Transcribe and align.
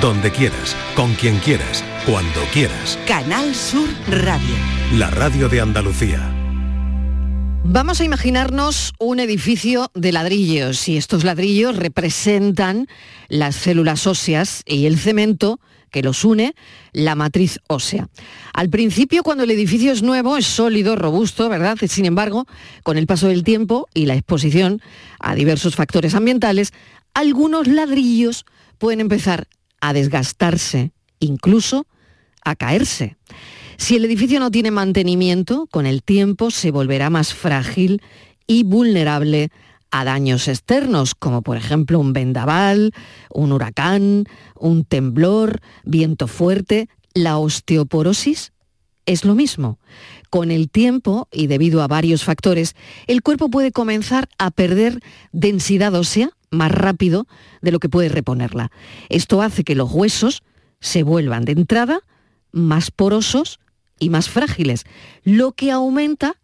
donde 0.00 0.30
quieras, 0.30 0.76
con 0.94 1.14
quien 1.14 1.38
quieras, 1.38 1.82
cuando 2.04 2.40
quieras. 2.52 2.98
Canal 3.06 3.54
Sur 3.54 3.88
Radio. 4.08 4.54
La 4.94 5.10
radio 5.10 5.48
de 5.48 5.60
Andalucía. 5.60 6.32
Vamos 7.64 8.00
a 8.00 8.04
imaginarnos 8.04 8.92
un 8.98 9.20
edificio 9.20 9.90
de 9.94 10.12
ladrillos 10.12 10.88
y 10.88 10.96
estos 10.96 11.24
ladrillos 11.24 11.76
representan 11.76 12.86
las 13.28 13.56
células 13.56 14.06
óseas 14.06 14.62
y 14.66 14.86
el 14.86 14.98
cemento 14.98 15.60
que 15.90 16.02
los 16.02 16.24
une, 16.24 16.54
la 16.92 17.14
matriz 17.14 17.58
ósea. 17.68 18.08
Al 18.52 18.68
principio, 18.68 19.22
cuando 19.22 19.44
el 19.44 19.50
edificio 19.50 19.92
es 19.92 20.02
nuevo, 20.02 20.36
es 20.36 20.46
sólido, 20.46 20.94
robusto, 20.94 21.48
¿verdad? 21.48 21.78
Sin 21.88 22.04
embargo, 22.04 22.46
con 22.82 22.98
el 22.98 23.06
paso 23.06 23.28
del 23.28 23.44
tiempo 23.44 23.88
y 23.94 24.06
la 24.06 24.14
exposición 24.14 24.82
a 25.20 25.34
diversos 25.34 25.74
factores 25.74 26.14
ambientales, 26.14 26.72
algunos 27.14 27.66
ladrillos 27.66 28.44
pueden 28.78 29.00
empezar 29.00 29.48
a 29.80 29.92
desgastarse, 29.92 30.92
incluso 31.20 31.86
a 32.44 32.56
caerse. 32.56 33.16
Si 33.76 33.96
el 33.96 34.04
edificio 34.04 34.40
no 34.40 34.50
tiene 34.50 34.70
mantenimiento, 34.70 35.66
con 35.70 35.86
el 35.86 36.02
tiempo 36.02 36.50
se 36.50 36.70
volverá 36.70 37.10
más 37.10 37.34
frágil 37.34 38.00
y 38.46 38.62
vulnerable 38.62 39.50
a 39.90 40.04
daños 40.04 40.48
externos, 40.48 41.14
como 41.14 41.42
por 41.42 41.56
ejemplo 41.56 41.98
un 41.98 42.12
vendaval, 42.12 42.92
un 43.30 43.52
huracán, 43.52 44.24
un 44.54 44.84
temblor, 44.84 45.60
viento 45.84 46.26
fuerte. 46.26 46.88
La 47.14 47.38
osteoporosis 47.38 48.52
es 49.06 49.24
lo 49.24 49.34
mismo. 49.34 49.78
Con 50.36 50.50
el 50.50 50.68
tiempo 50.68 51.28
y 51.32 51.46
debido 51.46 51.80
a 51.80 51.88
varios 51.88 52.22
factores, 52.22 52.76
el 53.06 53.22
cuerpo 53.22 53.48
puede 53.48 53.72
comenzar 53.72 54.28
a 54.36 54.50
perder 54.50 55.00
densidad 55.32 55.94
ósea 55.94 56.28
más 56.50 56.70
rápido 56.70 57.26
de 57.62 57.72
lo 57.72 57.78
que 57.80 57.88
puede 57.88 58.10
reponerla. 58.10 58.70
Esto 59.08 59.40
hace 59.40 59.64
que 59.64 59.74
los 59.74 59.90
huesos 59.90 60.42
se 60.78 61.04
vuelvan 61.04 61.46
de 61.46 61.52
entrada 61.52 62.00
más 62.52 62.90
porosos 62.90 63.60
y 63.98 64.10
más 64.10 64.28
frágiles, 64.28 64.84
lo 65.24 65.52
que 65.52 65.70
aumenta 65.70 66.34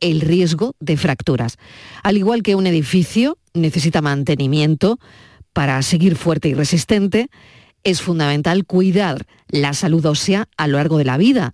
el 0.00 0.22
riesgo 0.22 0.74
de 0.80 0.96
fracturas. 0.96 1.58
Al 2.02 2.16
igual 2.16 2.42
que 2.42 2.54
un 2.54 2.66
edificio 2.66 3.36
necesita 3.52 4.00
mantenimiento 4.00 4.98
para 5.52 5.82
seguir 5.82 6.16
fuerte 6.16 6.48
y 6.48 6.54
resistente, 6.54 7.28
es 7.82 8.00
fundamental 8.00 8.64
cuidar 8.64 9.26
la 9.48 9.74
salud 9.74 10.06
ósea 10.06 10.48
a 10.56 10.66
lo 10.66 10.78
largo 10.78 10.96
de 10.96 11.04
la 11.04 11.18
vida, 11.18 11.52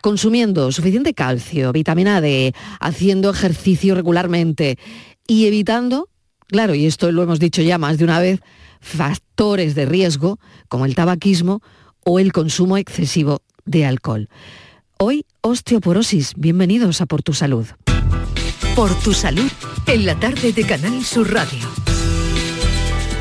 consumiendo 0.00 0.72
suficiente 0.72 1.14
calcio, 1.14 1.72
vitamina 1.72 2.20
D, 2.20 2.54
haciendo 2.80 3.30
ejercicio 3.30 3.94
regularmente 3.94 4.78
y 5.26 5.46
evitando, 5.46 6.08
claro, 6.46 6.74
y 6.74 6.86
esto 6.86 7.12
lo 7.12 7.22
hemos 7.22 7.40
dicho 7.40 7.62
ya 7.62 7.78
más 7.78 7.98
de 7.98 8.04
una 8.04 8.20
vez, 8.20 8.40
factores 8.80 9.74
de 9.74 9.86
riesgo 9.86 10.38
como 10.68 10.86
el 10.86 10.94
tabaquismo 10.94 11.62
o 12.04 12.18
el 12.18 12.32
consumo 12.32 12.76
excesivo 12.76 13.42
de 13.64 13.84
alcohol. 13.84 14.28
Hoy, 14.98 15.24
osteoporosis. 15.40 16.34
Bienvenidos 16.36 17.00
a 17.00 17.06
Por 17.06 17.22
tu 17.22 17.32
Salud. 17.32 17.66
Por 18.76 18.94
tu 19.00 19.12
salud, 19.12 19.50
en 19.86 20.06
la 20.06 20.18
tarde 20.18 20.52
de 20.52 20.64
Canal 20.64 21.04
Sur 21.04 21.32
Radio. 21.32 21.89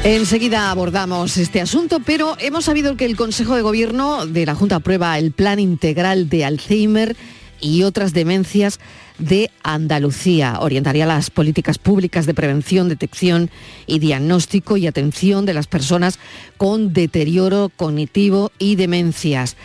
Enseguida 0.04 0.72
abordamos 0.72 1.36
este 1.36 1.60
asunto, 1.60 2.00
pero 2.00 2.38
hemos 2.40 2.66
sabido 2.66 2.96
que 2.96 3.04
el 3.04 3.18
Consejo 3.18 3.56
de 3.58 3.62
Gobierno 3.62 4.26
de 4.26 4.46
la 4.46 4.56
Junta 4.56 4.78
aprueba 4.78 5.20
el 5.20 5.34
Plan 5.34 5.60
Integral 5.60 6.30
de 6.30 6.46
Alzheimer 6.46 7.18
y 7.60 7.84
otras 7.84 8.14
demencias 8.14 8.80
de 9.18 9.52
Andalucía. 9.62 10.60
Orientaría 10.62 11.06
las 11.06 11.30
políticas 11.30 11.78
públicas 11.78 12.26
de 12.26 12.34
prevención, 12.34 12.88
detección 12.88 13.50
y 13.88 14.00
diagnóstico 14.00 14.78
y 14.78 14.88
atención 14.88 15.46
de 15.46 15.54
las 15.54 15.68
personas 15.68 16.18
con 16.56 16.94
deterioro 16.94 17.70
cognitivo 17.76 18.54
y 18.58 18.78
demencias. 18.78 19.58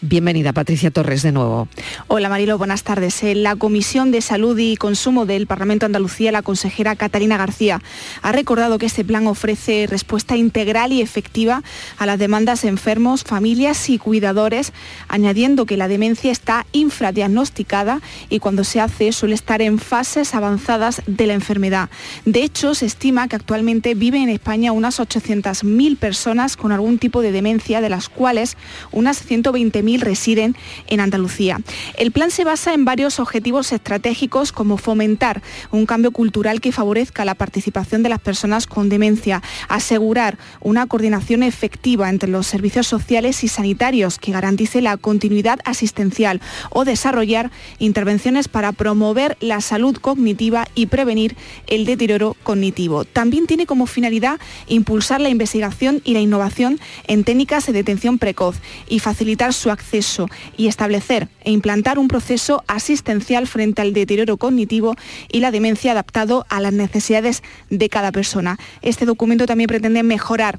Bienvenida, 0.00 0.52
Patricia 0.52 0.92
Torres, 0.92 1.24
de 1.24 1.32
nuevo. 1.32 1.66
Hola, 2.06 2.28
Marilo, 2.28 2.56
buenas 2.56 2.84
tardes. 2.84 3.20
En 3.24 3.42
la 3.42 3.56
Comisión 3.56 4.12
de 4.12 4.20
Salud 4.20 4.56
y 4.56 4.76
Consumo 4.76 5.26
del 5.26 5.48
Parlamento 5.48 5.86
de 5.86 5.86
Andalucía, 5.86 6.30
la 6.30 6.42
consejera 6.42 6.94
Catalina 6.94 7.36
García 7.36 7.82
ha 8.22 8.30
recordado 8.30 8.78
que 8.78 8.86
este 8.86 9.04
plan 9.04 9.26
ofrece 9.26 9.88
respuesta 9.88 10.36
integral 10.36 10.92
y 10.92 11.02
efectiva 11.02 11.64
a 11.96 12.06
las 12.06 12.20
demandas 12.20 12.62
de 12.62 12.68
enfermos, 12.68 13.24
familias 13.24 13.90
y 13.90 13.98
cuidadores, 13.98 14.72
añadiendo 15.08 15.66
que 15.66 15.76
la 15.76 15.88
demencia 15.88 16.30
está 16.30 16.64
infradiagnosticada 16.70 18.00
y 18.30 18.38
cuando 18.38 18.62
se 18.62 18.80
hace 18.80 19.10
suele 19.10 19.34
estar 19.34 19.62
en 19.62 19.80
fases 19.80 20.32
avanzadas 20.32 21.02
de 21.08 21.26
la 21.26 21.34
enfermedad. 21.34 21.90
De 22.24 22.44
hecho, 22.44 22.76
se 22.76 22.86
estima 22.86 23.26
que 23.26 23.34
actualmente 23.34 23.96
viven 23.96 24.22
en 24.22 24.28
España 24.28 24.70
unas 24.70 25.00
800.000 25.00 25.98
personas 25.98 26.56
con 26.56 26.70
algún 26.70 26.98
tipo 26.98 27.20
de 27.20 27.32
demencia, 27.32 27.80
de 27.80 27.90
las 27.90 28.08
cuales 28.08 28.56
unas 28.92 29.28
120.000 29.28 29.87
residen 29.96 30.56
en 30.86 31.00
Andalucía. 31.00 31.60
El 31.96 32.12
plan 32.12 32.30
se 32.30 32.44
basa 32.44 32.74
en 32.74 32.84
varios 32.84 33.18
objetivos 33.18 33.72
estratégicos 33.72 34.52
como 34.52 34.76
fomentar 34.76 35.42
un 35.70 35.86
cambio 35.86 36.10
cultural 36.10 36.60
que 36.60 36.72
favorezca 36.72 37.24
la 37.24 37.34
participación 37.34 38.02
de 38.02 38.08
las 38.08 38.20
personas 38.20 38.66
con 38.66 38.88
demencia, 38.88 39.42
asegurar 39.68 40.38
una 40.60 40.86
coordinación 40.86 41.42
efectiva 41.42 42.10
entre 42.10 42.28
los 42.28 42.46
servicios 42.46 42.86
sociales 42.86 43.42
y 43.44 43.48
sanitarios 43.48 44.18
que 44.18 44.32
garantice 44.32 44.80
la 44.80 44.96
continuidad 44.96 45.60
asistencial 45.64 46.40
o 46.70 46.84
desarrollar 46.84 47.50
intervenciones 47.78 48.48
para 48.48 48.72
promover 48.72 49.36
la 49.40 49.60
salud 49.60 49.96
cognitiva 49.96 50.66
y 50.74 50.86
prevenir 50.86 51.36
el 51.66 51.84
deterioro 51.84 52.36
cognitivo. 52.42 53.04
También 53.04 53.46
tiene 53.46 53.66
como 53.66 53.86
finalidad 53.86 54.40
impulsar 54.66 55.20
la 55.20 55.28
investigación 55.28 56.00
y 56.04 56.14
la 56.14 56.20
innovación 56.20 56.80
en 57.06 57.24
técnicas 57.24 57.66
de 57.66 57.72
detención 57.72 58.18
precoz 58.18 58.56
y 58.88 58.98
facilitar 58.98 59.52
su 59.54 59.70
acceso 59.78 60.28
y 60.56 60.66
establecer 60.66 61.28
e 61.42 61.50
implantar 61.50 61.98
un 61.98 62.08
proceso 62.08 62.64
asistencial 62.66 63.46
frente 63.46 63.80
al 63.80 63.92
deterioro 63.92 64.36
cognitivo 64.36 64.96
y 65.30 65.40
la 65.40 65.50
demencia 65.50 65.92
adaptado 65.92 66.44
a 66.48 66.60
las 66.60 66.72
necesidades 66.72 67.42
de 67.70 67.88
cada 67.88 68.12
persona. 68.12 68.58
Este 68.82 69.06
documento 69.06 69.46
también 69.46 69.68
pretende 69.68 70.02
mejorar 70.02 70.58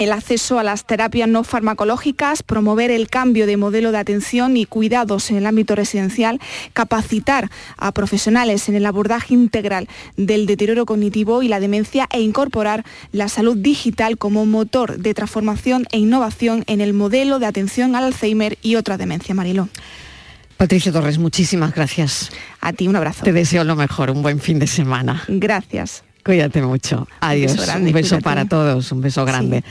el 0.00 0.12
acceso 0.12 0.58
a 0.58 0.64
las 0.64 0.86
terapias 0.86 1.28
no 1.28 1.44
farmacológicas, 1.44 2.42
promover 2.42 2.90
el 2.90 3.10
cambio 3.10 3.46
de 3.46 3.58
modelo 3.58 3.92
de 3.92 3.98
atención 3.98 4.56
y 4.56 4.64
cuidados 4.64 5.30
en 5.30 5.36
el 5.36 5.44
ámbito 5.44 5.74
residencial, 5.74 6.40
capacitar 6.72 7.50
a 7.76 7.92
profesionales 7.92 8.70
en 8.70 8.76
el 8.76 8.86
abordaje 8.86 9.34
integral 9.34 9.88
del 10.16 10.46
deterioro 10.46 10.86
cognitivo 10.86 11.42
y 11.42 11.48
la 11.48 11.60
demencia 11.60 12.08
e 12.12 12.22
incorporar 12.22 12.82
la 13.12 13.28
salud 13.28 13.58
digital 13.58 14.16
como 14.16 14.46
motor 14.46 14.96
de 14.96 15.12
transformación 15.12 15.86
e 15.92 15.98
innovación 15.98 16.64
en 16.66 16.80
el 16.80 16.94
modelo 16.94 17.38
de 17.38 17.46
atención 17.46 17.94
al 17.94 18.04
Alzheimer 18.04 18.56
y 18.62 18.76
otra 18.76 18.96
demencia, 18.96 19.34
Marilo. 19.34 19.68
Patricia 20.56 20.92
Torres, 20.92 21.18
muchísimas 21.18 21.74
gracias. 21.74 22.30
A 22.62 22.72
ti 22.72 22.88
un 22.88 22.96
abrazo. 22.96 23.22
Te 23.22 23.32
deseo 23.34 23.64
lo 23.64 23.76
mejor, 23.76 24.10
un 24.10 24.22
buen 24.22 24.40
fin 24.40 24.58
de 24.58 24.66
semana. 24.66 25.24
Gracias. 25.28 26.04
Cuídate 26.24 26.62
mucho. 26.62 27.08
Adiós. 27.20 27.56
Un 27.76 27.92
beso, 27.92 28.18
para 28.20 28.44
todos, 28.44 28.92
un 28.92 29.00
beso 29.00 29.24
grande. 29.24 29.64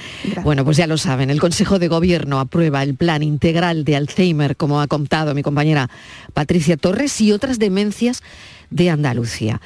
bueno, 0.43 0.65
pues 0.65 0.77
ya 0.77 0.87
lo 0.87 0.97
saben, 0.97 1.29
el 1.29 1.39
Consejo 1.39 1.79
de 1.79 1.87
Gobierno 1.87 2.39
aprueba 2.39 2.81
el 2.81 2.95
plan 2.95 3.21
integral 3.23 3.83
de 3.83 3.95
Alzheimer, 3.95 4.55
como 4.55 4.81
ha 4.81 4.87
contado 4.87 5.35
mi 5.35 5.43
compañera 5.43 5.89
Patricia 6.33 6.77
Torres, 6.77 7.21
y 7.21 7.31
otras 7.31 7.59
demencias 7.59 8.23
de 8.69 8.89
Andalucía. 8.89 9.61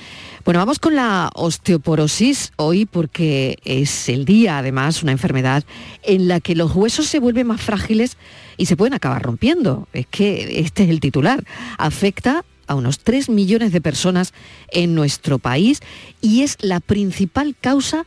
Bueno, 0.45 0.59
vamos 0.59 0.79
con 0.79 0.95
la 0.95 1.29
osteoporosis 1.35 2.51
hoy 2.57 2.85
porque 2.85 3.57
es 3.63 4.09
el 4.09 4.25
día, 4.25 4.57
además, 4.57 5.03
una 5.03 5.13
enfermedad 5.13 5.63
en 6.03 6.27
la 6.27 6.39
que 6.39 6.55
los 6.55 6.75
huesos 6.75 7.07
se 7.07 7.19
vuelven 7.19 7.47
más 7.47 7.61
frágiles 7.61 8.17
y 8.57 8.65
se 8.65 8.75
pueden 8.75 8.94
acabar 8.94 9.21
rompiendo. 9.21 9.88
Es 9.94 10.05
que 10.07 10.59
este 10.59 10.83
es 10.83 10.89
el 10.89 11.00
titular. 11.00 11.44
Afecta 11.77 12.44
a 12.68 12.75
unos 12.75 13.00
3 13.00 13.29
millones 13.29 13.72
de 13.72 13.81
personas 13.81 14.34
en 14.72 14.96
nuestro 14.96 15.40
país 15.40 15.79
y 16.22 16.41
es 16.41 16.57
la 16.62 16.79
principal 16.79 17.56
causa 17.59 18.06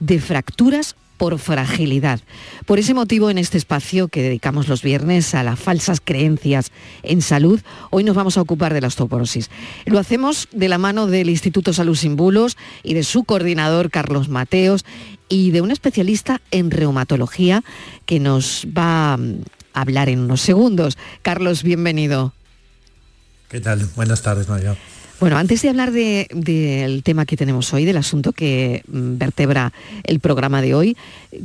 de 0.00 0.20
fracturas 0.20 0.96
por 1.18 1.38
fragilidad. 1.38 2.20
Por 2.64 2.78
ese 2.78 2.94
motivo, 2.94 3.28
en 3.28 3.38
este 3.38 3.58
espacio 3.58 4.08
que 4.08 4.22
dedicamos 4.22 4.68
los 4.68 4.82
viernes 4.82 5.34
a 5.34 5.42
las 5.42 5.58
falsas 5.58 6.00
creencias 6.02 6.70
en 7.02 7.20
salud, 7.20 7.60
hoy 7.90 8.04
nos 8.04 8.14
vamos 8.14 8.38
a 8.38 8.40
ocupar 8.40 8.72
de 8.72 8.80
la 8.80 8.86
osteoporosis. 8.86 9.50
Lo 9.84 9.98
hacemos 9.98 10.48
de 10.52 10.68
la 10.68 10.78
mano 10.78 11.08
del 11.08 11.28
Instituto 11.28 11.72
Salud 11.72 11.96
Sin 11.96 12.16
Bulos 12.16 12.56
y 12.84 12.94
de 12.94 13.02
su 13.02 13.24
coordinador, 13.24 13.90
Carlos 13.90 14.28
Mateos, 14.28 14.84
y 15.28 15.50
de 15.50 15.60
un 15.60 15.70
especialista 15.70 16.40
en 16.50 16.70
reumatología 16.70 17.62
que 18.06 18.20
nos 18.20 18.66
va 18.66 19.14
a 19.14 19.18
hablar 19.74 20.08
en 20.08 20.20
unos 20.20 20.40
segundos. 20.40 20.96
Carlos, 21.22 21.62
bienvenido. 21.62 22.32
¿Qué 23.48 23.60
tal? 23.60 23.88
Buenas 23.96 24.22
tardes, 24.22 24.48
María. 24.48 24.76
Bueno, 25.20 25.36
antes 25.36 25.62
de 25.62 25.68
hablar 25.68 25.90
del 25.90 27.02
tema 27.02 27.26
que 27.26 27.36
tenemos 27.36 27.72
hoy, 27.74 27.84
del 27.84 27.96
asunto 27.96 28.32
que 28.32 28.82
mm, 28.86 29.18
vertebra 29.18 29.72
el 30.04 30.20
programa 30.20 30.62
de 30.62 30.74
hoy, 30.74 30.96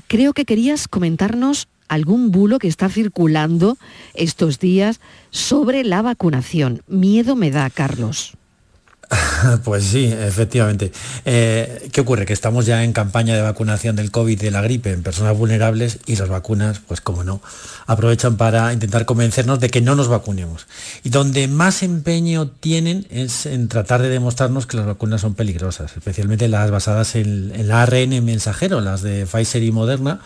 creo 0.08 0.34
que 0.34 0.46
querías 0.46 0.88
comentarnos 0.88 1.68
algún 1.88 2.32
bulo 2.32 2.60
que 2.60 2.68
está 2.68 2.90
circulando 2.90 3.78
estos 4.14 4.60
días 4.60 5.00
sobre 5.32 5.84
la 5.84 6.02
vacunación. 6.02 6.82
Miedo 6.88 7.36
me 7.36 7.52
da, 7.52 7.70
Carlos. 7.70 8.34
Pues 9.64 9.84
sí, 9.86 10.06
efectivamente. 10.06 10.92
Eh, 11.26 11.90
¿Qué 11.92 12.02
ocurre? 12.02 12.26
Que 12.26 12.34
estamos 12.34 12.66
ya 12.66 12.84
en 12.84 12.94
campaña 12.94 13.36
de 13.36 13.42
vacunación 13.42 13.96
del 13.96 14.12
COVID 14.12 14.40
de 14.40 14.52
la 14.52 14.62
gripe 14.62 14.92
en 14.92 15.04
personas 15.04 15.38
vulnerables 15.38 16.00
y 16.06 16.16
las 16.16 16.30
vacunas, 16.30 16.80
pues 16.80 17.02
como 17.02 17.24
no, 17.24 17.42
aprovechan 17.86 18.38
para 18.38 18.74
intentar 18.74 19.06
convencernos 19.06 19.60
de 19.60 19.70
que 19.70 19.82
no 19.82 19.96
nos 19.96 20.08
vacunemos. 20.08 20.68
Y 21.04 21.10
donde 21.10 21.48
más 21.48 21.84
empeño 21.84 22.48
tienen 22.48 23.08
es 23.10 23.46
en 23.46 23.68
tratar 23.68 24.02
de 24.02 24.10
demostrarnos 24.10 24.66
que 24.66 24.78
las 24.78 24.86
vacunas 24.86 25.22
son 25.22 25.36
peligrosas, 25.36 25.96
especialmente 25.96 26.48
las 26.48 26.72
basadas 26.72 27.16
en, 27.16 27.52
en 27.54 27.62
el 27.62 27.72
ARN 27.72 28.24
mensajero, 28.24 28.82
las 28.82 29.02
de 29.02 29.26
Pfizer 29.26 29.64
y 29.64 29.72
Moderna, 29.72 30.20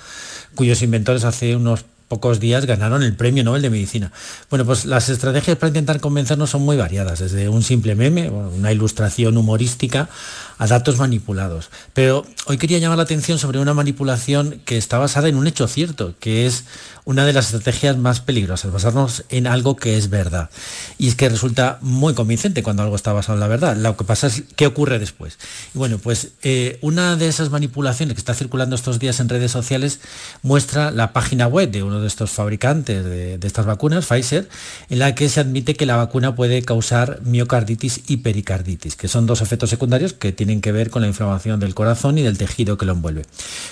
cuyos 0.56 0.82
inventores 0.82 1.24
hace 1.24 1.56
unos 1.56 1.86
pocos 2.08 2.40
días 2.40 2.66
ganaron 2.66 3.04
el 3.04 3.16
Premio 3.16 3.44
Nobel 3.44 3.62
de 3.62 3.70
Medicina. 3.70 4.12
Bueno, 4.50 4.66
pues 4.66 4.86
las 4.86 5.10
estrategias 5.10 5.58
para 5.58 5.70
intentar 5.70 6.00
convencernos 6.00 6.50
son 6.50 6.62
muy 6.62 6.78
variadas, 6.78 7.20
desde 7.20 7.50
un 7.50 7.64
simple 7.64 7.96
meme, 7.96 8.30
una 8.30 8.72
ilustración 8.72 9.38
humorística, 9.38 10.10
a 10.58 10.68
datos 10.68 10.98
manipulados. 10.98 11.70
Pero 11.94 12.26
hoy 12.46 12.58
quería 12.58 12.80
llamar 12.80 12.98
la 12.98 13.04
atención 13.04 13.38
sobre 13.38 13.60
una 13.60 13.74
manipulación 13.74 14.62
que 14.66 14.78
está 14.78 14.98
basada 14.98 15.30
en 15.30 15.36
un 15.36 15.48
hecho 15.48 15.68
cierto, 15.68 16.16
que 16.20 16.48
es 16.48 16.64
una 17.06 17.26
de 17.26 17.34
las 17.34 17.46
estrategias 17.46 17.98
más 17.98 18.20
peligrosas, 18.20 18.72
basarnos 18.72 19.24
en 19.30 19.48
algo 19.48 19.76
que 19.76 19.98
es 19.98 20.10
verdad. 20.10 20.50
Y 20.98 21.08
es 21.08 21.16
que 21.16 21.30
resulta 21.30 21.78
muy 21.82 22.14
convincente 22.14 22.64
cuando 22.64 22.84
algo 22.84 22.96
está 22.96 23.14
basado 23.14 23.36
en 23.36 23.40
la 23.40 23.48
verdad. 23.48 23.78
Lo 23.78 23.96
que 23.96 24.04
pasa 24.04 24.28
es 24.28 24.44
qué 24.56 24.66
ocurre 24.66 25.00
después. 25.00 25.38
Y 25.74 25.78
bueno, 25.78 26.00
pues 26.00 26.32
eh, 26.44 26.80
una 26.82 27.16
de 27.16 27.28
esas 27.28 27.50
manipulaciones 27.50 28.16
que 28.16 28.20
está 28.20 28.34
circulando 28.34 28.76
estos 28.76 29.00
días 29.00 29.20
en 29.20 29.30
redes 29.30 29.52
sociales 29.52 30.00
muestra 30.42 30.92
la 30.92 31.14
página 31.14 31.48
web 31.48 31.72
de 31.72 31.84
uno 31.84 31.97
de 32.02 32.08
estos 32.08 32.32
fabricantes 32.32 33.04
de, 33.04 33.40
estas 33.44 33.66
vacunas, 33.66 34.06
Pfizer, 34.06 34.50
en 34.90 35.00
la 35.00 35.16
que 35.16 35.30
se 35.30 35.40
admite 35.40 35.76
que 35.76 35.86
la 35.86 35.96
vacuna 35.96 36.36
puede 36.36 36.62
causar 36.62 37.20
miocarditis 37.24 38.02
y 38.08 38.18
pericarditis, 38.18 38.96
que 38.96 39.08
son 39.08 39.26
dos 39.26 39.42
efectos 39.42 39.70
secundarios 39.70 40.14
que 40.14 40.32
tienen 40.32 40.62
que 40.62 40.72
ver 40.72 40.90
con 40.90 41.02
la 41.02 41.08
inflamación 41.08 41.60
del 41.60 41.76
corazón 41.76 42.18
y 42.18 42.24
del 42.24 42.38
tejido 42.38 42.78
que 42.78 42.86
lo 42.86 42.94
envuelve. 42.94 43.24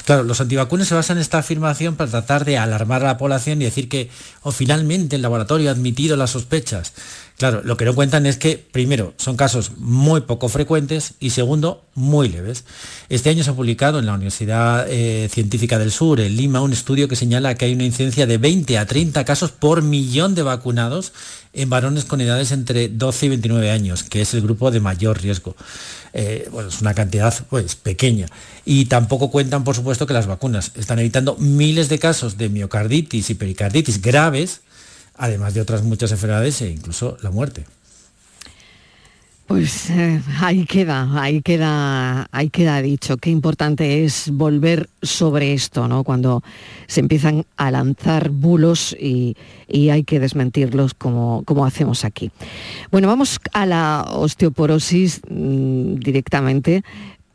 Claro, 0.06 0.24
los 0.24 0.42
antivacunas 0.42 0.88
se 0.88 0.96
basan 0.96 1.18
en 1.18 1.22
esta 1.22 1.40
afirmación 1.40 1.96
para 1.96 2.12
tratar 2.12 2.46
de 2.46 2.58
alarmar 2.58 3.04
a 3.04 3.08
la 3.08 3.18
población 3.18 3.62
y 3.62 3.66
decir 3.66 3.90
que 3.90 4.10
o 4.42 4.52
finalmente 4.52 5.16
el 5.16 5.22
laboratorio 5.22 5.70
ha 5.70 5.74
admitido 5.74 6.18
las 6.18 6.32
sospechas. 6.32 6.94
Claro, 7.38 7.62
lo 7.66 7.76
que 7.76 7.84
no 7.84 7.94
cuentan 7.94 8.26
es 8.26 8.38
que, 8.38 8.58
primero, 8.58 9.14
son 9.18 9.36
casos 9.36 9.72
muy 9.78 10.22
poco 10.22 10.48
frecuentes 10.48 11.16
y 11.20 11.32
segundo, 11.32 11.84
muy 11.94 12.30
leves. 12.30 12.64
Este 13.10 13.30
año 13.30 13.44
se 13.44 13.50
ha 13.50 13.54
publicado 13.54 14.00
en 14.00 14.06
la 14.06 14.14
Universidad 14.14 14.86
eh, 14.90 15.28
Científica 15.30 15.78
del 15.78 15.92
Sur, 15.92 16.22
en 16.22 16.38
Lima, 16.38 16.62
un 16.62 16.72
estudio 16.72 17.10
que 17.10 17.18
señala 17.18 17.56
que 17.56 17.66
hay 17.66 17.74
una 17.74 17.84
incidencia 17.84 18.26
de 18.26 18.38
20 18.38 18.78
a 18.78 18.86
30 18.86 19.26
casos 19.26 19.52
por 19.52 19.82
millón 19.82 20.34
de 20.34 20.44
vacunados 20.44 21.12
en 21.52 21.70
varones 21.70 22.06
con 22.06 22.22
edades 22.22 22.54
entre 22.54 22.88
12 22.88 23.26
y 23.26 23.30
29 23.30 23.70
años, 23.70 24.04
que 24.04 24.22
es 24.22 24.34
el 24.34 24.42
grupo 24.42 24.72
de 24.72 24.80
mayor 24.80 25.22
riesgo. 25.22 25.58
Eh, 26.14 26.48
bueno, 26.54 26.70
es 26.70 26.80
una 26.80 26.94
cantidad 26.94 27.34
pues, 27.50 27.76
pequeña. 27.76 28.28
Y 28.64 28.86
tampoco 28.86 29.30
cuentan, 29.30 29.66
por 29.66 29.76
supuesto, 29.76 30.08
que 30.08 30.14
las 30.14 30.28
vacunas 30.28 30.72
están 30.76 31.00
evitando 31.00 31.36
miles 31.38 31.90
de 31.90 32.00
casos 32.00 32.38
de 32.38 32.48
miocarditis 32.48 33.30
y 33.30 33.36
pericarditis 33.36 34.02
graves, 34.02 34.62
además 35.18 35.54
de 35.54 35.62
otras 35.62 35.84
muchas 35.84 36.12
enfermedades 36.12 36.62
e 36.62 36.70
incluso 36.70 37.18
la 37.22 37.32
muerte. 37.32 37.66
Pues 39.48 39.92
eh, 39.92 40.24
ahí 40.42 40.66
queda, 40.66 41.22
ahí 41.22 41.44
queda, 41.44 42.28
ahí 42.32 42.50
queda 42.50 42.82
dicho. 42.82 43.18
Qué 43.18 43.30
importante 43.30 44.04
es 44.04 44.32
volver 44.32 44.90
sobre 45.04 45.54
esto, 45.54 45.88
¿no? 45.88 46.04
Cuando 46.04 46.42
se 46.88 47.02
empiezan 47.02 47.46
a 47.56 47.70
lanzar 47.70 48.30
bulos 48.30 48.96
y, 49.00 49.38
hay 49.70 50.04
que 50.04 50.20
desmentirlos 50.20 50.96
como, 50.96 51.44
como, 51.46 51.64
hacemos 51.64 52.06
aquí. 52.06 52.32
Bueno, 52.92 53.08
vamos 53.08 53.40
a 53.54 53.68
la 53.68 54.08
osteoporosis 54.10 55.22
mmm, 55.30 55.96
directamente 55.96 56.84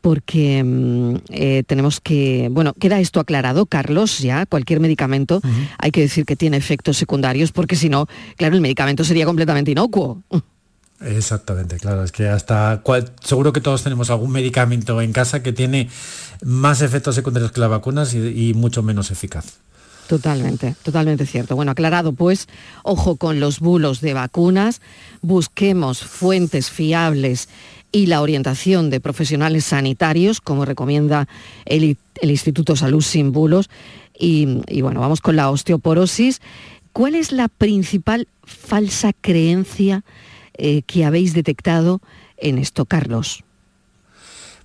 porque 0.01 0.63
mmm, 0.65 1.17
eh, 1.31 1.63
tenemos 1.67 2.01
que, 2.01 2.49
bueno, 2.51 2.75
queda 2.75 3.01
esto 3.01 3.21
aclarado, 3.21 3.67
Carlos, 3.67 4.19
ya, 4.19 4.47
cualquier 4.47 4.81
medicamento, 4.81 5.41
uh 5.43 5.47
-huh. 5.47 5.69
hay 5.79 5.91
que 5.91 6.01
decir 6.01 6.25
que 6.25 6.37
tiene 6.37 6.57
efectos 6.57 6.97
secundarios, 6.97 7.53
porque 7.53 7.77
si 7.77 7.89
no, 7.89 8.07
claro, 8.37 8.55
el 8.55 8.61
medicamento 8.61 9.05
sería 9.05 9.27
completamente 9.27 9.71
inocuo. 9.71 10.23
Exactamente, 11.01 11.79
claro, 11.79 12.05
es 12.05 12.13
que 12.13 12.29
hasta 12.29 12.81
cual, 12.83 13.11
seguro 13.23 13.53
que 13.53 13.61
todos 13.61 13.83
tenemos 13.83 14.11
algún 14.11 14.33
medicamento 14.33 15.01
en 15.01 15.13
casa 15.13 15.43
que 15.43 15.53
tiene 15.53 15.89
más 16.45 16.83
efectos 16.83 17.15
secundarios 17.15 17.53
que 17.53 17.61
las 17.61 17.71
vacunas 17.71 18.13
y, 18.15 18.51
y 18.51 18.55
mucho 18.55 18.83
menos 18.83 19.11
eficaz. 19.11 19.47
Totalmente, 20.09 20.75
totalmente 20.83 21.25
cierto. 21.25 21.55
Bueno, 21.55 21.71
aclarado 21.71 22.13
pues, 22.13 22.49
ojo 22.83 23.15
con 23.15 23.39
los 23.39 23.61
bulos 23.61 24.01
de 24.01 24.13
vacunas, 24.13 24.81
busquemos 25.23 26.01
fuentes 26.01 26.69
fiables 26.69 27.49
y 27.93 28.07
la 28.07 28.21
orientación 28.21 28.91
de 28.91 29.01
profesionales 29.01 29.65
sanitarios, 29.65 30.41
como 30.41 30.65
recomienda 30.65 31.29
el, 31.65 31.97
Instituto 32.23 32.77
Salud 32.77 33.03
Sin 33.03 33.33
Bulos. 33.33 33.71
Y, 34.19 34.61
y, 34.69 34.83
bueno, 34.83 35.01
vamos 35.01 35.21
con 35.21 35.37
la 35.37 35.51
osteoporosis. 35.51 36.41
¿Cuál 36.93 37.15
es 37.15 37.33
la 37.33 37.49
principal 37.49 38.29
falsa 38.43 39.13
creencia 39.19 40.05
eh, 40.55 40.83
que 40.83 41.05
habéis 41.05 41.33
detectado 41.33 42.01
en 42.37 42.59
esto, 42.59 42.85
Carlos? 42.85 43.45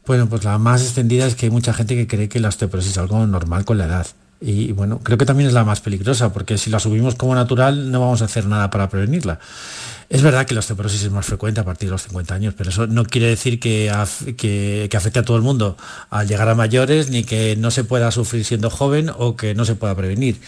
Bueno, 0.06 0.28
pues 0.28 0.44
la 0.44 0.58
más 0.58 0.82
extendida 0.82 1.26
es 1.26 1.36
que 1.36 1.48
hay 1.48 1.52
mucha 1.52 1.74
gente 1.74 1.96
que 1.96 2.08
cree 2.08 2.30
que 2.30 2.40
la 2.40 2.50
osteoporosis 2.50 2.92
es 2.92 2.98
algo 2.98 3.26
normal 3.26 3.66
con 3.66 3.78
la 3.78 3.86
edad. 3.86 4.08
Y 4.42 4.74
bueno, 4.74 5.00
creo 5.00 5.18
que 5.18 5.26
también 5.26 5.48
es 5.48 5.54
la 5.54 5.64
más 5.64 5.82
peligrosa, 5.82 6.34
porque 6.34 6.58
si 6.58 6.70
la 6.70 6.80
subimos 6.80 7.16
como 7.16 7.34
natural 7.34 7.90
no 7.92 8.02
vamos 8.02 8.22
a 8.22 8.26
hacer 8.26 8.46
nada 8.46 8.70
para 8.70 8.90
prevenirla. 8.90 9.40
Es 10.08 10.22
verdad 10.22 10.46
que 10.46 10.54
la 10.54 10.60
osteoporosis 10.60 11.04
es 11.04 11.12
más 11.12 11.26
frecuente 11.26 11.60
a 11.60 11.66
partir 11.66 11.90
de 11.90 11.94
los 11.94 12.04
50 12.04 12.36
años, 12.36 12.54
pero 12.56 12.70
eso 12.70 12.86
no 12.86 13.06
quiere 13.06 13.28
decir 13.28 13.60
que, 13.60 13.92
que, 14.38 14.90
afecte 14.96 15.20
a 15.20 15.24
todo 15.24 15.36
el 15.36 15.42
mundo 15.42 15.78
al 16.12 16.28
llegar 16.28 16.48
a 16.48 16.54
mayores, 16.54 17.10
ni 17.10 17.24
que 17.24 17.56
no 17.56 17.72
se 17.72 17.84
pueda 17.84 18.12
sufrir 18.12 18.46
siendo 18.46 18.70
joven 18.70 19.10
o 19.18 19.36
que 19.36 19.56
no 19.56 19.66
se 19.66 19.74
pueda 19.74 19.96
prevenir. 19.96 20.40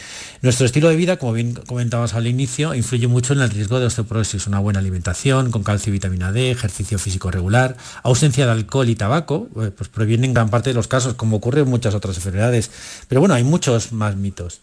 Nuestro 0.44 0.68
estilo 0.68 0.90
de 0.90 0.96
vida, 0.96 1.18
como 1.18 1.34
bien 1.34 1.54
comentabas 1.54 2.14
al 2.14 2.28
inicio, 2.28 2.76
influye 2.76 3.08
mucho 3.08 3.34
en 3.34 3.42
el 3.42 3.50
riesgo 3.50 3.80
de 3.80 3.88
osteoporosis. 3.88 4.46
Una 4.46 4.60
buena 4.60 4.80
alimentación, 4.80 5.50
con 5.50 5.64
calcio 5.64 5.90
y 5.90 5.94
vitamina 5.94 6.32
D, 6.32 6.52
ejercicio 6.52 7.00
físico 7.00 7.32
regular, 7.32 7.78
ausencia 8.04 8.46
de 8.46 8.52
alcohol 8.52 8.90
y 8.90 8.96
tabaco, 8.96 9.50
eh, 9.60 9.72
pues 9.76 9.90
previenen 9.90 10.36
gran 10.36 10.50
parte 10.50 10.70
de 10.70 10.76
los 10.76 10.88
casos, 10.88 11.16
como 11.16 11.38
ocurre 11.38 11.62
en 11.62 11.70
muchas 11.70 11.96
otras 11.96 12.16
enfermedades. 12.18 12.70
Pero 13.08 13.22
bueno, 13.22 13.34
hay 13.34 13.44
muchos 13.44 13.92
más 13.92 14.16
mitos. 14.16 14.62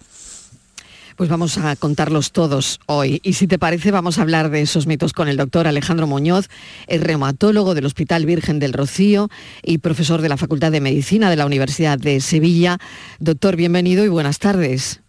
Pues 1.17 1.31
vamos 1.31 1.59
a 1.59 1.77
contarlos 1.77 2.33
todos 2.33 2.81
hoy. 2.87 3.21
Y 3.23 3.35
si 3.35 3.47
te 3.47 3.59
parece, 3.59 3.93
vamos 3.93 4.19
a 4.19 4.23
hablar 4.23 4.51
de 4.51 4.61
esos 4.61 4.87
mitos 4.87 5.13
con 5.13 5.29
el 5.29 5.37
doctor 5.37 5.69
Alejandro 5.69 6.09
Muñoz, 6.09 6.49
el 6.89 7.03
reumatólogo 7.03 7.75
del 7.75 7.87
Hospital 7.87 8.27
Virgen 8.27 8.59
del 8.59 8.73
Rocío 8.73 9.29
y 9.63 9.79
profesor 9.79 10.23
de 10.23 10.29
la 10.29 10.37
Facultad 10.37 10.73
de 10.73 10.81
Medicina 10.81 11.31
de 11.31 11.37
la 11.37 11.47
Universidad 11.47 11.99
de 11.99 12.21
Sevilla. 12.21 12.79
Doctor, 13.21 13.55
bienvenido 13.55 14.05
y 14.05 14.09
buenas 14.09 14.41
tardes. 14.41 15.03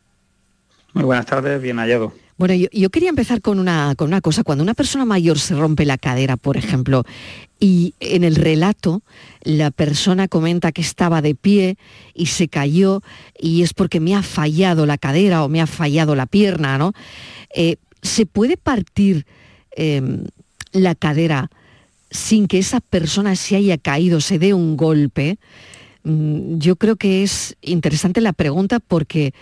Muy 0.93 1.05
buenas 1.05 1.25
tardes, 1.25 1.59
bien 1.61 1.77
hallado. 1.77 2.13
Bueno, 2.37 2.53
yo, 2.53 2.67
yo, 2.73 2.89
quería 2.89 3.09
empezar 3.09 3.41
con 3.41 3.59
una, 3.59 3.95
con 3.95 4.07
una 4.07 4.19
cosa. 4.19 4.43
Cuando 4.43 4.63
una 4.63 4.73
persona 4.73 5.05
mayor 5.05 5.39
se 5.39 5.55
rompe 5.55 5.85
la 5.85 5.97
cadera, 5.97 6.35
por 6.35 6.57
ejemplo, 6.57 7.05
y 7.59 7.93
en 8.01 8.25
el 8.25 8.35
relato 8.35 9.01
la 9.41 9.71
persona 9.71 10.27
comenta 10.27 10.73
que 10.73 10.81
estaba 10.81 11.21
de 11.21 11.35
pie 11.35 11.77
y 12.13 12.25
se 12.25 12.49
cayó 12.49 13.01
y 13.39 13.61
es 13.61 13.73
porque 13.73 14.01
me 14.01 14.15
ha 14.15 14.21
fallado 14.21 14.85
la 14.85 14.97
cadera 14.97 15.43
o 15.43 15.49
me 15.49 15.61
ha 15.61 15.67
fallado 15.67 16.15
la 16.15 16.25
pierna, 16.25 16.77
¿no? 16.77 16.91
Eh, 17.55 17.77
¿Se 18.01 18.25
puede 18.25 18.57
partir 18.57 19.25
eh, 19.77 20.01
la 20.73 20.93
cadera 20.93 21.49
sin 22.11 22.47
que 22.47 22.59
esa 22.59 22.81
persona 22.81 23.35
se 23.35 23.55
haya 23.55 23.77
caído, 23.77 24.19
se 24.19 24.39
dé 24.39 24.53
un 24.53 24.75
golpe? 24.75 25.37
Mm, 26.03 26.57
yo 26.59 26.75
creo 26.75 26.97
que 26.97 27.23
es 27.23 27.55
interesante 27.61 28.19
la 28.19 28.33
pregunta 28.33 28.79
porque 28.79 29.33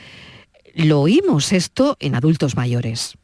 lo 0.73 1.01
oímos 1.01 1.53
esto 1.53 1.97
en 1.99 2.15
adultos 2.15 2.55
mayores. 2.55 3.17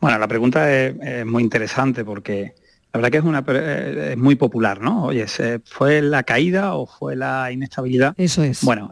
Bueno, 0.00 0.18
la 0.18 0.28
pregunta 0.28 0.72
es, 0.72 0.94
es 1.00 1.26
muy 1.26 1.42
interesante 1.42 2.04
porque 2.04 2.54
la 2.94 2.98
verdad 2.98 3.10
que 3.10 3.18
es, 3.18 3.24
una, 3.24 3.44
es 4.10 4.16
muy 4.16 4.36
popular, 4.36 4.80
¿no? 4.80 5.06
Oye, 5.06 5.26
¿fue 5.64 6.00
la 6.00 6.22
caída 6.22 6.74
o 6.74 6.86
fue 6.86 7.16
la 7.16 7.50
inestabilidad? 7.50 8.14
Eso 8.16 8.44
es. 8.44 8.62
Bueno, 8.62 8.88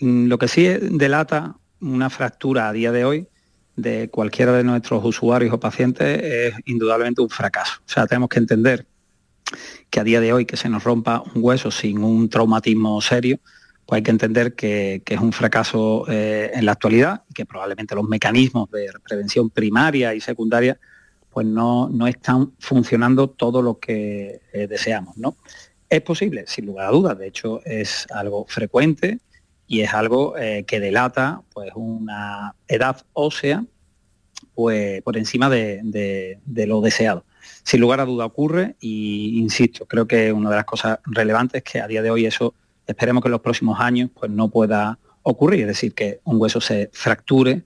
lo 0.00 0.38
que 0.38 0.48
sí 0.48 0.66
delata 0.66 1.56
una 1.80 2.08
fractura 2.08 2.68
a 2.68 2.72
día 2.72 2.90
de 2.90 3.04
hoy 3.04 3.28
de 3.76 4.08
cualquiera 4.08 4.52
de 4.52 4.64
nuestros 4.64 5.04
usuarios 5.04 5.52
o 5.52 5.60
pacientes 5.60 6.22
es 6.22 6.54
indudablemente 6.64 7.20
un 7.20 7.28
fracaso. 7.28 7.80
O 7.80 7.88
sea, 7.88 8.06
tenemos 8.06 8.30
que 8.30 8.38
entender 8.38 8.86
que 9.90 10.00
a 10.00 10.04
día 10.04 10.20
de 10.20 10.32
hoy 10.32 10.46
que 10.46 10.56
se 10.56 10.70
nos 10.70 10.82
rompa 10.82 11.22
un 11.34 11.42
hueso 11.44 11.70
sin 11.70 12.02
un 12.02 12.30
traumatismo 12.30 12.98
serio, 13.02 13.40
pues 13.88 14.00
hay 14.00 14.02
que 14.02 14.10
entender 14.10 14.54
que, 14.54 15.02
es 15.02 15.18
un 15.18 15.32
fracaso 15.32 16.04
eh, 16.10 16.50
en 16.52 16.66
la 16.66 16.72
actualidad 16.72 17.22
y 17.30 17.32
que 17.32 17.46
probablemente 17.46 17.94
los 17.94 18.06
mecanismos 18.06 18.70
de 18.70 18.90
prevención 19.02 19.48
primaria 19.48 20.14
y 20.14 20.20
secundaria 20.20 20.78
pues 21.30 21.46
no, 21.46 21.88
no 21.88 22.06
están 22.06 22.52
funcionando 22.58 23.30
todo 23.30 23.62
lo 23.62 23.78
que 23.78 24.42
eh, 24.52 24.66
deseamos. 24.66 25.16
¿no? 25.16 25.36
Es 25.88 26.02
posible, 26.02 26.44
sin 26.46 26.66
lugar 26.66 26.88
a 26.88 26.90
dudas, 26.90 27.18
de 27.18 27.28
hecho 27.28 27.62
es 27.64 28.06
algo 28.10 28.44
frecuente 28.46 29.20
y 29.66 29.80
es 29.80 29.94
algo 29.94 30.36
eh, 30.36 30.64
que 30.66 30.80
delata 30.80 31.40
pues, 31.54 31.70
una 31.74 32.54
edad 32.66 33.06
ósea 33.14 33.64
pues, 34.54 35.00
por 35.00 35.16
encima 35.16 35.48
de 35.48 36.40
lo 36.44 36.82
deseado. 36.82 37.24
sin 37.62 37.80
lugar 37.80 38.00
a 38.00 38.04
duda 38.04 38.26
ocurre 38.26 38.76
y 38.80 39.38
insisto, 39.38 39.86
creo 39.86 40.06
que 40.06 40.30
una 40.30 40.50
de 40.50 40.56
las 40.56 40.66
cosas 40.66 40.98
relevantes 41.06 41.62
es 41.64 41.72
que 41.72 41.80
a 41.80 41.86
día 41.86 42.02
de 42.02 42.10
hoy 42.10 42.26
eso 42.26 42.52
esperemos 42.88 43.22
que 43.22 43.28
en 43.28 43.32
los 43.32 43.40
próximos 43.40 43.78
años 43.78 44.10
pues 44.18 44.30
no 44.30 44.48
pueda 44.48 44.98
ocurrir, 45.22 45.60
es 45.60 45.66
decir, 45.68 45.94
que 45.94 46.20
un 46.24 46.40
hueso 46.40 46.60
se 46.60 46.90
fracture 46.92 47.62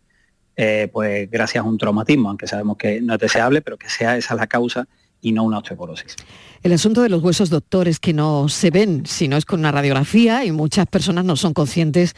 eh, 0.56 0.88
pues 0.92 1.30
gracias 1.30 1.64
a 1.64 1.66
un 1.66 1.78
traumatismo, 1.78 2.28
aunque 2.28 2.46
sabemos 2.46 2.76
que 2.76 3.00
no 3.00 3.14
es 3.14 3.20
deseable, 3.20 3.62
pero 3.62 3.78
que 3.78 3.88
sea 3.88 4.16
esa 4.18 4.34
la 4.34 4.46
causa 4.46 4.86
y 5.22 5.32
no 5.32 5.44
una 5.44 5.58
osteoporosis. 5.58 6.16
El 6.62 6.72
asunto 6.72 7.02
de 7.02 7.08
los 7.08 7.22
huesos, 7.22 7.48
doctor, 7.48 7.88
es 7.88 7.98
que 8.00 8.12
no 8.12 8.48
se 8.48 8.70
ven 8.70 9.06
si 9.06 9.28
no 9.28 9.36
es 9.36 9.44
con 9.46 9.60
una 9.60 9.72
radiografía 9.72 10.44
y 10.44 10.52
muchas 10.52 10.86
personas 10.86 11.24
no 11.24 11.36
son 11.36 11.54
conscientes 11.54 12.14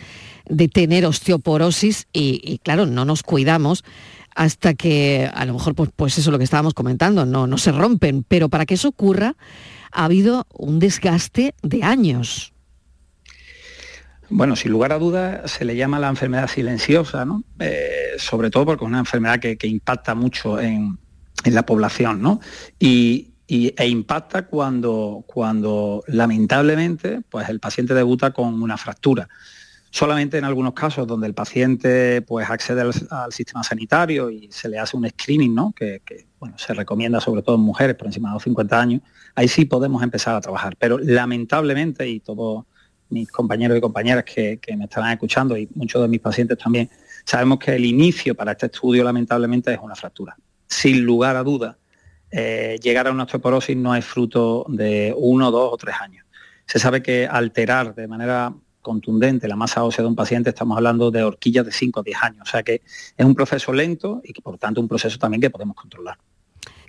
de 0.46 0.68
tener 0.68 1.06
osteoporosis 1.06 2.08
y, 2.12 2.58
claro, 2.62 2.86
no 2.86 3.04
nos 3.04 3.22
cuidamos 3.22 3.84
hasta 4.34 4.74
que 4.74 5.30
a 5.32 5.44
lo 5.44 5.52
mejor 5.52 5.74
pues, 5.74 5.90
pues, 5.94 6.18
eso 6.18 6.30
es 6.30 6.32
lo 6.32 6.38
que 6.38 6.44
estábamos 6.44 6.74
comentando, 6.74 7.24
no, 7.24 7.46
no 7.46 7.56
se 7.56 7.70
rompen, 7.70 8.24
pero 8.26 8.48
para 8.48 8.66
que 8.66 8.74
eso 8.74 8.88
ocurra 8.88 9.36
ha 9.92 10.04
habido 10.06 10.46
un 10.52 10.80
desgaste 10.80 11.54
de 11.62 11.84
años. 11.84 12.53
Bueno, 14.30 14.56
sin 14.56 14.72
lugar 14.72 14.92
a 14.92 14.98
dudas 14.98 15.50
se 15.50 15.64
le 15.64 15.76
llama 15.76 15.98
la 15.98 16.08
enfermedad 16.08 16.48
silenciosa, 16.48 17.24
¿no? 17.24 17.44
Eh, 17.58 18.14
sobre 18.18 18.50
todo 18.50 18.66
porque 18.66 18.84
es 18.84 18.88
una 18.88 19.00
enfermedad 19.00 19.38
que, 19.38 19.66
impacta 19.66 20.14
mucho 20.14 20.60
en, 20.60 20.98
la 21.44 21.66
población, 21.66 22.22
¿no? 22.22 22.40
Y, 22.78 23.30
e 23.46 23.86
impacta 23.86 24.46
cuando, 24.46 25.22
cuando 25.26 26.02
lamentablemente 26.08 27.20
pues 27.28 27.48
el 27.50 27.60
paciente 27.60 27.92
debuta 27.92 28.32
con 28.32 28.62
una 28.62 28.78
fractura. 28.78 29.28
Solamente 29.90 30.38
en 30.38 30.44
algunos 30.44 30.72
casos 30.72 31.06
donde 31.06 31.26
el 31.26 31.34
paciente 31.34 32.22
pues, 32.22 32.48
accede 32.48 32.80
al, 32.80 33.32
sistema 33.32 33.62
sanitario 33.62 34.30
y 34.30 34.48
se 34.50 34.68
le 34.68 34.78
hace 34.78 34.96
un 34.96 35.08
screening, 35.08 35.54
¿no? 35.54 35.72
que, 35.76 36.00
bueno, 36.40 36.56
se 36.58 36.72
recomienda 36.72 37.20
sobre 37.20 37.42
todo 37.42 37.56
en 37.56 37.60
mujeres 37.60 37.94
por 37.94 38.06
encima 38.06 38.30
de 38.30 38.34
los 38.34 38.42
50 38.42 38.80
años, 38.80 39.02
ahí 39.34 39.46
sí 39.46 39.66
podemos 39.66 40.02
empezar 40.02 40.34
a 40.34 40.40
trabajar. 40.40 40.74
Pero 40.78 40.98
lamentablemente, 40.98 42.08
y 42.08 42.20
todos 42.20 42.64
mis 43.10 43.30
compañeros 43.30 43.76
y 43.78 43.80
compañeras 43.80 44.24
que, 44.24 44.58
me 44.76 44.84
estarán 44.84 45.12
escuchando 45.12 45.56
y 45.56 45.68
muchos 45.74 46.02
de 46.02 46.08
mis 46.08 46.20
pacientes 46.20 46.58
también, 46.58 46.90
sabemos 47.24 47.58
que 47.58 47.74
el 47.74 47.84
inicio 47.84 48.34
para 48.34 48.52
este 48.52 48.66
estudio 48.66 49.04
lamentablemente 49.04 49.72
es 49.72 49.78
una 49.80 49.94
fractura. 49.94 50.36
Sin 50.66 51.04
lugar 51.04 51.36
a 51.36 51.42
duda, 51.42 51.78
eh, 52.30 52.78
llegar 52.82 53.06
a 53.06 53.12
una 53.12 53.24
osteoporosis 53.24 53.76
no 53.76 53.94
es 53.94 54.04
fruto 54.04 54.66
de 54.68 55.14
uno, 55.16 55.50
dos 55.50 55.72
o 55.72 55.76
tres 55.76 55.96
años. 56.00 56.26
Se 56.66 56.78
sabe 56.78 57.02
que 57.02 57.26
alterar 57.26 57.94
de 57.94 58.08
manera 58.08 58.52
contundente 58.84 59.48
la 59.48 59.56
masa 59.56 59.82
ósea 59.82 60.02
de 60.02 60.08
un 60.08 60.14
paciente, 60.14 60.50
estamos 60.50 60.76
hablando 60.76 61.10
de 61.10 61.22
horquillas 61.22 61.64
de 61.64 61.72
5 61.72 62.00
o 62.00 62.02
10 62.02 62.22
años. 62.22 62.42
O 62.42 62.50
sea 62.50 62.62
que 62.62 62.82
es 63.16 63.26
un 63.26 63.34
proceso 63.34 63.72
lento 63.72 64.20
y 64.22 64.32
que 64.32 64.42
por 64.42 64.58
tanto 64.58 64.80
un 64.80 64.88
proceso 64.88 65.18
también 65.18 65.40
que 65.40 65.50
podemos 65.50 65.74
controlar. 65.74 66.18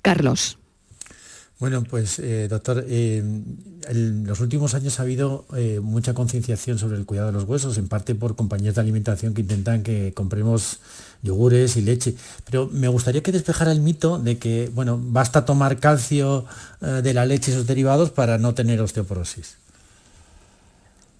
Carlos. 0.04 0.60
Bueno, 1.60 1.84
pues 1.84 2.20
eh, 2.20 2.48
doctor, 2.50 2.84
eh, 2.88 3.18
en 3.18 4.28
los 4.28 4.42
últimos 4.42 4.74
años 4.74 5.00
ha 5.00 5.04
habido 5.04 5.46
eh, 5.56 5.80
mucha 5.82 6.14
concienciación 6.14 6.78
sobre 6.78 6.98
el 6.98 7.06
cuidado 7.06 7.28
de 7.28 7.34
los 7.34 7.46
huesos, 7.46 7.78
en 7.78 7.88
parte 7.88 8.14
por 8.14 8.36
compañías 8.36 8.76
de 8.76 8.82
alimentación 8.82 9.34
que 9.34 9.42
intentan 9.42 9.82
que 9.82 10.14
compremos 10.14 10.80
yogures 11.22 11.78
y 11.78 11.82
leche. 11.82 12.16
Pero 12.50 12.70
me 12.72 12.90
gustaría 12.90 13.24
que 13.24 13.32
despejara 13.32 13.72
el 13.72 13.80
mito 13.80 14.20
de 14.20 14.38
que, 14.38 14.70
bueno, 14.74 15.00
basta 15.02 15.46
tomar 15.46 15.80
calcio 15.80 16.46
de 16.82 17.14
la 17.14 17.26
leche 17.26 17.52
y 17.52 17.54
sus 17.56 17.66
derivados 17.66 18.12
para 18.12 18.38
no 18.38 18.54
tener 18.54 18.82
osteoporosis. 18.82 19.58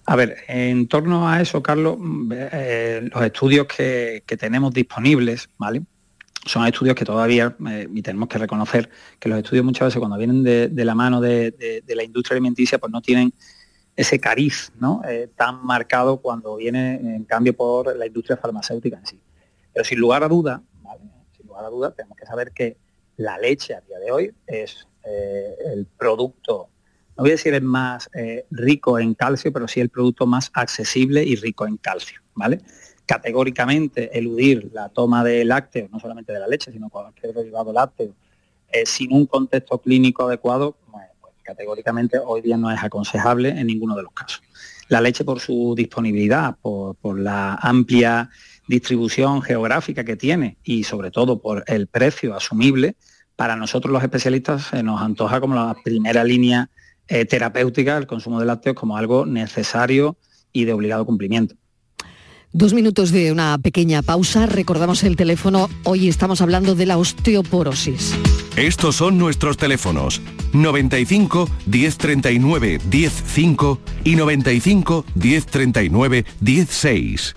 A 0.06 0.14
ver, 0.14 0.36
en 0.46 0.86
torno 0.86 1.28
a 1.28 1.40
eso, 1.40 1.62
Carlos, 1.62 1.96
mm, 1.98 2.32
eh, 2.32 3.08
los 3.12 3.22
estudios 3.24 3.66
que, 3.66 4.22
tenemos 4.38 4.72
disponibles, 4.72 5.48
¿vale? 5.58 5.82
Son 6.46 6.66
estudios 6.66 6.94
que 6.94 7.04
todavía, 7.04 7.56
eh, 7.68 7.88
y 7.92 8.02
tenemos 8.02 8.28
que 8.28 8.38
reconocer 8.38 8.88
que 9.18 9.28
los 9.28 9.38
estudios 9.38 9.64
muchas 9.64 9.88
veces 9.88 9.98
cuando 9.98 10.16
vienen 10.16 10.42
de, 10.42 10.84
la 10.84 10.94
mano 10.94 11.20
de, 11.20 11.82
la 11.86 12.02
industria 12.02 12.36
alimenticia, 12.36 12.78
pues 12.78 12.92
no 12.92 13.02
tienen 13.02 13.32
ese 13.94 14.18
cariz 14.18 14.72
¿no? 14.78 15.02
Eh, 15.08 15.30
tan 15.34 15.64
marcado 15.64 16.18
cuando 16.18 16.56
viene 16.56 16.94
en 16.94 17.24
cambio 17.24 17.54
por 17.54 17.96
la 17.96 18.06
industria 18.06 18.36
farmacéutica 18.36 18.98
en 18.98 19.06
sí. 19.06 19.20
Pero 19.72 19.84
sin 19.84 19.98
lugar 19.98 20.22
a 20.22 20.28
duda, 20.28 20.62
sin 21.36 21.46
lugar 21.46 21.64
a 21.64 21.68
duda, 21.68 21.90
tenemos 21.92 22.16
que 22.16 22.26
saber 22.26 22.52
que 22.52 22.76
la 23.16 23.38
leche 23.38 23.74
a 23.74 23.80
día 23.80 23.98
de 23.98 24.10
hoy 24.12 24.34
es 24.46 24.86
el 25.02 25.86
producto 25.98 26.70
no 27.16 27.22
voy 27.22 27.30
a 27.30 27.34
decir 27.34 27.54
el 27.54 27.62
más 27.62 28.10
eh, 28.14 28.44
rico 28.50 28.98
en 28.98 29.14
calcio, 29.14 29.50
pero 29.50 29.66
sí 29.66 29.80
el 29.80 29.88
producto 29.88 30.26
más 30.26 30.50
accesible 30.52 31.24
y 31.24 31.36
rico 31.36 31.66
en 31.66 31.78
calcio, 31.78 32.20
¿vale? 32.34 32.60
Categóricamente 33.06 34.18
eludir 34.18 34.70
la 34.72 34.88
toma 34.88 35.22
de 35.24 35.44
lácteos, 35.44 35.90
no 35.90 36.00
solamente 36.00 36.32
de 36.32 36.40
la 36.40 36.48
leche, 36.48 36.72
sino 36.72 36.90
cualquier 36.90 37.32
derivado 37.32 37.72
lácteo, 37.72 38.12
eh, 38.72 38.84
sin 38.84 39.12
un 39.12 39.26
contexto 39.26 39.78
clínico 39.78 40.26
adecuado, 40.26 40.76
pues 41.20 41.34
categóricamente 41.42 42.18
hoy 42.18 42.42
día 42.42 42.56
no 42.56 42.70
es 42.70 42.82
aconsejable 42.82 43.50
en 43.50 43.68
ninguno 43.68 43.96
de 43.96 44.02
los 44.02 44.12
casos. 44.12 44.42
La 44.88 45.00
leche 45.00 45.24
por 45.24 45.40
su 45.40 45.74
disponibilidad, 45.76 46.56
por, 46.60 47.18
la 47.18 47.54
amplia 47.54 48.28
distribución 48.68 49.42
geográfica 49.42 50.04
que 50.04 50.16
tiene 50.16 50.58
y 50.64 50.84
sobre 50.84 51.10
todo 51.10 51.40
por 51.40 51.64
el 51.66 51.86
precio 51.86 52.34
asumible, 52.34 52.96
para 53.36 53.56
nosotros 53.56 53.92
los 53.92 54.02
especialistas 54.02 54.66
se 54.66 54.82
nos 54.82 55.00
antoja 55.00 55.40
como 55.40 55.54
la 55.54 55.76
primera 55.84 56.24
línea 56.24 56.70
eh, 57.08 57.24
terapéutica 57.24 57.96
el 57.96 58.06
consumo 58.06 58.40
de 58.40 58.46
lácteos 58.46 58.74
como 58.74 58.96
algo 58.96 59.26
necesario 59.26 60.16
y 60.52 60.64
de 60.64 60.72
obligado 60.72 61.04
cumplimiento. 61.04 61.54
Dos 62.56 62.72
minutos 62.72 63.10
de 63.10 63.32
una 63.32 63.58
pequeña 63.58 64.00
pausa. 64.00 64.46
Recordamos 64.46 65.04
el 65.04 65.14
teléfono. 65.14 65.68
Hoy 65.84 66.08
estamos 66.08 66.40
hablando 66.40 66.74
de 66.74 66.86
la 66.86 66.96
osteoporosis. 66.96 68.14
Estos 68.56 68.96
son 68.96 69.18
nuestros 69.18 69.58
teléfonos. 69.58 70.22
95 70.54 71.50
1039 71.66 72.80
105 72.90 73.78
y 74.04 74.16
95 74.16 75.04
1039 75.14 76.24
16. 76.40 77.36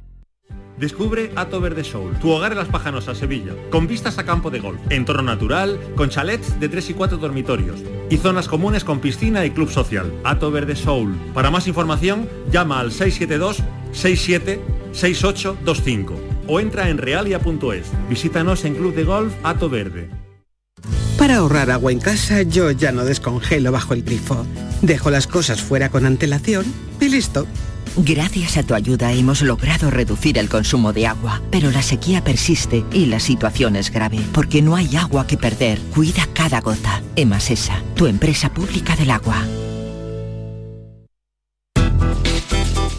Descubre 0.81 1.31
Ato 1.35 1.61
Verde 1.61 1.83
Soul, 1.83 2.17
tu 2.17 2.31
hogar 2.31 2.53
en 2.53 2.57
Las 2.57 2.69
Pajanosas, 2.69 3.19
Sevilla, 3.19 3.53
con 3.69 3.85
vistas 3.85 4.17
a 4.17 4.25
campo 4.25 4.49
de 4.49 4.59
golf, 4.59 4.79
entorno 4.89 5.21
natural, 5.21 5.79
con 5.95 6.09
chalets 6.09 6.59
de 6.59 6.69
3 6.69 6.89
y 6.89 6.93
4 6.95 7.19
dormitorios 7.19 7.81
y 8.09 8.17
zonas 8.17 8.47
comunes 8.47 8.83
con 8.83 8.99
piscina 8.99 9.45
y 9.45 9.51
club 9.51 9.69
social. 9.69 10.11
Ato 10.23 10.49
Verde 10.49 10.75
Soul. 10.75 11.15
Para 11.35 11.51
más 11.51 11.67
información, 11.67 12.27
llama 12.51 12.79
al 12.79 12.91
672 12.91 13.57
67 13.91 14.59
6825 14.91 16.19
o 16.47 16.59
entra 16.59 16.89
en 16.89 16.97
realia.es. 16.97 17.85
Visítanos 18.09 18.65
en 18.65 18.73
Club 18.73 18.95
de 18.95 19.03
Golf 19.03 19.35
Ato 19.43 19.69
Verde. 19.69 20.09
Para 21.15 21.35
ahorrar 21.37 21.69
agua 21.69 21.91
en 21.91 21.99
casa, 21.99 22.41
yo 22.41 22.71
ya 22.71 22.91
no 22.91 23.05
descongelo 23.05 23.71
bajo 23.71 23.93
el 23.93 24.01
grifo. 24.01 24.47
Dejo 24.81 25.11
las 25.11 25.27
cosas 25.27 25.61
fuera 25.61 25.89
con 25.89 26.07
antelación 26.07 26.65
y 26.99 27.07
listo. 27.09 27.45
Gracias 27.97 28.57
a 28.57 28.63
tu 28.63 28.73
ayuda 28.73 29.11
hemos 29.11 29.41
logrado 29.41 29.91
reducir 29.91 30.37
el 30.37 30.47
consumo 30.47 30.93
de 30.93 31.07
agua, 31.07 31.41
pero 31.51 31.71
la 31.71 31.81
sequía 31.81 32.23
persiste 32.23 32.85
y 32.93 33.07
la 33.07 33.19
situación 33.19 33.75
es 33.75 33.91
grave, 33.91 34.19
porque 34.31 34.61
no 34.61 34.75
hay 34.75 34.95
agua 34.95 35.27
que 35.27 35.37
perder. 35.37 35.79
Cuida 35.93 36.27
cada 36.33 36.61
gota. 36.61 37.01
Emasesa, 37.15 37.81
tu 37.95 38.07
empresa 38.07 38.53
pública 38.53 38.95
del 38.95 39.11
agua. 39.11 39.45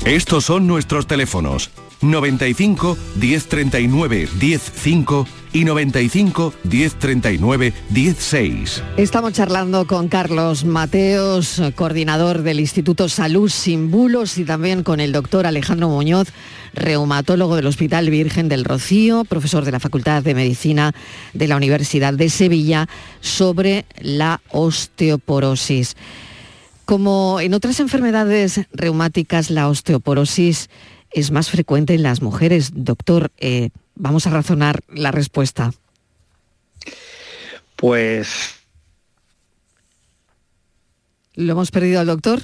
Estos 0.04 0.44
son 0.44 0.66
nuestros 0.66 1.06
teléfonos 1.06 1.70
95 2.00 2.98
1039 3.16 4.26
105 4.26 5.26
y 5.52 5.64
95 5.64 6.54
1039 6.64 7.72
16. 7.90 8.82
Estamos 8.96 9.32
charlando 9.32 9.86
con 9.86 10.08
Carlos 10.08 10.64
Mateos, 10.64 11.60
coordinador 11.74 12.42
del 12.42 12.60
Instituto 12.60 13.08
Salud 13.08 13.48
Sin 13.48 13.90
Bulos 13.90 14.38
y 14.38 14.44
también 14.44 14.82
con 14.82 15.00
el 15.00 15.12
doctor 15.12 15.46
Alejandro 15.46 15.88
Muñoz, 15.88 16.28
reumatólogo 16.74 17.56
del 17.56 17.66
Hospital 17.66 18.10
Virgen 18.10 18.48
del 18.48 18.64
Rocío, 18.64 19.24
profesor 19.24 19.64
de 19.64 19.72
la 19.72 19.80
Facultad 19.80 20.22
de 20.22 20.34
Medicina 20.34 20.94
de 21.32 21.48
la 21.48 21.56
Universidad 21.56 22.14
de 22.14 22.30
Sevilla, 22.30 22.88
sobre 23.20 23.84
la 24.00 24.40
osteoporosis. 24.50 25.96
Como 26.84 27.40
en 27.40 27.54
otras 27.54 27.78
enfermedades 27.80 28.60
reumáticas, 28.72 29.50
la 29.50 29.68
osteoporosis 29.68 30.68
es 31.12 31.30
más 31.30 31.50
frecuente 31.50 31.94
en 31.94 32.02
las 32.02 32.22
mujeres. 32.22 32.70
Doctor, 32.74 33.30
eh, 33.38 33.70
vamos 33.94 34.26
a 34.26 34.30
razonar 34.30 34.80
la 34.88 35.10
respuesta. 35.10 35.72
Pues... 37.76 38.56
¿Lo 41.34 41.52
hemos 41.52 41.70
perdido 41.70 42.00
al 42.00 42.06
doctor? 42.06 42.42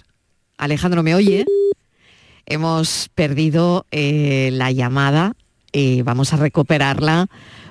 Alejandro, 0.56 1.02
¿me 1.02 1.14
oye? 1.14 1.44
Hemos 2.46 3.10
perdido 3.14 3.84
eh, 3.90 4.48
la 4.52 4.72
llamada 4.72 5.34
y 5.72 6.00
vamos 6.00 6.32
a 6.32 6.38
recuperarla 6.38 7.26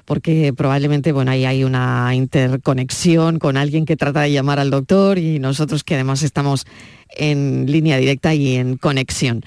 porque 0.06 0.54
probablemente 0.54 1.12
bueno, 1.12 1.32
ahí 1.32 1.44
hay 1.44 1.66
una 1.66 2.16
interconexión 2.16 3.40
con 3.40 3.58
alguien 3.58 3.86
que 3.86 3.98
trata 3.98 4.22
de 4.22 4.32
llamar 4.32 4.60
al 4.60 4.70
doctor 4.70 5.18
y 5.18 5.40
nosotros 5.40 5.84
que 5.84 5.96
además 5.96 6.24
estamos 6.24 6.66
en 7.10 7.66
línea 7.70 7.98
directa 7.98 8.34
y 8.34 8.56
en 8.56 8.78
conexión. 8.78 9.44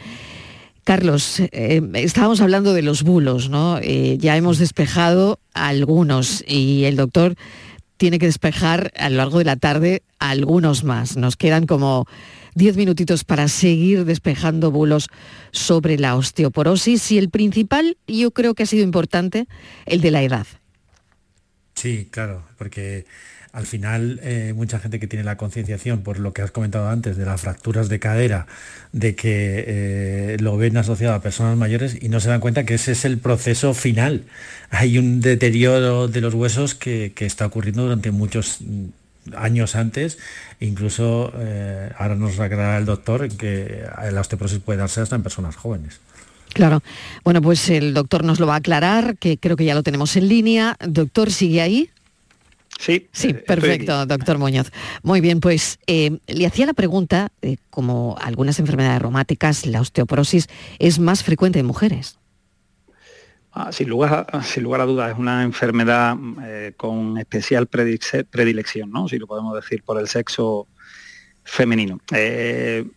Carlos, 0.84 1.40
eh, 1.40 1.82
estábamos 1.94 2.40
hablando 2.40 2.72
de 2.72 2.82
los 2.82 3.02
bulos, 3.02 3.50
¿no? 3.50 3.78
Eh, 3.82 4.16
ya 4.18 4.36
hemos 4.36 4.58
despejado 4.58 5.38
algunos 5.52 6.44
y 6.46 6.84
el 6.84 6.96
doctor 6.96 7.34
tiene 7.96 8.18
que 8.18 8.26
despejar 8.26 8.92
a 8.96 9.10
lo 9.10 9.16
largo 9.16 9.38
de 9.38 9.44
la 9.44 9.56
tarde 9.56 10.02
algunos 10.18 10.84
más. 10.84 11.16
Nos 11.16 11.36
quedan 11.36 11.66
como 11.66 12.06
diez 12.54 12.76
minutitos 12.76 13.24
para 13.24 13.46
seguir 13.48 14.04
despejando 14.04 14.70
bulos 14.70 15.08
sobre 15.50 15.98
la 15.98 16.16
osteoporosis 16.16 17.12
y 17.12 17.18
el 17.18 17.30
principal, 17.30 17.98
yo 18.06 18.30
creo 18.30 18.54
que 18.54 18.62
ha 18.62 18.66
sido 18.66 18.84
importante, 18.84 19.46
el 19.86 20.00
de 20.00 20.10
la 20.10 20.22
edad. 20.22 20.46
Sí, 21.74 22.08
claro, 22.10 22.44
porque 22.58 23.04
al 23.52 23.66
final 23.66 24.20
eh, 24.22 24.52
mucha 24.54 24.78
gente 24.78 25.00
que 25.00 25.06
tiene 25.06 25.24
la 25.24 25.36
concienciación 25.36 26.02
por 26.02 26.18
lo 26.18 26.32
que 26.32 26.42
has 26.42 26.50
comentado 26.50 26.88
antes 26.88 27.16
de 27.16 27.24
las 27.24 27.40
fracturas 27.40 27.88
de 27.88 27.98
cadera, 27.98 28.46
de 28.92 29.14
que 29.14 29.64
eh, 29.66 30.36
lo 30.40 30.56
ven 30.56 30.76
asociado 30.76 31.14
a 31.14 31.22
personas 31.22 31.56
mayores 31.56 31.96
y 32.00 32.08
no 32.08 32.20
se 32.20 32.28
dan 32.28 32.40
cuenta 32.40 32.64
que 32.64 32.74
ese 32.74 32.92
es 32.92 33.04
el 33.04 33.18
proceso 33.18 33.74
final. 33.74 34.24
Hay 34.70 34.98
un 34.98 35.20
deterioro 35.20 36.06
de 36.06 36.20
los 36.20 36.34
huesos 36.34 36.74
que, 36.74 37.12
está 37.20 37.46
ocurriendo 37.46 37.82
durante 37.82 38.10
muchos 38.10 38.58
años 39.36 39.76
antes, 39.76 40.18
incluso 40.60 41.32
eh, 41.36 41.90
ahora 41.98 42.14
nos 42.14 42.38
aclarará 42.40 42.78
el 42.78 42.86
doctor 42.86 43.28
que 43.28 43.84
la 44.10 44.20
osteoporosis 44.20 44.60
puede 44.60 44.78
darse 44.78 45.00
hasta 45.00 45.16
en 45.16 45.22
personas 45.22 45.56
jóvenes. 45.56 46.00
Claro. 46.52 46.82
Bueno, 47.24 47.42
pues 47.42 47.68
el 47.68 47.94
doctor 47.94 48.24
nos 48.24 48.40
lo 48.40 48.46
va 48.46 48.54
a 48.54 48.58
aclarar, 48.58 49.16
que 49.18 49.38
creo 49.38 49.56
que 49.56 49.64
ya 49.64 49.74
lo 49.74 49.82
tenemos 49.82 50.16
en 50.16 50.28
línea. 50.28 50.76
Doctor, 50.80 51.30
¿sigue 51.30 51.60
ahí? 51.60 51.90
Sí. 52.80 53.10
Sí, 53.12 53.28
eh, 53.28 53.34
perfecto, 53.34 54.06
doctor 54.06 54.38
Muñoz. 54.38 54.72
Muy 55.02 55.20
bien, 55.20 55.40
pues 55.40 55.78
eh, 55.86 56.18
le 56.26 56.46
hacía 56.46 56.64
la 56.64 56.72
pregunta, 56.72 57.30
eh, 57.42 57.58
como 57.68 58.16
algunas 58.18 58.58
enfermedades 58.58 59.02
reumáticas, 59.02 59.66
la 59.66 59.82
osteoporosis 59.82 60.48
es 60.78 60.98
más 60.98 61.22
frecuente 61.22 61.58
en 61.58 61.66
mujeres. 61.66 62.18
Ah, 63.52 63.70
sin, 63.70 63.90
lugar 63.90 64.26
a, 64.32 64.42
sin 64.42 64.62
lugar 64.62 64.80
a 64.80 64.86
dudas, 64.86 65.12
es 65.12 65.18
una 65.18 65.42
enfermedad 65.42 66.16
con 66.78 67.18
especial 67.18 67.66
predilección, 67.66 68.90
¿no? 68.90 69.08
si 69.08 69.18
lo 69.18 69.26
podemos 69.26 69.54
decir, 69.54 69.82
por 69.82 70.00
el 70.00 70.08
sexo 70.08 70.66
femenino. 71.42 71.98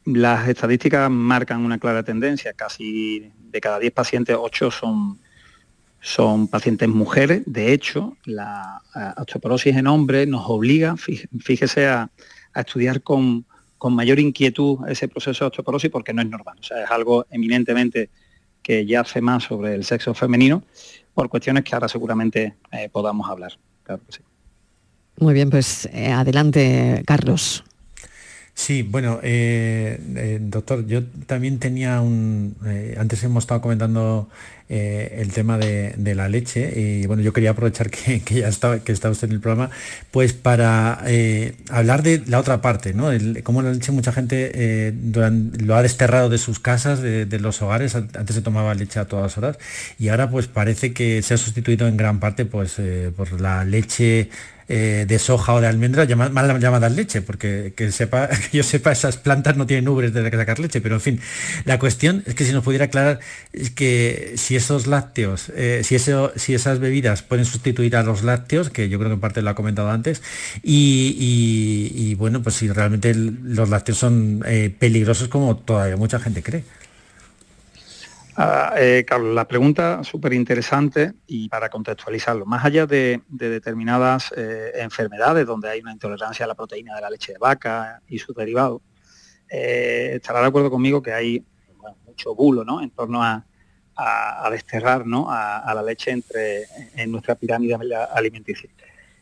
las 0.06 0.48
estadísticas 0.48 1.10
marcan 1.10 1.66
una 1.66 1.78
clara 1.78 2.04
tendencia, 2.04 2.54
casi 2.54 3.34
de 3.38 3.60
cada 3.60 3.80
10 3.80 3.92
pacientes, 3.92 4.38
8 4.40 4.72
son 4.72 5.20
son 6.04 6.50
pacientes 6.50 6.90
mujeres. 6.90 7.44
De 7.46 7.72
hecho, 7.72 8.18
la 8.26 8.82
osteoporosis 9.18 9.78
en 9.78 9.88
hombres 9.88 10.28
nos 10.28 10.44
obliga, 10.48 10.96
fíjese, 10.98 11.88
a, 11.88 12.12
estudiar 12.54 13.02
con, 13.02 13.46
mayor 13.90 14.20
inquietud 14.20 14.80
ese 14.88 15.08
proceso 15.08 15.46
de 15.46 15.48
osteoporosis 15.48 15.90
porque 15.90 16.14
no 16.14 16.22
es 16.22 16.30
normal. 16.30 16.58
O 16.60 16.64
sea, 16.64 16.84
es 16.84 16.92
algo 16.92 17.26
eminentemente 17.32 18.10
que 18.62 18.86
ya 18.86 19.02
hace 19.02 19.22
más 19.22 19.44
sobre 19.44 19.76
el 19.76 19.84
sexo 19.86 20.14
femenino 20.14 20.64
por 21.14 21.30
cuestiones 21.30 21.64
que 21.64 21.74
ahora 21.74 21.88
seguramente 21.88 22.56
eh, 22.72 22.90
podamos 22.92 23.30
hablar. 23.30 23.54
Muy 25.18 25.34
bien, 25.34 25.50
pues 25.50 25.86
eh, 25.92 26.12
adelante, 26.12 27.04
Carlos. 27.06 27.64
Sí, 28.56 28.84
bueno, 28.84 29.20
eh, 29.24 30.40
doctor, 30.42 30.86
yo 30.86 31.04
también 31.26 31.60
tenía 31.60 32.02
un... 32.02 32.56
antes 32.98 33.24
hemos 33.24 33.44
estado 33.44 33.62
comentando 33.62 34.30
eh, 34.70 35.18
el 35.20 35.34
tema 35.34 35.58
de, 35.58 36.16
la 36.16 36.30
leche 36.30 36.74
y 36.76 37.06
bueno, 37.06 37.22
yo 37.22 37.34
quería 37.34 37.52
aprovechar 37.52 37.92
que, 37.92 38.20
ya 38.26 38.48
está, 38.48 38.80
que 38.80 38.94
está 38.94 39.10
usted 39.10 39.28
en 39.28 39.34
el 39.34 39.40
programa, 39.42 39.70
pues 40.10 40.34
para 40.34 41.00
eh, 41.06 41.54
hablar 41.70 42.02
de 42.02 42.24
la 42.28 42.40
otra 42.40 42.62
parte, 42.62 42.94
¿no? 42.94 43.12
El, 43.12 43.44
cómo 43.44 43.62
la 43.62 43.72
leche 43.72 43.92
mucha 43.92 44.12
gente 44.14 44.52
eh, 44.56 44.94
lo 45.60 45.76
ha 45.76 45.82
desterrado 45.84 46.30
de 46.30 46.38
sus 46.38 46.60
casas, 46.60 47.02
de, 47.02 47.40
los 47.40 47.62
hogares, 47.62 47.94
antes 47.94 48.36
se 48.36 48.42
tomaba 48.42 48.74
leche 48.74 49.00
a 49.00 49.06
todas 49.06 49.38
horas 49.38 49.60
y 50.00 50.08
ahora 50.08 50.30
pues 50.30 50.48
parece 50.48 50.94
que 50.94 51.22
se 51.22 51.34
ha 51.34 51.38
sustituido 51.38 51.88
en 51.88 51.98
gran 51.98 52.20
parte 52.20 52.46
pues 52.46 52.78
por 53.16 53.40
la 53.42 53.66
leche 53.66 54.30
eh, 54.68 55.06
de 55.08 55.20
soja 55.20 55.54
o 55.54 55.62
de 55.62 55.68
almendra 55.68 56.06
mal 56.16 56.60
llamadas 56.60 56.92
leche, 56.92 57.22
porque 57.22 57.74
que, 57.76 57.92
sepa, 57.92 58.28
que 58.52 58.58
yo 58.58 58.64
sepa, 58.64 58.92
esas 58.92 59.18
plantas 59.18 59.58
no 59.58 59.66
tienen 59.66 59.88
ubres 59.88 60.14
de 60.14 60.30
que 60.30 60.38
sacar 60.38 60.60
leche, 60.60 60.82
pero 60.82 60.96
en 60.96 61.02
fin, 61.02 61.20
la 61.66 61.80
cuestión 61.80 62.24
es 62.26 62.36
que 62.36 62.46
si 62.46 62.52
nos 62.52 62.64
pudiera 62.64 62.86
aclarar 62.86 63.20
que 63.76 64.34
si 64.38 64.56
esos 64.56 64.88
lácteos, 64.88 65.52
eh, 65.56 65.82
si, 65.84 65.96
eso, 65.96 66.32
si 66.36 66.54
esas 66.54 66.80
bebidas 66.80 67.22
pueden 67.22 67.46
sustituir 67.46 67.96
a 67.96 68.04
los 68.04 68.24
lácteos, 68.24 68.70
que 68.70 68.90
yo 68.90 69.00
creo 69.00 69.10
que 69.10 69.16
en 69.16 69.20
parte 69.20 69.42
lo 69.42 69.50
ha 69.50 69.56
comentado 69.56 69.90
antes, 69.92 70.22
y, 70.62 72.16
bueno, 72.16 72.42
pues 72.42 72.56
si 72.56 72.70
realmente 72.70 73.14
los 73.16 73.70
lácteos 73.70 73.98
son 73.98 74.44
eh, 74.46 74.74
peligrosos 74.78 75.28
como 75.28 75.58
todavía 75.58 75.98
mucha 75.98 76.20
gente 76.20 76.42
cree. 76.44 76.64
Ah, 78.36 78.74
eh, 78.78 79.06
Carlos, 79.08 79.36
la 79.36 79.48
pregunta 79.48 80.04
súper 80.04 80.34
interesante 80.34 81.14
y 81.28 81.50
para 81.50 81.70
contextualizarlo, 81.70 82.48
más 82.48 82.66
allá 82.66 82.88
de, 82.88 83.22
determinadas 83.30 84.34
eh, 84.36 84.72
enfermedades 84.76 85.46
donde 85.46 85.70
hay 85.70 85.82
una 85.82 85.92
intolerancia 85.92 86.46
a 86.46 86.48
la 86.48 86.56
proteína 86.56 86.96
de 86.96 87.02
la 87.02 87.12
leche 87.12 87.34
de 87.34 87.38
vaca 87.38 88.02
y 88.08 88.18
sus 88.18 88.36
derivados, 88.36 88.82
eh, 89.50 90.14
estará 90.16 90.42
de 90.42 90.48
acuerdo 90.48 90.72
conmigo 90.72 91.02
que 91.04 91.14
hay 91.14 91.46
mucho 92.08 92.34
bulo 92.34 92.64
¿no? 92.66 92.82
en 92.82 92.90
torno 92.90 93.22
a, 93.24 93.46
desterrar 94.50 95.06
¿no? 95.06 95.28
a, 95.30 95.72
la 95.76 95.84
leche 95.84 96.10
entre, 96.10 96.64
en 96.96 97.12
nuestra 97.12 97.36
pirámide 97.36 97.76
alimenticia. 98.12 98.68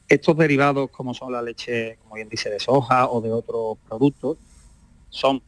Estos 0.08 0.38
derivados, 0.38 0.90
como 0.90 1.14
son 1.14 1.34
la 1.34 1.42
leche, 1.42 1.98
como 2.04 2.16
bien 2.16 2.30
dice, 2.30 2.50
de 2.50 2.60
soja 2.62 3.10
o 3.10 3.20
de 3.20 3.32
otros 3.32 3.78
productos, 3.88 4.38
son 5.10 5.42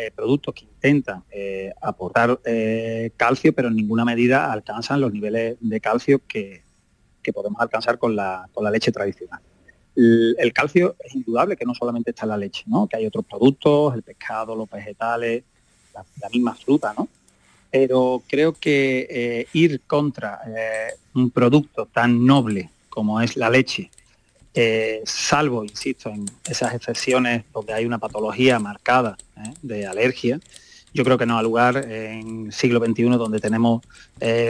eh, 0.00 0.12
productos 0.14 0.54
que 0.54 0.64
intentan 0.64 1.24
eh, 1.28 1.72
aportar 1.80 2.38
eh, 2.44 3.10
calcio, 3.16 3.52
pero 3.52 3.66
en 3.66 3.74
ninguna 3.74 4.04
medida 4.04 4.52
alcanzan 4.52 5.00
los 5.00 5.12
niveles 5.12 5.56
de 5.60 5.80
calcio 5.80 6.20
que, 6.28 6.62
podemos 7.34 7.60
alcanzar 7.60 7.98
con 7.98 8.16
la, 8.16 8.48
leche 8.72 8.90
tradicional. 8.90 9.40
El, 9.94 10.52
calcio 10.54 10.96
es 11.04 11.14
indudable 11.14 11.56
que 11.56 11.66
no 11.66 11.74
solamente 11.74 12.12
está 12.12 12.24
la 12.24 12.38
leche, 12.38 12.62
¿no? 12.66 12.86
que 12.86 12.96
hay 12.96 13.06
otros 13.06 13.26
productos, 13.26 13.94
el 13.94 14.02
pescado, 14.02 14.56
los 14.56 14.70
vegetales, 14.70 15.42
la, 15.92 16.28
misma 16.30 16.54
fruta, 16.54 16.94
¿no? 16.96 17.06
pero 17.70 18.22
creo 18.26 18.54
que 18.54 19.46
ir 19.52 19.82
contra 19.82 20.40
un 21.14 21.30
producto 21.30 21.84
tan 21.84 22.24
noble 22.24 22.70
como 22.88 23.20
es 23.20 23.36
la 23.36 23.50
leche, 23.50 23.90
eh, 24.54 25.02
salvo, 25.04 25.64
insisto, 25.64 26.10
en 26.10 26.26
esas 26.48 26.74
excepciones 26.74 27.44
donde 27.52 27.72
hay 27.74 27.84
una 27.84 27.98
patología 27.98 28.58
marcada 28.58 29.16
de 29.62 29.86
alergia, 29.86 30.40
yo 30.92 31.04
creo 31.04 31.18
que 31.18 31.26
no 31.26 31.38
ha 31.38 31.42
lugar 31.42 31.76
en 31.76 32.50
siglo 32.50 32.84
XXI 32.84 33.04
donde 33.10 33.40
tenemos 33.40 33.82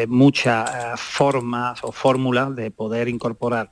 muchas 0.06 0.98
formas 1.00 1.80
o 1.82 1.90
fórmulas 1.90 2.54
de 2.54 2.70
poder 2.70 3.08
incorporar 3.08 3.70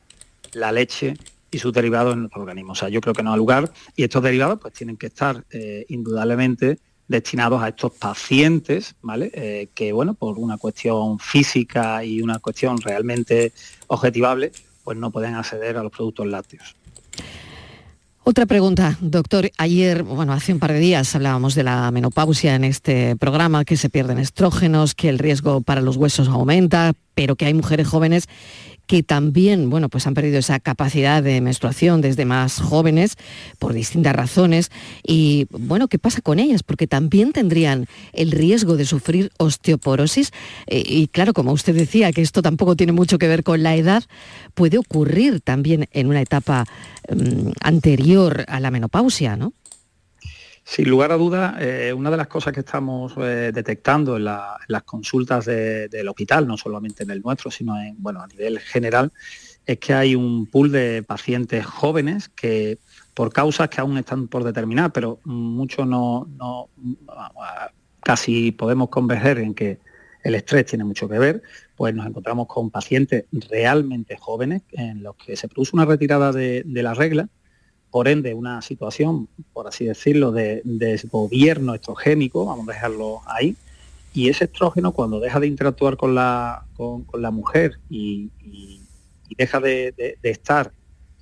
la 0.52 0.72
leche 0.72 1.14
y 1.50 1.58
sus 1.58 1.72
derivados 1.72 2.14
en 2.14 2.20
nuestro 2.20 2.42
organismo. 2.42 2.72
O 2.72 2.74
sea, 2.74 2.88
yo 2.88 3.00
creo 3.00 3.14
que 3.14 3.22
no 3.22 3.32
ha 3.32 3.36
lugar 3.36 3.72
y 3.94 4.02
estos 4.02 4.22
derivados 4.22 4.58
pues 4.60 4.74
tienen 4.74 4.96
que 4.96 5.06
estar 5.06 5.44
indudablemente 5.88 6.78
destinados 7.08 7.62
a 7.62 7.68
estos 7.68 7.92
pacientes, 7.92 8.94
¿vale? 9.02 9.30
Eh, 9.34 9.68
que, 9.74 9.92
bueno, 9.92 10.14
por 10.14 10.38
una 10.38 10.58
cuestión 10.58 11.18
física 11.18 12.04
y 12.04 12.20
una 12.20 12.38
cuestión 12.38 12.80
realmente 12.80 13.52
objetivable, 13.86 14.52
pues 14.86 14.96
no 14.96 15.10
pueden 15.10 15.34
acceder 15.34 15.76
a 15.76 15.82
los 15.82 15.90
productos 15.90 16.28
lácteos. 16.28 16.76
Otra 18.22 18.46
pregunta, 18.46 18.96
doctor. 19.00 19.50
Ayer, 19.58 20.04
bueno, 20.04 20.32
hace 20.32 20.52
un 20.52 20.60
par 20.60 20.72
de 20.72 20.78
días 20.78 21.12
hablábamos 21.16 21.56
de 21.56 21.64
la 21.64 21.90
menopausia 21.90 22.54
en 22.54 22.62
este 22.62 23.16
programa, 23.16 23.64
que 23.64 23.76
se 23.76 23.90
pierden 23.90 24.18
estrógenos, 24.18 24.94
que 24.94 25.08
el 25.08 25.18
riesgo 25.18 25.60
para 25.60 25.80
los 25.80 25.96
huesos 25.96 26.28
aumenta, 26.28 26.92
pero 27.14 27.34
que 27.34 27.46
hay 27.46 27.54
mujeres 27.54 27.88
jóvenes 27.88 28.28
que 28.86 29.02
también, 29.02 29.70
bueno, 29.70 29.88
pues 29.88 30.06
han 30.06 30.14
perdido 30.14 30.38
esa 30.38 30.60
capacidad 30.60 31.22
de 31.22 31.40
menstruación 31.40 32.00
desde 32.00 32.24
más 32.24 32.60
jóvenes 32.60 33.16
por 33.58 33.72
distintas 33.72 34.14
razones. 34.14 34.70
Y, 35.02 35.46
bueno, 35.50 35.88
¿qué 35.88 35.98
pasa 35.98 36.20
con 36.20 36.38
ellas? 36.38 36.62
Porque 36.62 36.86
también 36.86 37.32
tendrían 37.32 37.86
el 38.12 38.30
riesgo 38.30 38.76
de 38.76 38.84
sufrir 38.84 39.30
osteoporosis. 39.38 40.32
Eh, 40.66 40.82
y 40.86 41.08
claro, 41.08 41.32
como 41.32 41.52
usted 41.52 41.74
decía, 41.74 42.12
que 42.12 42.22
esto 42.22 42.42
tampoco 42.42 42.76
tiene 42.76 42.92
mucho 42.92 43.18
que 43.18 43.28
ver 43.28 43.42
con 43.42 43.62
la 43.62 43.74
edad, 43.74 44.04
puede 44.54 44.78
ocurrir 44.78 45.40
también 45.40 45.88
en 45.92 46.06
una 46.06 46.20
etapa 46.20 46.64
mm, 47.08 47.50
anterior 47.60 48.44
a 48.48 48.60
la 48.60 48.70
menopausia, 48.70 49.36
¿no? 49.36 49.52
Sin 50.68 50.90
lugar 50.90 51.12
a 51.12 51.16
dudas, 51.16 51.54
eh, 51.60 51.92
una 51.92 52.10
de 52.10 52.16
las 52.16 52.26
cosas 52.26 52.52
que 52.52 52.58
estamos 52.58 53.14
eh, 53.18 53.52
detectando 53.54 54.16
en, 54.16 54.24
las 54.24 54.82
consultas 54.84 55.46
del 55.46 56.08
hospital, 56.08 56.48
no 56.48 56.56
solamente 56.56 57.04
en 57.04 57.10
el 57.10 57.22
nuestro, 57.22 57.52
sino 57.52 57.80
en, 57.80 57.96
a 58.04 58.26
nivel 58.26 58.58
general, 58.58 59.12
es 59.64 59.78
que 59.78 59.94
hay 59.94 60.16
un 60.16 60.46
pool 60.46 60.72
de 60.72 61.04
pacientes 61.04 61.64
jóvenes 61.64 62.28
que 62.30 62.80
por 63.14 63.32
causas 63.32 63.68
que 63.68 63.80
aún 63.80 63.96
están 63.96 64.26
por 64.26 64.42
determinar, 64.42 64.92
pero 64.92 65.20
muchos 65.22 65.86
no, 65.86 66.68
casi 68.00 68.50
podemos 68.50 68.88
converger 68.88 69.38
en 69.38 69.54
que 69.54 69.78
el 70.24 70.34
estrés 70.34 70.66
tiene 70.66 70.82
mucho 70.82 71.08
que 71.08 71.20
ver, 71.20 71.42
pues 71.76 71.94
nos 71.94 72.08
encontramos 72.08 72.48
con 72.48 72.72
pacientes 72.72 73.26
realmente 73.30 74.16
jóvenes 74.16 74.62
en 74.72 75.04
los 75.04 75.14
que 75.14 75.36
se 75.36 75.46
produce 75.46 75.76
una 75.76 75.84
retirada 75.84 76.32
de 76.32 76.64
la 76.66 76.92
regla 76.92 77.28
por 77.96 78.08
ende 78.08 78.34
una 78.34 78.60
situación, 78.60 79.26
por 79.54 79.68
así 79.68 79.86
decirlo, 79.86 80.30
de, 80.30 80.60
desgobierno 80.64 81.74
estrogénico, 81.74 82.44
vamos 82.44 82.68
a 82.68 82.72
dejarlo 82.72 83.22
ahí, 83.24 83.56
y 84.12 84.28
ese 84.28 84.44
estrógeno 84.44 84.92
cuando 84.92 85.18
deja 85.18 85.40
de 85.40 85.46
interactuar 85.46 85.96
con 85.96 86.14
la, 86.14 86.66
con, 86.76 87.06
la 87.14 87.30
mujer 87.30 87.78
y, 87.88 88.30
deja 89.38 89.60
de, 89.60 90.18
estar 90.22 90.72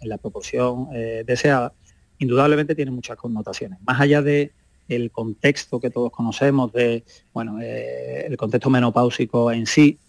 en 0.00 0.08
la 0.08 0.18
proporción 0.18 0.88
eh, 0.92 1.22
deseada, 1.24 1.72
indudablemente 2.18 2.74
tiene 2.74 2.90
muchas 2.90 3.16
connotaciones. 3.18 3.78
Más 3.86 4.00
allá 4.00 4.20
de 4.20 4.50
el 4.88 5.12
contexto 5.12 5.78
que 5.78 5.90
todos 5.90 6.10
conocemos, 6.10 6.72
de 6.72 7.04
bueno, 7.32 7.60
eh, 7.62 8.26
el 8.26 8.36
contexto 8.36 8.68
menopáusico 8.68 9.52
en 9.52 9.66
sí, 9.66 10.00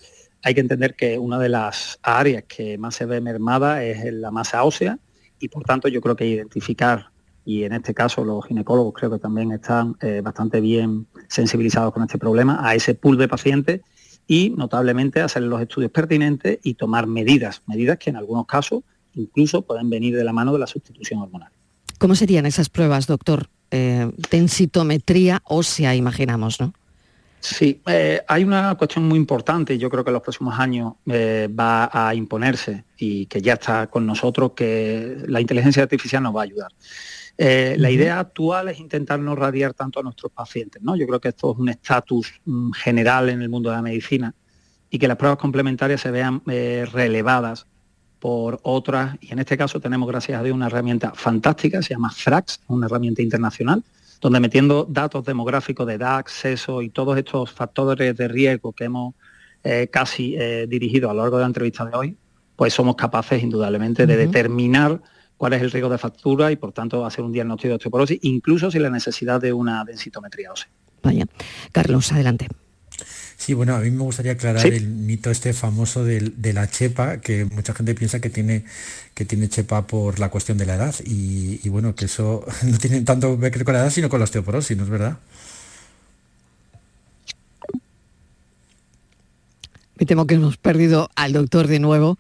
hay 0.41 0.56
que 0.56 0.62
entender 0.62 0.95
que 0.95 1.19
una 1.19 1.38
de 1.38 1.49
las 1.49 1.99
áreas 2.01 2.45
que 2.47 2.80
más 2.80 2.95
se 2.95 3.06
ve 3.06 3.21
mermada 3.21 3.84
es 3.84 4.12
la 4.12 4.32
masa 4.32 4.63
ósea, 4.63 4.97
y 5.46 5.48
por 5.48 5.64
tanto 5.64 5.88
yo 5.88 6.02
creo 6.02 6.16
que 6.16 6.26
identificar, 6.26 7.12
y 7.46 7.64
en 7.64 7.74
este 7.74 7.94
caso 7.94 8.26
los 8.26 8.46
ginecólogos 8.48 8.96
creo 8.96 9.12
que 9.12 9.20
también 9.20 9.52
están 9.52 9.96
eh, 10.02 10.22
bastante 10.24 10.60
bien 10.60 11.06
sensibilizados 11.28 11.94
con 11.94 12.02
este 12.02 12.18
problema, 12.18 12.68
a 12.68 12.74
ese 12.74 12.96
pool 12.96 13.18
de 13.20 13.28
pacientes 13.28 13.82
y 14.26 14.50
notablemente 14.50 15.22
hacer 15.22 15.44
los 15.44 15.62
estudios 15.62 15.92
pertinentes 15.92 16.58
y 16.64 16.74
tomar 16.74 17.06
medidas, 17.06 17.62
medidas 17.68 18.00
que 18.00 18.10
en 18.10 18.16
algunos 18.16 18.48
casos 18.48 18.82
incluso 19.14 19.62
pueden 19.62 19.88
venir 19.88 20.16
de 20.16 20.24
la 20.24 20.34
mano 20.34 20.52
de 20.52 20.60
la 20.60 20.68
sustitución 20.68 21.22
hormonal. 21.22 21.52
¿Cómo 22.00 22.16
serían 22.16 22.48
esas 22.48 22.70
pruebas, 22.70 23.06
doctor? 23.06 23.48
Eh, 23.70 24.12
densitometría 24.32 25.42
ósea, 25.46 25.96
imaginamos, 25.96 26.60
¿no? 26.60 26.74
Sí, 27.48 27.80
eh, 27.86 28.24
hay 28.28 28.44
una 28.44 28.74
cuestión 28.74 29.08
muy 29.08 29.20
importante, 29.20 29.78
yo 29.78 29.88
creo 29.88 30.04
que 30.04 30.10
en 30.10 30.16
los 30.16 30.24
próximos 30.24 30.60
años 30.60 30.94
eh, 31.06 31.48
va 31.48 31.92
a 31.94 32.16
imponerse 32.16 32.86
y 32.98 33.28
que 33.28 33.40
ya 33.40 33.54
está 33.54 33.86
con 33.86 34.04
nosotros, 34.04 34.54
que 34.56 35.18
la 35.28 35.40
inteligencia 35.40 35.84
artificial 35.84 36.24
nos 36.24 36.36
va 36.36 36.42
a 36.42 36.44
ayudar. 36.46 36.72
Eh, 37.38 37.76
la 37.78 37.92
idea 37.92 38.20
actual 38.20 38.70
es 38.70 38.80
intentar 38.80 39.20
no 39.20 39.36
radiar 39.36 39.76
tanto 39.76 40.00
a 40.00 40.04
nuestros 40.04 40.32
pacientes, 40.32 40.82
¿no? 40.82 40.96
Yo 40.96 41.06
creo 41.06 41.22
que 41.22 41.28
esto 41.28 41.52
es 41.52 41.60
un 41.60 41.70
estatus 41.70 42.34
mm, 42.46 42.72
general 42.72 43.30
en 43.30 43.44
el 43.44 43.50
mundo 43.50 43.70
de 43.70 43.76
la 43.76 43.84
medicina 43.84 44.34
y 44.90 44.98
que 44.98 45.08
las 45.08 45.18
pruebas 45.18 45.38
complementarias 45.38 46.02
se 46.02 46.10
vean 46.10 46.42
relevadas 46.46 47.68
por 48.20 48.60
otras, 48.64 49.18
y 49.22 49.34
en 49.34 49.38
este 49.38 49.56
caso 49.56 49.80
tenemos, 49.80 50.10
gracias 50.10 50.40
a 50.40 50.42
Dios, 50.42 50.56
una 50.56 50.66
herramienta 50.66 51.12
fantástica, 51.14 51.84
se 51.84 51.94
llama 51.94 52.10
FRAX, 52.10 52.62
una 52.70 52.88
herramienta 52.88 53.22
internacional, 53.22 53.84
donde 54.26 54.40
metiendo 54.40 54.88
datos 54.90 55.24
demográficos 55.24 55.86
de 55.86 55.94
edad, 55.94 56.18
acceso 56.18 56.82
y 56.82 56.90
todos 56.90 57.16
estos 57.16 57.52
factores 57.52 58.18
de 58.18 58.28
riesgo 58.28 58.74
que 58.74 58.86
hemos 58.86 59.14
eh, 59.64 59.88
casi 59.92 60.36
eh, 60.36 60.66
dirigido 60.68 61.12
a 61.12 61.14
lo 61.14 61.22
largo 61.22 61.38
de 61.38 61.42
la 61.42 61.48
entrevista 61.48 61.86
de 61.86 61.96
hoy, 61.96 62.18
pues 62.56 62.74
somos 62.74 62.96
capaces 62.96 63.44
indudablemente 63.44 64.08
de 64.08 64.18
determinar 64.18 65.00
cuál 65.38 65.54
es 65.54 65.62
el 65.62 65.70
riesgo 65.70 65.92
de 65.92 66.00
factura 66.00 66.52
y 66.52 66.56
por 66.56 66.72
tanto 66.72 67.06
hacer 67.06 67.24
un 67.24 67.34
diagnóstico 67.34 67.68
de 67.68 67.76
osteoporosis, 67.76 68.18
incluso 68.24 68.72
sin 68.72 68.82
la 68.82 68.90
necesidad 68.90 69.40
de 69.40 69.54
una 69.54 69.86
densitometría 69.86 70.52
ósea. 70.52 70.72
Vaya. 71.04 71.28
Carlos, 71.72 72.12
adelante. 72.12 72.48
Sí, 73.38 73.54
bueno, 73.54 73.76
a 73.76 73.80
mí 73.80 73.91
me 73.91 74.04
gustaría 74.04 74.32
aclarar 74.32 74.65
el 74.65 74.88
mito 74.88 75.30
este 75.30 75.54
famoso 75.54 76.04
de, 76.04 76.54
la 76.54 76.69
chepa, 76.69 77.17
que 77.17 77.45
mucha 77.45 77.74
gente 77.74 77.93
piensa 77.93 78.19
que 78.19 78.30
tiene, 78.30 78.63
que 79.13 79.26
tiene 79.26 79.50
chepa 79.50 79.86
por 79.86 80.19
la 80.19 80.30
cuestión 80.30 80.58
de 80.58 80.65
la 80.65 80.76
edad. 80.76 80.95
Y, 81.04 81.67
bueno, 81.69 81.95
que 81.95 82.06
eso 82.06 82.45
no 82.63 82.78
tiene 82.78 83.02
tanto 83.02 83.36
que 83.39 83.50
ver 83.50 83.63
con 83.65 83.74
la 83.74 83.82
edad, 83.82 83.89
sino 83.89 84.10
con 84.10 84.19
la 84.19 84.24
osteoporosis, 84.24 84.78
¿no 84.78 84.84
es 84.84 84.89
verdad? 84.89 85.19
Me 89.98 90.06
temo 90.06 90.28
que 90.28 90.36
hemos 90.36 90.58
perdido 90.58 91.10
al 91.15 91.32
doctor 91.34 91.67
de 91.67 91.80
nuevo 91.80 92.17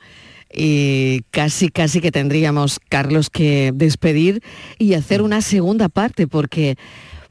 y 0.53 1.23
casi, 1.31 1.69
casi 1.69 1.99
que 1.99 2.11
tendríamos, 2.11 2.79
Carlos, 2.87 3.29
que 3.29 3.73
despedir 3.75 4.41
y 4.77 4.93
hacer 4.93 5.21
una 5.21 5.41
segunda 5.41 5.89
parte 5.89 6.27
porque 6.27 6.77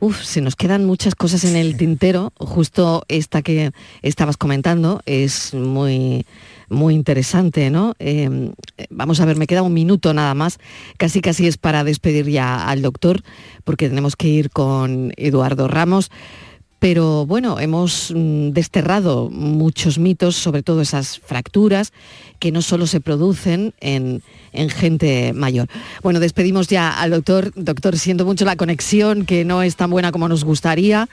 Uf, 0.05 0.23
se 0.23 0.43
nos 0.43 0.55
quedan 0.55 0.85
muchas 0.85 1.15
cosas 1.15 1.45
en 1.45 1.57
el 1.57 1.79
tintero. 1.79 2.31
Justo 2.37 3.05
esta 3.09 3.41
que 3.41 3.71
estabas 4.03 4.37
comentando 4.37 5.01
es 5.07 5.55
muy, 5.55 6.27
muy 6.69 6.93
interesante, 6.93 7.71
¿no? 7.71 7.95
Em, 7.99 8.53
vamos 8.91 9.21
a 9.21 9.25
ver, 9.25 9.39
me 9.39 9.47
queda 9.47 9.63
un 9.63 9.73
minuto 9.73 10.13
nada 10.13 10.35
más. 10.35 10.59
Casi 10.99 11.23
casi 11.23 11.47
es 11.47 11.57
para 11.57 11.85
despedir 11.85 12.29
ya 12.29 12.69
al 12.69 12.83
doctor, 12.83 13.23
porque 13.65 13.89
tenemos 13.89 14.15
que 14.15 14.29
ir 14.29 14.51
con 14.51 15.15
Eduardo 15.17 15.69
Ramos. 15.69 16.11
Pero 16.85 17.25
bueno, 17.25 17.61
hemos 17.61 18.13
mm, 18.15 18.51
desterrado 18.51 19.31
muchos 19.31 19.99
mitos, 19.99 20.37
sobre 20.37 20.63
todo 20.63 20.83
esas 20.83 21.19
fracturas 21.19 21.95
que 22.39 22.53
no 22.53 22.61
solo 22.61 22.87
se 22.87 23.01
producen 23.01 23.73
en, 23.81 24.21
gente 24.69 25.33
mayor. 25.33 25.67
Bueno, 26.03 26.21
despedimos 26.21 26.69
ya 26.69 27.01
al 27.01 27.13
doctor. 27.13 27.53
Doctor, 27.57 27.97
siento 27.97 28.27
mucho 28.27 28.45
la 28.45 28.57
conexión, 28.57 29.25
que 29.25 29.47
no 29.47 29.63
es 29.63 29.77
tan 29.77 29.89
buena 29.89 30.13
como 30.13 30.29
nos 30.29 30.45
gustaría, 30.45 31.09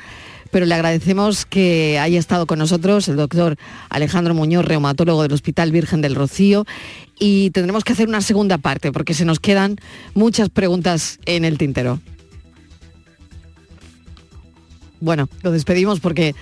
pero 0.51 0.65
le 0.65 0.75
agradecemos 0.75 1.45
que 1.45 1.97
haya 1.99 2.19
estado 2.19 2.47
con 2.47 2.59
nosotros 2.59 3.07
el 3.07 3.15
doctor 3.15 3.55
Alejandro 3.87 4.33
Muñoz, 4.33 4.65
reumatólogo 4.65 5.23
del 5.23 5.31
Hospital 5.31 5.71
Virgen 5.71 6.01
del 6.01 6.15
Rocío. 6.15 6.65
Y 7.17 7.51
tendremos 7.51 7.85
que 7.85 7.93
hacer 7.93 8.09
una 8.09 8.19
segunda 8.19 8.57
parte 8.57 8.91
porque 8.91 9.13
se 9.13 9.23
nos 9.23 9.39
quedan 9.39 9.77
muchas 10.15 10.49
preguntas 10.49 11.17
en 11.25 11.45
el 11.45 11.57
tintero. 11.57 12.01
Bueno, 15.01 15.27
lo 15.41 15.51
despedimos 15.51 15.99
porque 15.99 16.35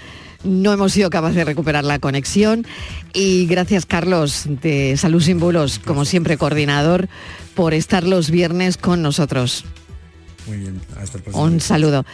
no 0.44 0.72
hemos 0.72 0.94
sido 0.94 1.10
capaces 1.10 1.36
de 1.36 1.46
recuperar 1.46 1.84
la 1.84 2.00
conexión. 2.00 2.66
Y 3.14 3.46
gracias, 3.48 3.86
Carlos, 3.86 4.44
de 4.62 4.96
Salud 4.98 5.22
Sin 5.22 5.40
Bulos, 5.40 5.80
como 5.80 6.06
siempre, 6.06 6.38
coordinador, 6.38 7.10
por 7.56 7.74
estar 7.74 8.04
los 8.04 8.30
viernes 8.30 8.78
con 8.78 9.02
nosotros. 9.02 9.66
Muy 10.48 10.58
bien, 10.58 10.82
hasta 11.02 11.18
el 11.18 11.24
próximo. 11.24 11.44
Un 11.44 11.60
saludo. 11.60 12.06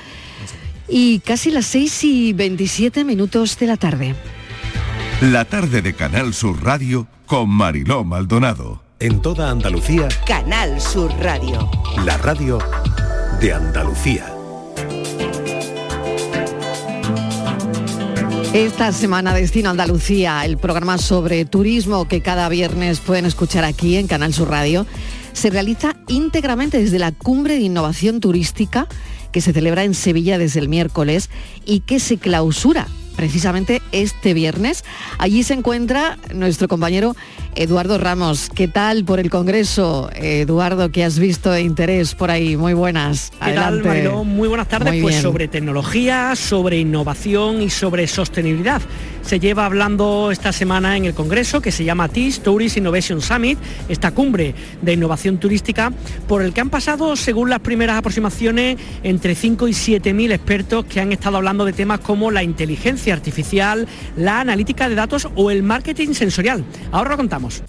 Y 0.88 1.20
casi 1.20 1.52
las 1.52 1.66
6 1.66 2.04
y 2.04 2.34
27 2.34 3.04
minutos 3.04 3.58
de 3.58 3.68
la 3.68 3.78
tarde. 3.78 4.16
La 5.22 5.46
tarde 5.46 5.82
de 5.82 5.94
Canal 5.94 6.34
Sur 6.34 6.64
Radio 6.64 7.08
con 7.26 7.50
Mariló 7.50 8.04
Maldonado. 8.04 8.84
En 9.00 9.22
toda 9.22 9.50
Andalucía. 9.50 10.08
Canal 10.28 10.80
Sur 10.80 11.12
Radio. 11.20 11.70
La 12.06 12.18
radio 12.18 12.60
de 13.42 13.54
Andalucía. 13.54 14.35
Esta 18.56 18.94
semana 18.94 19.34
Destino 19.34 19.70
Andalucía, 19.70 20.46
el 20.46 20.58
programa 20.58 20.98
sobre 20.98 21.44
turismo 21.44 22.08
que 22.08 22.22
cada 22.22 22.48
viernes 22.48 23.02
pueden 23.02 23.26
escuchar 23.26 23.66
aquí 23.66 23.98
en 23.98 24.08
Canal 24.08 24.34
Sur 24.34 24.50
Radio, 24.50 24.88
se 25.34 25.50
realiza 25.50 25.98
íntegramente 26.08 26.80
desde 26.80 26.98
la 26.98 27.12
Cumbre 27.12 27.56
de 27.56 27.64
Innovación 27.64 28.22
Turística 28.22 28.88
que 29.34 29.42
se 29.42 29.52
celebra 29.52 29.84
en 29.84 29.94
Sevilla 29.94 30.38
desde 30.38 30.62
el 30.62 30.70
miércoles 30.70 31.30
y 31.66 31.82
que 31.82 32.00
se 32.00 32.16
clausura 32.16 32.88
precisamente 33.16 33.82
este 33.92 34.34
viernes. 34.34 34.84
Allí 35.18 35.44
se 35.44 35.54
encuentra 35.54 36.18
nuestro 36.34 36.68
compañero 36.68 37.16
Eduardo 37.56 37.98
Ramos. 37.98 38.50
¿Qué 38.54 38.68
tal 38.68 39.06
por 39.06 39.20
el 39.20 39.30
Congreso? 39.30 40.10
Eduardo, 40.14 40.92
¿qué 40.92 41.04
has 41.04 41.20
visto 41.20 41.52
de 41.52 41.62
interés 41.62 42.14
por 42.14 42.30
ahí? 42.30 42.58
Muy 42.58 42.74
buenas. 42.74 43.32
¿Qué 43.44 43.54
tal, 43.54 43.84
Mariló? 43.84 44.24
Muy 44.24 44.48
buenas 44.48 44.68
tardes. 44.68 45.02
pues 45.02 45.16
sobre 45.16 45.48
tecnología, 45.48 46.36
sobre 46.36 46.78
innovación 46.80 47.62
y 47.62 47.70
sobre 47.70 48.08
sostenibilidad. 48.08 48.82
Se 49.22 49.40
lleva 49.40 49.66
hablando 49.66 50.30
esta 50.32 50.52
semana 50.52 50.98
en 50.98 51.06
el 51.06 51.14
Congreso 51.14 51.60
que 51.60 51.72
se 51.72 51.84
llama 51.84 52.10
TIS, 52.10 52.42
Tourist 52.42 52.78
Innovation 52.78 53.22
Summit, 53.22 53.58
esta 53.90 54.12
cumbre 54.12 54.54
de 54.82 54.94
innovación 54.94 55.40
turística, 55.40 55.92
por 56.28 56.44
el 56.44 56.54
que 56.54 56.62
han 56.62 56.70
pasado, 56.70 57.16
según 57.16 57.50
las 57.50 57.60
primeras 57.60 57.98
aproximaciones, 57.98 58.78
entre 59.02 59.34
5 59.34 59.68
y 59.68 59.74
7 59.74 60.14
mil 60.14 60.32
expertos 60.32 60.86
que 60.86 61.00
han 61.00 61.12
estado 61.12 61.38
hablando 61.38 61.66
de 61.66 61.74
temas 61.74 62.02
como 62.02 62.30
la 62.30 62.44
inteligencia 62.44 63.05
artificial, 63.12 63.88
la 64.16 64.40
analítica 64.40 64.90
de 64.90 64.96
datos 64.96 65.28
o 65.36 65.52
el 65.52 65.64
marketing 65.64 66.14
sensorial. 66.14 66.64
Ahora 66.92 67.12
lo 67.12 67.18
contamos. 67.18 67.64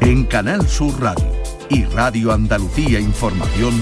En 0.00 0.24
Canal 0.24 0.66
Sur 0.68 1.00
Radio 1.00 1.32
y 1.68 1.84
Radio 1.84 2.32
Andalucía 2.32 2.98
Información, 2.98 3.74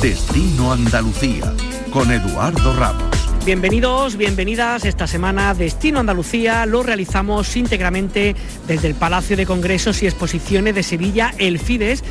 Destino 0.00 0.72
Andalucía, 0.72 1.52
con 1.92 2.10
Eduardo 2.10 2.74
Ramos. 2.74 3.14
Bienvenidos, 3.44 4.16
bienvenidas. 4.16 4.86
Esta 4.86 5.06
semana 5.06 5.52
Destino 5.52 6.00
Andalucía 6.00 6.64
lo 6.64 6.82
realizamos 6.82 7.54
íntegramente 7.54 8.34
desde 8.66 8.88
el 8.88 8.94
Palacio 8.94 9.36
de 9.36 9.44
Congresos 9.44 10.02
y 10.02 10.06
Exposiciones 10.06 10.74
de 10.74 10.82
Sevilla, 10.82 11.34
el 11.36 11.58
FIDES, 11.58 12.02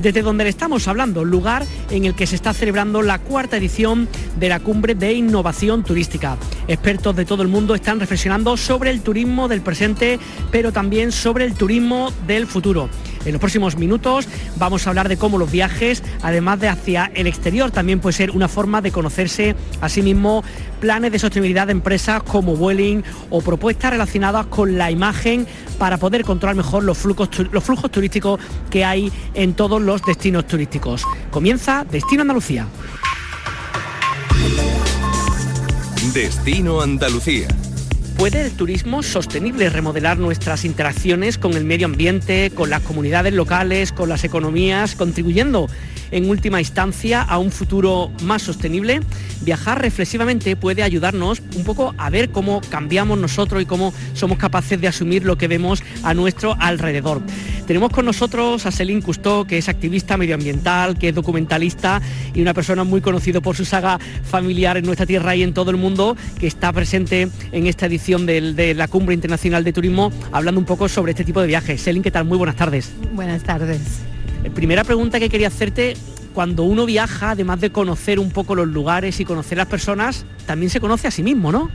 desde 0.00 0.22
donde 0.22 0.44
le 0.44 0.50
estamos 0.50 0.88
hablando, 0.88 1.24
lugar 1.24 1.64
en 1.90 2.04
el 2.04 2.14
que 2.14 2.26
se 2.26 2.36
está 2.36 2.54
celebrando 2.54 3.02
la 3.02 3.18
cuarta 3.18 3.56
edición 3.56 4.08
de 4.38 4.48
la 4.48 4.60
Cumbre 4.60 4.94
de 4.94 5.12
Innovación 5.12 5.84
Turística. 5.84 6.36
Expertos 6.68 7.16
de 7.16 7.24
todo 7.24 7.42
el 7.42 7.48
mundo 7.48 7.74
están 7.74 8.00
reflexionando 8.00 8.56
sobre 8.56 8.90
el 8.90 9.02
turismo 9.02 9.48
del 9.48 9.60
presente, 9.60 10.18
pero 10.50 10.72
también 10.72 11.12
sobre 11.12 11.44
el 11.44 11.54
turismo 11.54 12.12
del 12.26 12.46
futuro. 12.46 12.88
En 13.26 13.32
los 13.32 13.40
próximos 13.40 13.76
minutos 13.76 14.26
vamos 14.56 14.86
a 14.86 14.90
hablar 14.90 15.08
de 15.08 15.18
cómo 15.18 15.36
los 15.36 15.50
viajes, 15.50 16.02
además 16.22 16.58
de 16.58 16.68
hacia 16.68 17.10
el 17.14 17.26
exterior, 17.26 17.70
también 17.70 18.00
puede 18.00 18.14
ser 18.14 18.30
una 18.30 18.48
forma 18.48 18.80
de 18.80 18.92
conocerse 18.92 19.54
a 19.82 19.90
sí 19.90 20.00
mismo 20.00 20.42
planes 20.80 21.12
de 21.12 21.18
sostenibilidad 21.18 21.66
de 21.66 21.72
empresas 21.72 22.22
como 22.22 22.56
Vueling 22.56 23.02
o 23.28 23.42
propuestas 23.42 23.90
relacionadas 23.90 24.46
con 24.46 24.78
la 24.78 24.90
imagen 24.90 25.46
para 25.78 25.98
poder 25.98 26.24
controlar 26.24 26.56
mejor 26.56 26.84
los 26.84 26.96
flujos, 26.96 27.28
los 27.52 27.62
flujos 27.62 27.90
turísticos 27.90 28.40
que 28.70 28.86
hay 28.86 29.12
en 29.34 29.52
todos 29.52 29.82
los 29.82 29.89
destinos 29.98 30.46
turísticos. 30.46 31.04
Comienza 31.30 31.84
Destino 31.84 32.22
Andalucía. 32.22 32.66
Destino 36.14 36.80
Andalucía. 36.80 37.48
¿Puede 38.16 38.42
el 38.42 38.52
turismo 38.52 39.02
sostenible 39.02 39.70
remodelar 39.70 40.18
nuestras 40.18 40.64
interacciones 40.64 41.38
con 41.38 41.54
el 41.54 41.64
medio 41.64 41.86
ambiente, 41.86 42.52
con 42.54 42.68
las 42.68 42.82
comunidades 42.82 43.32
locales, 43.32 43.92
con 43.92 44.08
las 44.10 44.24
economías, 44.24 44.94
contribuyendo 44.94 45.68
en 46.10 46.28
última 46.28 46.60
instancia 46.60 47.22
a 47.22 47.38
un 47.38 47.50
futuro 47.50 48.12
más 48.22 48.42
sostenible? 48.42 49.00
Viajar 49.40 49.80
reflexivamente 49.80 50.54
puede 50.54 50.82
ayudarnos 50.82 51.42
un 51.56 51.64
poco 51.64 51.94
a 51.96 52.10
ver 52.10 52.30
cómo 52.30 52.60
cambiamos 52.68 53.18
nosotros 53.18 53.62
y 53.62 53.66
cómo 53.66 53.94
somos 54.12 54.36
capaces 54.36 54.78
de 54.80 54.88
asumir 54.88 55.24
lo 55.24 55.38
que 55.38 55.48
vemos 55.48 55.82
a 56.02 56.12
nuestro 56.12 56.56
alrededor. 56.60 57.22
Tenemos 57.70 57.92
con 57.92 58.04
nosotros 58.04 58.66
a 58.66 58.72
Celine 58.72 59.00
Cousteau, 59.00 59.46
que 59.46 59.56
es 59.56 59.68
activista 59.68 60.16
medioambiental, 60.16 60.98
que 60.98 61.10
es 61.10 61.14
documentalista 61.14 62.02
y 62.34 62.42
una 62.42 62.52
persona 62.52 62.82
muy 62.82 63.00
conocida 63.00 63.40
por 63.40 63.54
su 63.54 63.64
saga 63.64 64.00
familiar 64.24 64.76
en 64.76 64.84
nuestra 64.84 65.06
tierra 65.06 65.36
y 65.36 65.44
en 65.44 65.54
todo 65.54 65.70
el 65.70 65.76
mundo, 65.76 66.16
que 66.40 66.48
está 66.48 66.72
presente 66.72 67.28
en 67.52 67.66
esta 67.68 67.86
edición 67.86 68.26
de, 68.26 68.74
la 68.74 68.88
Cumbre 68.88 69.14
Internacional 69.14 69.62
de 69.62 69.72
Turismo, 69.72 70.10
hablando 70.32 70.58
un 70.58 70.66
poco 70.66 70.88
sobre 70.88 71.12
este 71.12 71.22
tipo 71.22 71.40
de 71.40 71.46
viajes. 71.46 71.80
Celine, 71.80 72.02
¿qué 72.02 72.10
tal? 72.10 72.24
Muy 72.24 72.38
buenas 72.38 72.56
tardes. 72.56 72.90
Buenas 73.12 73.44
tardes. 73.44 74.00
Eh, 74.42 74.50
primera 74.50 74.82
pregunta 74.82 75.20
que 75.20 75.28
quería 75.28 75.46
hacerte, 75.46 75.94
cuando 76.34 76.64
uno 76.64 76.86
viaja, 76.86 77.30
además 77.30 77.60
de 77.60 77.70
conocer 77.70 78.18
un 78.18 78.32
poco 78.32 78.56
los 78.56 78.66
lugares 78.66 79.20
y 79.20 79.24
conocer 79.24 79.58
las 79.58 79.68
personas, 79.68 80.26
también 80.44 80.70
se 80.70 80.80
conoce 80.80 81.06
a 81.06 81.12
sí 81.12 81.22
mismo, 81.22 81.52
¿no? 81.52 81.70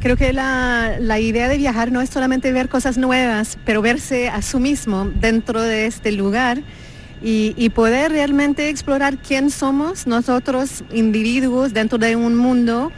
Creo 0.00 0.16
que 0.16 0.32
la, 0.32 1.18
idea 1.18 1.48
de 1.48 1.56
viajar 1.56 1.90
no 1.90 2.00
es 2.00 2.08
solamente 2.08 2.52
ver 2.52 2.68
cosas 2.68 2.96
nuevas, 2.98 3.58
pero 3.64 3.82
verse 3.82 4.28
a 4.28 4.42
sí 4.42 4.56
mismo 4.58 5.10
dentro 5.20 5.60
de 5.60 5.86
este 5.86 6.12
lugar 6.12 6.62
y, 7.20 7.68
poder 7.70 8.12
realmente 8.12 8.68
explorar 8.68 9.18
quién 9.18 9.50
somos 9.50 10.06
nosotros, 10.06 10.84
individuos, 10.92 11.72
dentro 11.74 11.98
de 11.98 12.14
un 12.14 12.36
mundo, 12.36 12.92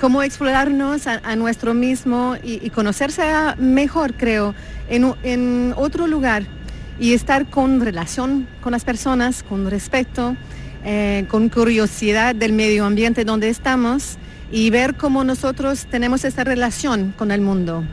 cómo 0.00 0.24
explorarnos 0.24 1.06
a, 1.06 1.36
nuestro 1.36 1.72
mismo 1.72 2.34
y, 2.42 2.68
conocerse 2.70 3.22
mejor, 3.58 4.14
creo, 4.14 4.54
en, 4.88 5.14
en 5.22 5.72
otro 5.76 6.08
lugar 6.08 6.42
y 6.98 7.14
estar 7.14 7.48
con 7.48 7.80
relación 7.80 8.48
con 8.60 8.72
las 8.72 8.84
personas, 8.84 9.44
con 9.44 9.70
respeto, 9.70 10.36
eh, 10.84 11.26
con 11.28 11.48
curiosidad 11.48 12.34
del 12.34 12.52
medio 12.52 12.86
ambiente 12.86 13.24
donde 13.24 13.50
estamos 13.50 14.18
y 14.50 14.70
ver 14.70 14.94
cómo 14.94 15.24
nosotros 15.24 15.86
tenemos 15.90 16.24
esa 16.24 16.44
relación 16.44 17.14
con 17.16 17.30
el 17.30 17.40
mundo. 17.40 17.84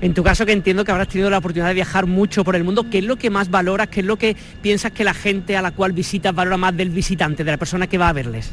En 0.00 0.12
tu 0.12 0.22
caso, 0.22 0.44
que 0.44 0.52
entiendo 0.52 0.84
que 0.84 0.92
habrás 0.92 1.08
tenido 1.08 1.30
la 1.30 1.38
oportunidad 1.38 1.68
de 1.68 1.74
viajar 1.74 2.06
mucho 2.06 2.44
por 2.44 2.54
el 2.54 2.64
mundo, 2.64 2.90
¿qué 2.90 2.98
es 2.98 3.04
lo 3.04 3.16
que 3.16 3.30
más 3.30 3.50
valoras? 3.50 3.88
¿Qué 3.88 4.00
es 4.00 4.06
lo 4.06 4.16
que 4.16 4.36
piensas 4.60 4.92
que 4.92 5.04
la 5.04 5.14
gente 5.14 5.56
a 5.56 5.62
la 5.62 5.70
cual 5.70 5.92
visitas 5.92 6.34
valora 6.34 6.58
más 6.58 6.76
del 6.76 6.90
visitante, 6.90 7.44
de 7.44 7.50
la 7.50 7.56
persona 7.56 7.86
que 7.86 7.96
va 7.96 8.10
a 8.10 8.12
verles? 8.12 8.52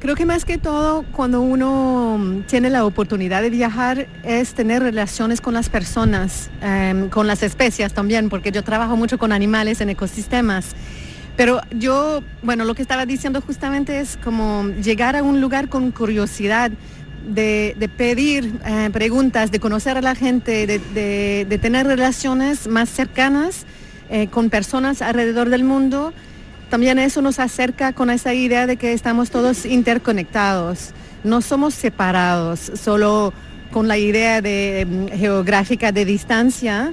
Creo 0.00 0.14
que 0.14 0.26
más 0.26 0.44
que 0.44 0.58
todo, 0.58 1.04
cuando 1.12 1.40
uno 1.40 2.42
tiene 2.46 2.68
la 2.68 2.84
oportunidad 2.84 3.42
de 3.42 3.50
viajar, 3.50 4.08
es 4.24 4.54
tener 4.54 4.82
relaciones 4.82 5.40
con 5.40 5.54
las 5.54 5.70
personas, 5.70 6.50
em, 6.60 7.08
con 7.08 7.26
las 7.26 7.42
especies 7.42 7.94
también, 7.94 8.28
porque 8.28 8.52
yo 8.52 8.62
trabajo 8.62 8.96
mucho 8.96 9.18
con 9.18 9.32
animales 9.32 9.80
en 9.80 9.88
ecosistemas. 9.88 10.74
Pero 11.36 11.60
yo, 11.70 12.22
bueno, 12.42 12.64
lo 12.64 12.74
que 12.74 12.82
estaba 12.82 13.04
diciendo 13.04 13.40
justamente 13.40 14.00
es 14.00 14.16
como 14.24 14.68
llegar 14.82 15.16
a 15.16 15.22
un 15.22 15.40
lugar 15.40 15.68
con 15.68 15.90
curiosidad, 15.90 16.70
de, 17.26 17.90
pedir 17.96 18.60
eh, 18.64 18.90
preguntas, 18.92 19.50
de 19.50 19.60
conocer 19.60 19.96
a 19.96 20.00
la 20.00 20.14
gente, 20.14 20.66
de, 20.66 21.58
tener 21.60 21.86
relaciones 21.86 22.68
más 22.68 22.88
cercanas 22.88 23.66
eh, 24.10 24.28
con 24.28 24.50
personas 24.50 25.02
alrededor 25.02 25.50
del 25.50 25.64
mundo. 25.64 26.12
También 26.70 26.98
eso 26.98 27.22
nos 27.22 27.38
acerca 27.38 27.92
con 27.92 28.10
esa 28.10 28.34
idea 28.34 28.66
de 28.66 28.76
que 28.76 28.92
estamos 28.92 29.30
todos 29.30 29.66
interconectados, 29.66 30.92
no 31.22 31.40
somos 31.40 31.74
separados, 31.74 32.72
solo 32.74 33.32
con 33.72 33.88
la 33.88 33.98
idea 33.98 34.40
de, 34.40 34.80
em, 34.80 35.08
geográfica 35.08 35.92
de 35.92 36.04
distancia, 36.04 36.92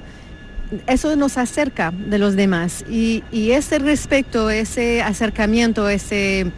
eso 0.88 1.16
nos 1.16 1.38
acerca 1.38 1.92
de 1.92 2.18
los 2.18 2.36
demás. 2.36 2.84
Y, 2.90 3.24
ese 3.32 3.80
respeto, 3.80 4.50
ese 4.50 5.02
acercamiento, 5.02 5.90
ese 5.90 6.52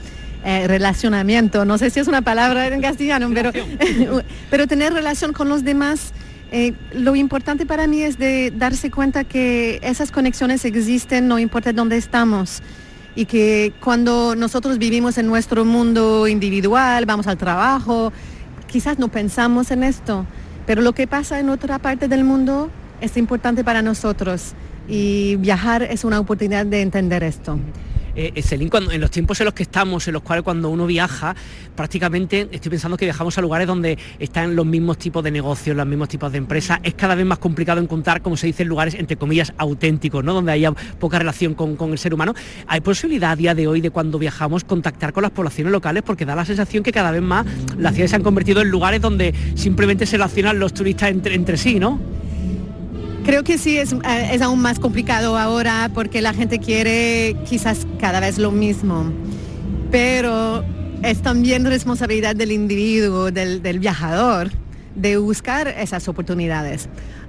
eh, 0.44 0.68
relacionamiento, 0.68 1.66
no 1.66 1.78
sé 1.78 1.90
si 1.90 2.00
es 2.00 2.08
una 2.08 2.22
palabra 2.22 2.68
en 2.68 2.82
castellano, 2.82 3.30
pero, 3.34 3.52
pero 4.50 4.68
tener 4.68 4.94
relación 4.94 5.34
con 5.34 5.50
los 5.50 5.64
demás, 5.64 6.14
eh, 6.52 6.74
lo 6.94 7.16
importante 7.16 7.66
para 7.66 7.88
mí 7.88 8.02
es 8.02 8.18
de 8.18 8.52
darse 8.56 8.92
cuenta 8.92 9.24
que 9.24 9.80
esas 9.84 10.12
conexiones 10.12 10.64
existen, 10.64 11.28
no 11.28 11.40
importa 11.40 11.74
dónde 11.74 11.98
estamos 11.98 12.62
y 13.16 13.26
que 13.26 13.74
cuando 13.80 14.36
nosotros 14.36 14.78
vivimos 14.78 15.18
en 15.18 15.28
nuestro 15.28 15.66
mundo 15.66 16.28
individual, 16.28 17.06
vamos 17.06 17.28
al 17.28 17.38
trabajo, 17.38 18.12
quizás 18.68 19.00
no 19.00 19.08
pensamos 19.08 19.72
en 19.72 19.84
esto, 19.84 20.26
pero 20.66 20.82
lo 20.82 20.94
que 20.94 21.08
pasa 21.08 21.40
en 21.40 21.50
otra 21.50 21.80
parte 21.80 22.08
del 22.08 22.26
mundo 22.26 22.70
es 23.02 23.18
importante 23.18 23.64
para 23.64 23.82
nosotros 23.82 24.54
y 24.88 25.36
viajar 25.38 25.84
es 25.84 26.04
una 26.04 26.20
oportunidad 26.20 26.66
de 26.66 26.82
entender 26.82 27.24
esto 27.24 27.60
eh, 28.16 28.68
cuando, 28.70 28.92
en 28.92 29.02
los 29.02 29.12
tiempos 29.12 29.40
en 29.42 29.46
los 29.46 29.54
que 29.54 29.64
estamos, 29.64 30.08
en 30.08 30.14
los 30.14 30.24
cuales 30.24 30.44
cuando 30.44 30.70
uno 30.70 30.86
viaja, 30.86 31.36
prácticamente 31.76 32.48
estoy 32.52 32.70
pensando 32.70 32.98
que 32.98 33.06
viajamos 33.06 33.38
a 33.38 33.42
lugares 33.42 33.68
donde 33.68 33.98
están 34.20 34.56
los 34.56 34.66
mismos 34.66 34.98
tipos 34.98 35.24
de 35.24 35.32
negocios, 35.32 35.76
los 35.76 35.86
mismos 35.86 36.08
tipos 36.08 36.32
de 36.32 36.38
empresas, 36.38 36.80
es 36.84 36.94
cada 36.94 37.16
vez 37.16 37.26
más 37.26 37.40
complicado 37.40 37.82
encontrar, 37.82 38.22
como 38.22 38.38
se 38.38 38.48
dice, 38.48 38.64
lugares 38.64 38.94
entre 38.96 39.18
comillas 39.18 39.54
auténticos, 39.58 40.24
¿no? 40.24 40.34
donde 40.34 40.54
haya 40.54 40.72
poca 40.72 41.20
relación 41.20 41.54
con, 41.54 41.76
el 41.92 41.98
ser 41.98 42.14
humano. 42.14 42.34
¿Hay 42.68 42.82
posibilidad 42.82 43.32
a 43.32 43.36
día 43.36 43.54
de 43.54 43.68
hoy 43.68 43.82
de 43.82 43.92
cuando 43.92 44.18
viajamos 44.18 44.64
contactar 44.64 45.14
con 45.14 45.24
las 45.24 45.32
poblaciones 45.32 45.72
locales? 45.72 46.04
Porque 46.04 46.26
da 46.26 46.36
la 46.36 46.46
sensación 46.46 46.84
que 46.84 46.92
cada 46.92 47.12
vez 47.12 47.22
más 47.22 47.46
las 47.78 47.94
ciudades 47.94 48.12
se 48.12 48.16
han 48.16 48.24
convertido 48.24 48.62
en 48.62 48.70
lugares 48.70 49.02
donde 49.02 49.34
simplemente 49.56 50.06
se 50.06 50.18
relacionan 50.18 50.58
los 50.58 50.74
turistas 50.74 51.10
entre 51.12 51.58
sí, 51.58 51.80
¿no? 51.80 52.00
Creo 53.26 53.44
que 53.44 53.58
sí, 53.58 53.80
es, 53.80 53.92
eh, 53.92 54.30
es, 54.34 54.42
aún 54.44 54.62
más 54.62 54.78
complicado 54.78 55.36
ahora 55.36 55.90
porque 55.96 56.22
la 56.22 56.32
gente 56.32 56.60
quiere 56.60 57.36
quizás 57.50 57.88
cada 58.00 58.20
vez 58.20 58.38
lo 58.38 58.52
mismo. 58.52 59.12
Pero 59.90 60.64
es 61.02 61.24
también 61.24 61.66
responsabilidad 61.66 62.36
del 62.36 62.52
individuo, 62.52 63.32
del, 63.32 63.64
del 63.64 63.80
viajador, 63.80 64.52
de 64.94 65.18
buscar 65.18 65.68
esas 65.68 66.08
oportunidades. 66.08 66.88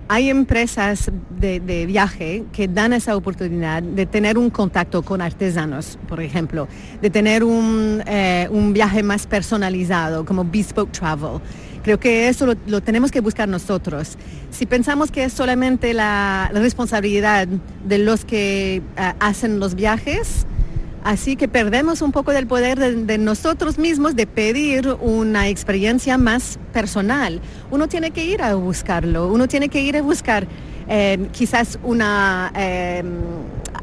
Hay 0.09 0.29
empresas 0.29 1.11
de, 1.31 1.61
de, 1.61 1.87
viaje 1.87 2.45
que 2.53 2.69
dan 2.69 2.93
esa 2.93 3.17
oportunidad 3.17 3.83
de 3.83 4.05
tener 4.05 4.37
un 4.37 4.51
contacto 4.51 5.03
con 5.03 5.23
artesanos, 5.23 5.99
por 6.09 6.21
ejemplo, 6.21 6.69
de 7.01 7.09
tener 7.09 7.43
un, 7.43 8.03
eh, 8.07 8.49
un 8.51 8.75
viaje 8.75 9.03
más 9.03 9.27
personalizado, 9.27 10.27
como 10.27 10.45
Bespoke 10.45 10.93
Travel. 10.93 11.41
Creo 11.87 12.01
que 12.01 12.27
eso 12.27 12.53
lo, 12.67 12.81
tenemos 12.81 13.13
que 13.13 13.21
buscar 13.21 13.49
nosotros. 13.49 14.19
Si 14.51 14.67
pensamos 14.67 15.13
que 15.13 15.23
es 15.23 15.33
solamente 15.33 15.95
la, 15.95 16.51
responsabilidad 16.53 17.47
de 17.47 17.99
los 17.99 18.25
que 18.25 18.83
uh, 18.99 19.15
hacen 19.21 19.61
los 19.61 19.77
viajes, 19.77 20.47
Así 21.05 21.37
que 21.37 21.47
perdemos 21.47 22.03
un 22.03 22.11
poco 22.11 22.33
del 22.33 22.49
poder 22.49 22.81
de, 22.81 23.19
nosotros 23.19 23.79
mismos 23.79 24.17
de 24.17 24.27
pedir 24.27 24.89
una 25.01 25.47
experiencia 25.47 26.19
más 26.19 26.59
personal. 26.73 27.41
Uno 27.71 27.87
tiene 27.87 28.11
que 28.11 28.25
ir 28.25 28.43
a 28.43 28.57
buscarlo, 28.57 29.29
uno 29.29 29.47
tiene 29.47 29.69
que 29.69 29.81
ir 29.81 29.97
a 29.97 30.03
buscar 30.03 30.49
eh, 30.89 31.29
quizás 31.31 31.79
una, 31.85 32.51
eh, 32.57 33.05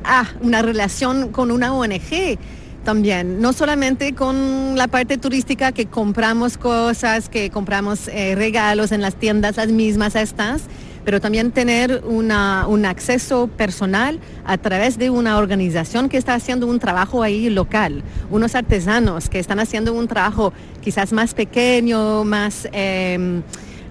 ah, 0.03 0.27
una 0.41 0.61
relación 0.61 1.31
con 1.31 1.49
una 1.49 1.73
ONG 1.73 2.37
también, 2.83 3.41
no 3.41 3.53
solamente 3.53 4.13
con 4.13 4.77
la 4.77 4.87
parte 4.87 5.17
turística 5.17 5.71
que 5.71 5.85
compramos 5.85 6.57
cosas, 6.57 7.29
que 7.29 7.49
compramos 7.49 8.07
eh, 8.07 8.35
regalos 8.35 8.91
en 8.91 9.01
las 9.01 9.15
tiendas, 9.15 9.57
las 9.57 9.69
mismas 9.69 10.15
estas, 10.15 10.63
pero 11.05 11.19
también 11.19 11.51
tener 11.51 12.03
un 12.05 12.31
acceso 12.31 13.47
personal 13.47 14.19
a 14.45 14.57
través 14.57 14.97
de 14.97 15.09
una 15.09 15.37
organización 15.37 16.07
que 16.07 16.17
está 16.17 16.33
haciendo 16.33 16.67
un 16.67 16.79
trabajo 16.79 17.23
ahí 17.23 17.49
local, 17.49 18.03
unos 18.29 18.55
artesanos 18.55 19.29
que 19.29 19.39
están 19.39 19.59
haciendo 19.59 19.93
un 19.93 20.07
trabajo 20.07 20.53
quizás 20.81 21.11
más 21.13 21.33
pequeño, 21.33 22.23
más... 22.23 22.67
Eh, 22.71 23.41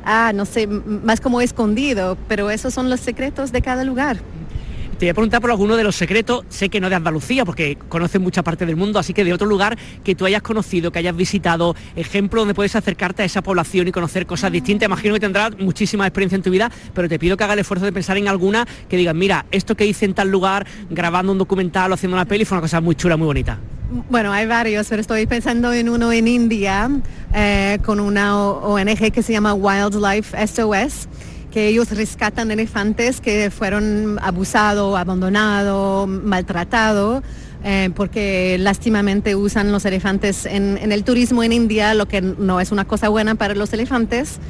ah, 0.05 0.33
no 0.35 0.45
sé, 0.45 0.67
más 0.67 1.21
como 1.21 1.41
escondido, 1.41 2.17
pero 2.29 2.51
esos 2.51 2.75
son 2.75 2.91
los 2.91 3.01
secretos 3.01 3.53
de 3.53 3.63
cada 3.63 3.85
lugar. 3.85 4.19
Te 4.99 5.07
voy 5.07 5.11
a 5.11 5.15
preguntar 5.15 5.41
por 5.41 5.51
alguno 5.51 5.77
de 5.77 5.83
los 5.83 5.97
secretos, 5.97 6.45
sé 6.49 6.69
que 6.69 6.81
no 6.81 6.89
de 6.89 6.95
Andalucía, 6.95 7.45
porque 7.45 7.77
conoces 7.89 8.21
mucha 8.21 8.43
parte 8.43 8.67
del 8.67 8.77
mundo, 8.77 8.99
así 8.99 9.13
que 9.13 9.25
de 9.25 9.33
otro 9.33 9.49
lugar 9.49 9.77
que 10.05 10.15
tú 10.15 10.25
hayas 10.27 10.43
conocido, 10.43 10.93
que 10.93 11.01
hayas 11.01 11.17
visitado, 11.17 11.75
ejemplo 11.97 12.43
donde 12.43 12.55
puedes 12.55 12.77
acercarte 12.77 13.23
a 13.23 13.25
esa 13.25 13.43
población 13.43 13.89
y 13.89 13.93
conocer 13.93 14.27
cosas 14.27 14.53
distintas. 14.53 14.87
Imagino 14.87 15.15
que 15.15 15.21
tendrás 15.21 15.59
muchísima 15.59 16.07
experiencia 16.07 16.37
en 16.37 16.43
tu 16.43 16.51
vida, 16.51 16.71
pero 16.95 17.09
te 17.09 17.19
pido 17.19 17.37
que 17.37 17.43
hagas 17.43 17.55
el 17.55 17.61
esfuerzo 17.61 17.85
de 17.85 17.93
pensar 17.93 18.17
en 18.17 18.29
alguna 18.29 18.67
que 18.89 18.97
digas, 18.97 19.15
mira, 19.15 19.47
esto 19.51 19.75
que 19.75 19.87
hice 19.87 20.05
en 20.05 20.15
tal 20.15 20.31
lugar, 20.31 20.67
grabando 20.89 21.33
un 21.33 21.39
documental 21.39 21.91
o 21.91 21.95
haciendo 21.95 22.17
una 22.17 22.25
peli, 22.25 22.45
fue 22.45 22.57
una 22.59 22.63
cosa 22.63 22.81
muy 22.81 22.95
chula, 22.95 23.17
muy 23.17 23.27
bonita. 23.27 23.59
Bueno, 24.09 24.33
hay 24.33 24.47
varios, 24.47 24.89
pero 24.89 25.01
estoy 25.01 25.27
pensando 25.27 25.73
en 25.73 25.89
uno 25.89 26.13
en 26.13 26.27
India 26.27 26.91
eh, 27.35 27.79
con 27.85 28.01
una 28.01 28.39
ONG 28.39 29.13
que 29.13 29.23
se 29.23 29.33
llama 29.33 29.53
Wildlife 29.53 30.47
SOS 30.47 31.09
que 31.53 31.69
ellos 31.69 31.91
rescatan 31.91 32.51
elefantes 32.51 33.21
que 33.21 33.51
fueron 33.51 34.19
abusados, 34.21 34.99
abandonados, 34.99 36.09
maltratados. 36.09 37.23
Eh, 37.65 37.91
porque 37.95 38.57
lástimamente 38.59 39.37
usan 39.37 39.71
los 39.71 39.85
elefantes 39.85 40.47
en, 40.47 40.79
el 40.91 41.05
turismo 41.05 41.45
en 41.45 41.53
India, 41.53 41.95
lo 41.95 42.07
que 42.07 42.21
no 42.21 42.61
es 42.61 42.73
una 42.73 42.85
cosa 42.85 43.09
buena 43.09 43.37
para 43.37 43.55
los 43.55 43.73
elefantes. 43.73 44.41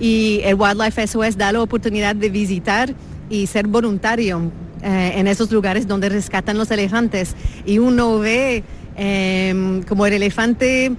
Y 0.00 0.40
el 0.44 0.54
Wildlife 0.54 1.06
SOS 1.06 1.36
da 1.36 1.52
la 1.52 1.60
oportunidad 1.60 2.16
de 2.16 2.30
visitar 2.30 2.94
y 3.28 3.48
ser 3.48 3.66
voluntario 3.66 4.50
eh, 4.82 5.12
en 5.16 5.28
esos 5.28 5.52
lugares 5.52 5.86
donde 5.86 6.08
rescatan 6.08 6.56
los 6.56 6.70
elefantes. 6.70 7.36
Y 7.66 7.80
uno 7.80 8.18
ve 8.18 8.64
eh, 8.96 9.82
como 9.86 10.06
el 10.06 10.14
elefante 10.14 10.92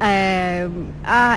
eh, 0.00 0.68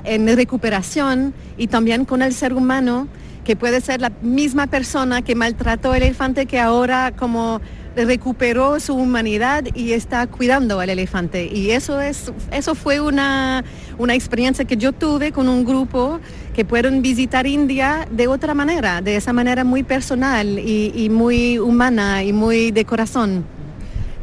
en 0.04 0.36
recuperación 0.36 1.34
y 1.58 1.67
también 1.67 2.06
con 2.06 2.21
el 2.21 2.34
ser 2.34 2.54
humano 2.54 3.08
que 3.43 3.56
puede 3.56 3.82
ser 3.82 4.02
la 4.02 4.12
misma 4.21 4.67
persona 4.67 5.21
que 5.21 5.36
maltrató 5.36 5.91
al 5.91 6.04
elefante 6.04 6.45
que 6.45 6.60
ahora 6.60 7.13
como 7.15 7.62
recuperó 7.95 8.80
su 8.80 8.93
humanidad 8.93 9.65
y 9.73 9.93
está 9.93 10.28
cuidando 10.28 10.80
al 10.80 10.89
elefante. 10.89 11.47
Y 11.47 11.71
eso, 11.71 11.99
es, 11.99 12.32
eso 12.52 12.75
fue 12.75 13.02
una, 13.02 13.63
una 13.97 14.13
experiencia 14.13 14.65
que 14.65 14.78
yo 14.78 14.91
tuve 14.91 15.32
con 15.32 15.49
un 15.49 15.65
grupo 15.65 16.19
que 16.56 16.65
fueron 16.65 17.02
visitar 17.02 17.47
India 17.47 18.08
de 18.12 18.28
otra 18.28 18.54
manera, 18.54 19.02
de 19.02 19.15
esa 19.15 19.34
manera 19.34 19.63
muy 19.63 19.84
personal 19.84 20.60
y 20.60 21.10
muy 21.10 21.58
humana 21.58 22.23
y 22.23 22.34
muy 22.34 22.71
de 22.71 22.86
corazón. 22.86 23.59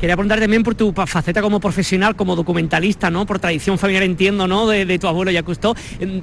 Quería 0.00 0.14
preguntar 0.14 0.38
también 0.38 0.62
por 0.62 0.74
tu 0.74 0.92
faceta 0.92 1.40
como 1.40 1.59
profesional, 1.59 2.16
como 2.16 2.37
documentalista, 2.37 3.11
¿no? 3.11 3.24
Por 3.24 3.38
tradición 3.38 3.78
familiar 3.78 4.02
entiendo, 4.02 4.46
¿no? 4.46 4.66
De, 4.66 4.98
tu 4.98 5.06
abuelo 5.06 5.30
ya. 5.30 5.42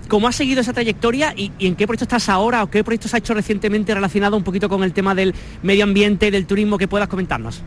¿Cómo 0.08 0.28
has 0.28 0.36
seguido 0.36 0.62
esa 0.62 0.74
trayectoria 0.74 1.34
y, 1.36 1.52
y, 1.58 1.68
en 1.68 1.76
qué 1.76 1.88
proyecto 1.88 2.04
estás 2.06 2.30
ahora 2.30 2.64
o 2.64 2.70
qué 2.70 2.84
proyectos 2.84 3.14
has 3.14 3.20
hecho 3.20 3.34
recientemente 3.34 3.94
relacionado 3.96 4.38
un 4.38 4.44
poquito 4.44 4.70
con 4.70 4.84
el 4.84 4.94
tema 4.94 5.16
del 5.16 5.34
medio 5.64 5.86
ambiente, 5.86 6.30
del 6.30 6.46
turismo 6.46 6.78
que 6.78 6.88
puedas 6.88 7.08
comentarnos? 7.08 7.64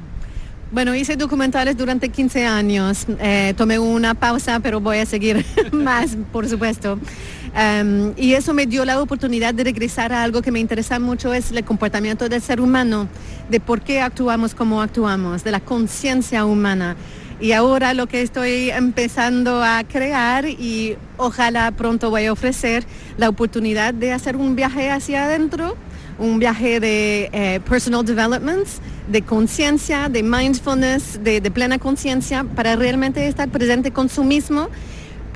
Bueno, 0.71 0.95
hice 0.95 1.17
documentales 1.17 1.77
durante 1.77 2.09
15 2.09 2.45
años. 2.45 3.07
Eh, 3.21 3.55
tomé 3.57 3.79
una 3.79 4.15
pausa, 4.15 4.61
pero 4.61 4.81
voy 4.81 4.99
a 4.99 5.07
seguir 5.07 5.45
más, 5.73 6.17
por 6.33 6.49
supuesto. 6.49 6.99
Um, 7.57 8.13
y 8.19 8.35
eso 8.35 8.53
me 8.53 8.67
dio 8.67 8.85
la 8.85 9.01
oportunidad 9.01 9.55
de 9.55 9.65
regresar 9.65 10.13
a 10.13 10.23
algo 10.23 10.43
que 10.43 10.51
me 10.51 10.61
interesa 10.61 10.99
mucho, 10.99 11.33
es 11.33 11.51
el 11.51 11.65
comportamiento 11.65 12.29
del 12.29 12.43
ser 12.43 12.61
humano, 12.61 13.09
de 13.49 13.61
por 13.61 13.81
qué 13.81 14.03
actuamos 14.03 14.55
como 14.55 14.83
actuamos, 14.83 15.43
de 15.43 15.53
la 15.53 15.61
conciencia 15.61 16.45
humana. 16.45 16.97
Y 17.41 17.53
ahora 17.53 17.95
lo 17.95 18.09
que 18.09 18.21
estoy 18.21 18.71
empezando 18.71 19.63
a 19.65 19.85
crear 19.85 20.45
y 20.45 20.99
ojalá 21.17 21.71
pronto 21.71 22.11
voy 22.11 22.27
a 22.27 22.33
ofrecer 22.33 22.85
la 23.17 23.31
oportunidad 23.31 23.95
de 23.95 24.13
hacer 24.13 24.37
un 24.37 24.55
viaje 24.55 24.91
hacia 24.91 25.25
adentro, 25.25 25.77
un 26.19 26.39
viaje 26.39 26.79
de 26.79 27.31
eh, 27.33 27.61
personal 27.67 28.05
development, 28.05 28.67
de 29.09 29.23
conciencia, 29.23 30.11
de 30.11 30.23
mindfulness, 30.23 31.23
de 31.23 31.51
plena 31.51 31.79
conciencia, 31.79 32.45
para 32.45 32.77
realmente 32.77 33.27
estar 33.27 33.49
presente 33.49 33.93
con 33.93 34.11
su 34.11 34.25
mismo 34.25 34.69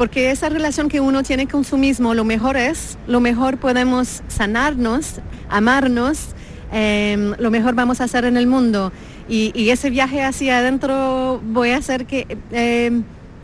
porque 0.00 0.30
esa 0.30 0.48
relación 0.48 0.88
que 0.88 0.98
uno 0.98 1.22
tiene 1.22 1.46
con 1.46 1.62
su 1.62 1.76
mismo, 1.76 2.14
lo 2.14 2.24
mejor 2.24 2.56
es, 2.56 2.96
lo 3.06 3.20
mejor 3.20 3.58
podemos 3.58 4.22
sanarnos, 4.28 5.20
amarnos, 5.50 6.28
eh, 6.72 7.34
lo 7.38 7.50
mejor 7.50 7.74
vamos 7.74 8.00
a 8.00 8.04
hacer 8.04 8.24
en 8.24 8.38
el 8.38 8.46
mundo. 8.46 8.94
Y, 9.28 9.68
ese 9.68 9.90
viaje 9.90 10.22
hacia 10.22 10.60
adentro 10.60 11.42
voy 11.44 11.72
a 11.72 11.76
hacer 11.76 12.06
que... 12.06 12.38
Eh, 12.50 13.02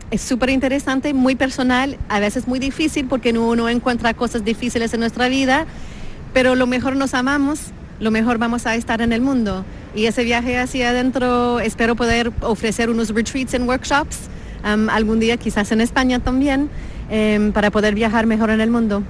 es 0.09 0.21
súper 0.21 0.49
interesante, 0.49 1.13
muy 1.13 1.35
personal, 1.35 1.95
a 2.09 2.19
veces 2.19 2.47
muy 2.47 2.57
difícil 2.57 3.05
porque 3.05 3.37
uno 3.37 3.69
encuentra 3.69 4.15
cosas 4.15 4.43
difíciles 4.43 4.91
en 4.95 5.01
nuestra 5.01 5.27
vida, 5.27 5.67
pero 6.33 6.55
lo 6.55 6.65
mejor 6.65 6.95
nos 6.95 7.13
amamos, 7.13 7.59
lo 7.99 8.09
mejor 8.09 8.39
vamos 8.39 8.65
a 8.65 8.73
estar 8.73 9.01
en 9.01 9.13
el 9.13 9.21
mundo. 9.21 9.63
Y 9.93 10.05
ese 10.05 10.23
viaje 10.23 10.57
hacia 10.57 10.89
adentro 10.89 11.59
espero 11.59 11.95
poder 11.95 12.31
ofrecer 12.41 12.89
unos 12.89 13.09
retreats 13.09 13.53
and 13.53 13.67
workshops 13.67 14.27
um, 14.63 14.89
algún 14.89 15.19
día, 15.19 15.37
quizás 15.37 15.71
en 15.71 15.81
España 15.81 16.19
también, 16.19 16.69
um, 17.09 17.51
para 17.51 17.71
poder 17.71 17.95
viajar 17.95 18.25
mejor 18.25 18.49
en 18.49 18.61
el 18.61 18.69
mundo. 18.69 19.03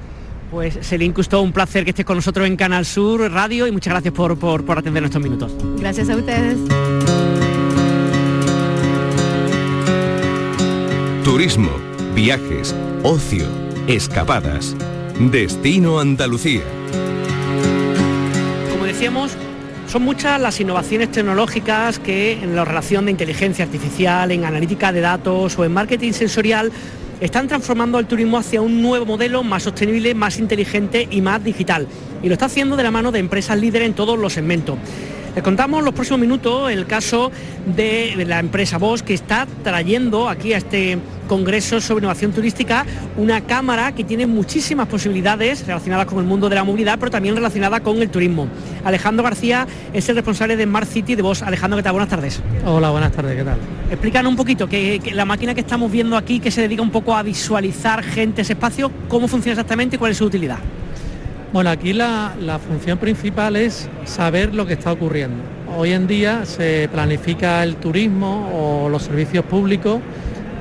Pues 0.51 0.79
Celine 0.81 1.13
Custó, 1.13 1.41
un 1.41 1.51
placer 1.51 1.83
que 1.83 1.89
estés 1.89 2.05
con 2.05 2.15
nosotros 2.15 2.47
en 2.47 2.55
Canal 2.55 2.85
Sur 2.85 3.29
Radio 3.31 3.67
y 3.67 3.71
muchas 3.71 3.91
gracias 3.91 4.13
por, 4.13 4.37
por, 4.37 4.63
por 4.65 4.77
atender 4.77 5.03
estos 5.03 5.21
minutos. 5.21 5.53
Gracias 5.77 6.09
a 6.09 6.15
ustedes. 6.15 6.57
Turismo, 11.25 11.71
viajes, 12.15 12.73
ocio, 13.03 13.45
escapadas. 13.87 14.75
Destino 15.19 15.99
Andalucía. 15.99 16.61
Como 18.71 18.85
decíamos, 18.85 19.35
son 19.87 20.03
muchas 20.03 20.39
las 20.39 20.59
innovaciones 20.59 21.11
tecnológicas 21.11 21.99
que 21.99 22.33
en 22.33 22.55
la 22.55 22.65
relación 22.65 23.05
de 23.05 23.11
inteligencia 23.11 23.63
artificial, 23.63 24.31
en 24.31 24.43
analítica 24.43 24.91
de 24.91 24.99
datos 24.99 25.57
o 25.57 25.63
en 25.63 25.71
marketing 25.71 26.11
sensorial 26.11 26.71
están 27.21 27.47
transformando 27.47 27.97
el 27.97 28.05
turismo 28.05 28.37
hacia 28.37 28.61
un 28.61 28.81
nuevo 28.81 29.05
modelo 29.05 29.43
más 29.43 29.63
sostenible, 29.63 30.13
más 30.13 30.39
inteligente 30.39 31.07
y 31.09 31.21
más 31.21 31.43
digital. 31.43 31.87
Y 32.21 32.27
lo 32.27 32.33
está 32.33 32.45
haciendo 32.45 32.75
de 32.75 32.83
la 32.83 32.91
mano 32.91 33.11
de 33.11 33.19
empresas 33.19 33.57
líderes 33.57 33.87
en 33.87 33.93
todos 33.93 34.19
los 34.19 34.33
segmentos. 34.33 34.77
Les 35.37 35.43
contamos 35.43 35.77
en 35.77 35.85
los 35.85 35.93
próximos 35.93 36.19
minutos 36.19 36.71
el 36.71 36.87
caso 36.87 37.31
de 37.67 38.25
la 38.25 38.39
empresa 38.39 38.79
Bosch 38.79 39.01
que 39.01 39.13
está 39.13 39.45
trayendo 39.63 40.29
aquí 40.29 40.53
a 40.53 40.57
este 40.57 40.97
Congreso 41.27 41.79
sobre 41.79 41.99
Innovación 41.99 42.31
Turística 42.31 42.87
una 43.17 43.41
cámara 43.41 43.91
que 43.91 44.03
tiene 44.03 44.25
muchísimas 44.25 44.87
posibilidades 44.87 45.67
relacionadas 45.67 46.07
con 46.07 46.17
el 46.17 46.25
mundo 46.25 46.49
de 46.49 46.55
la 46.55 46.63
movilidad, 46.63 46.97
pero 46.97 47.11
también 47.11 47.35
relacionada 47.35 47.81
con 47.81 48.01
el 48.01 48.09
turismo. 48.09 48.47
Alejandro 48.83 49.23
García 49.23 49.67
es 49.93 50.09
el 50.09 50.15
responsable 50.15 50.57
de 50.57 50.63
Smart 50.63 50.89
City 50.89 51.13
de 51.13 51.21
Bosch. 51.21 51.43
Alejandro, 51.43 51.77
¿qué 51.77 51.83
tal? 51.83 51.91
Buenas 51.91 52.09
tardes. 52.09 52.41
Hola, 52.65 52.89
buenas 52.89 53.11
tardes, 53.11 53.37
¿qué 53.37 53.43
tal? 53.43 53.59
Explícanos 53.91 54.31
un 54.31 54.37
poquito, 54.37 54.67
que, 54.67 54.99
que 55.03 55.13
la 55.13 55.25
máquina 55.25 55.53
que 55.53 55.61
estamos 55.61 55.91
viendo 55.91 56.17
aquí, 56.17 56.39
que 56.39 56.49
se 56.49 56.61
dedica 56.61 56.81
un 56.81 56.89
poco 56.89 57.15
a 57.15 57.21
visualizar 57.21 58.01
gente, 58.03 58.41
ese 58.41 58.53
espacio, 58.53 58.91
¿cómo 59.07 59.27
funciona 59.27 59.53
exactamente 59.53 59.97
y 59.97 59.99
cuál 59.99 60.13
es 60.13 60.17
su 60.17 60.25
utilidad? 60.25 60.57
Bueno, 61.53 61.69
aquí 61.69 61.93
la, 61.93 62.33
función 62.59 62.97
principal 62.97 63.55
es 63.55 63.89
saber 64.03 64.53
lo 64.53 64.65
que 64.65 64.73
está 64.73 64.91
ocurriendo. 64.91 65.41
Hoy 65.77 65.93
en 65.93 66.05
día 66.05 66.45
se 66.45 66.89
planifica 66.91 67.63
el 67.63 67.77
turismo 67.77 68.49
o 68.53 68.89
los 68.89 69.03
servicios 69.03 69.45
públicos 69.45 70.01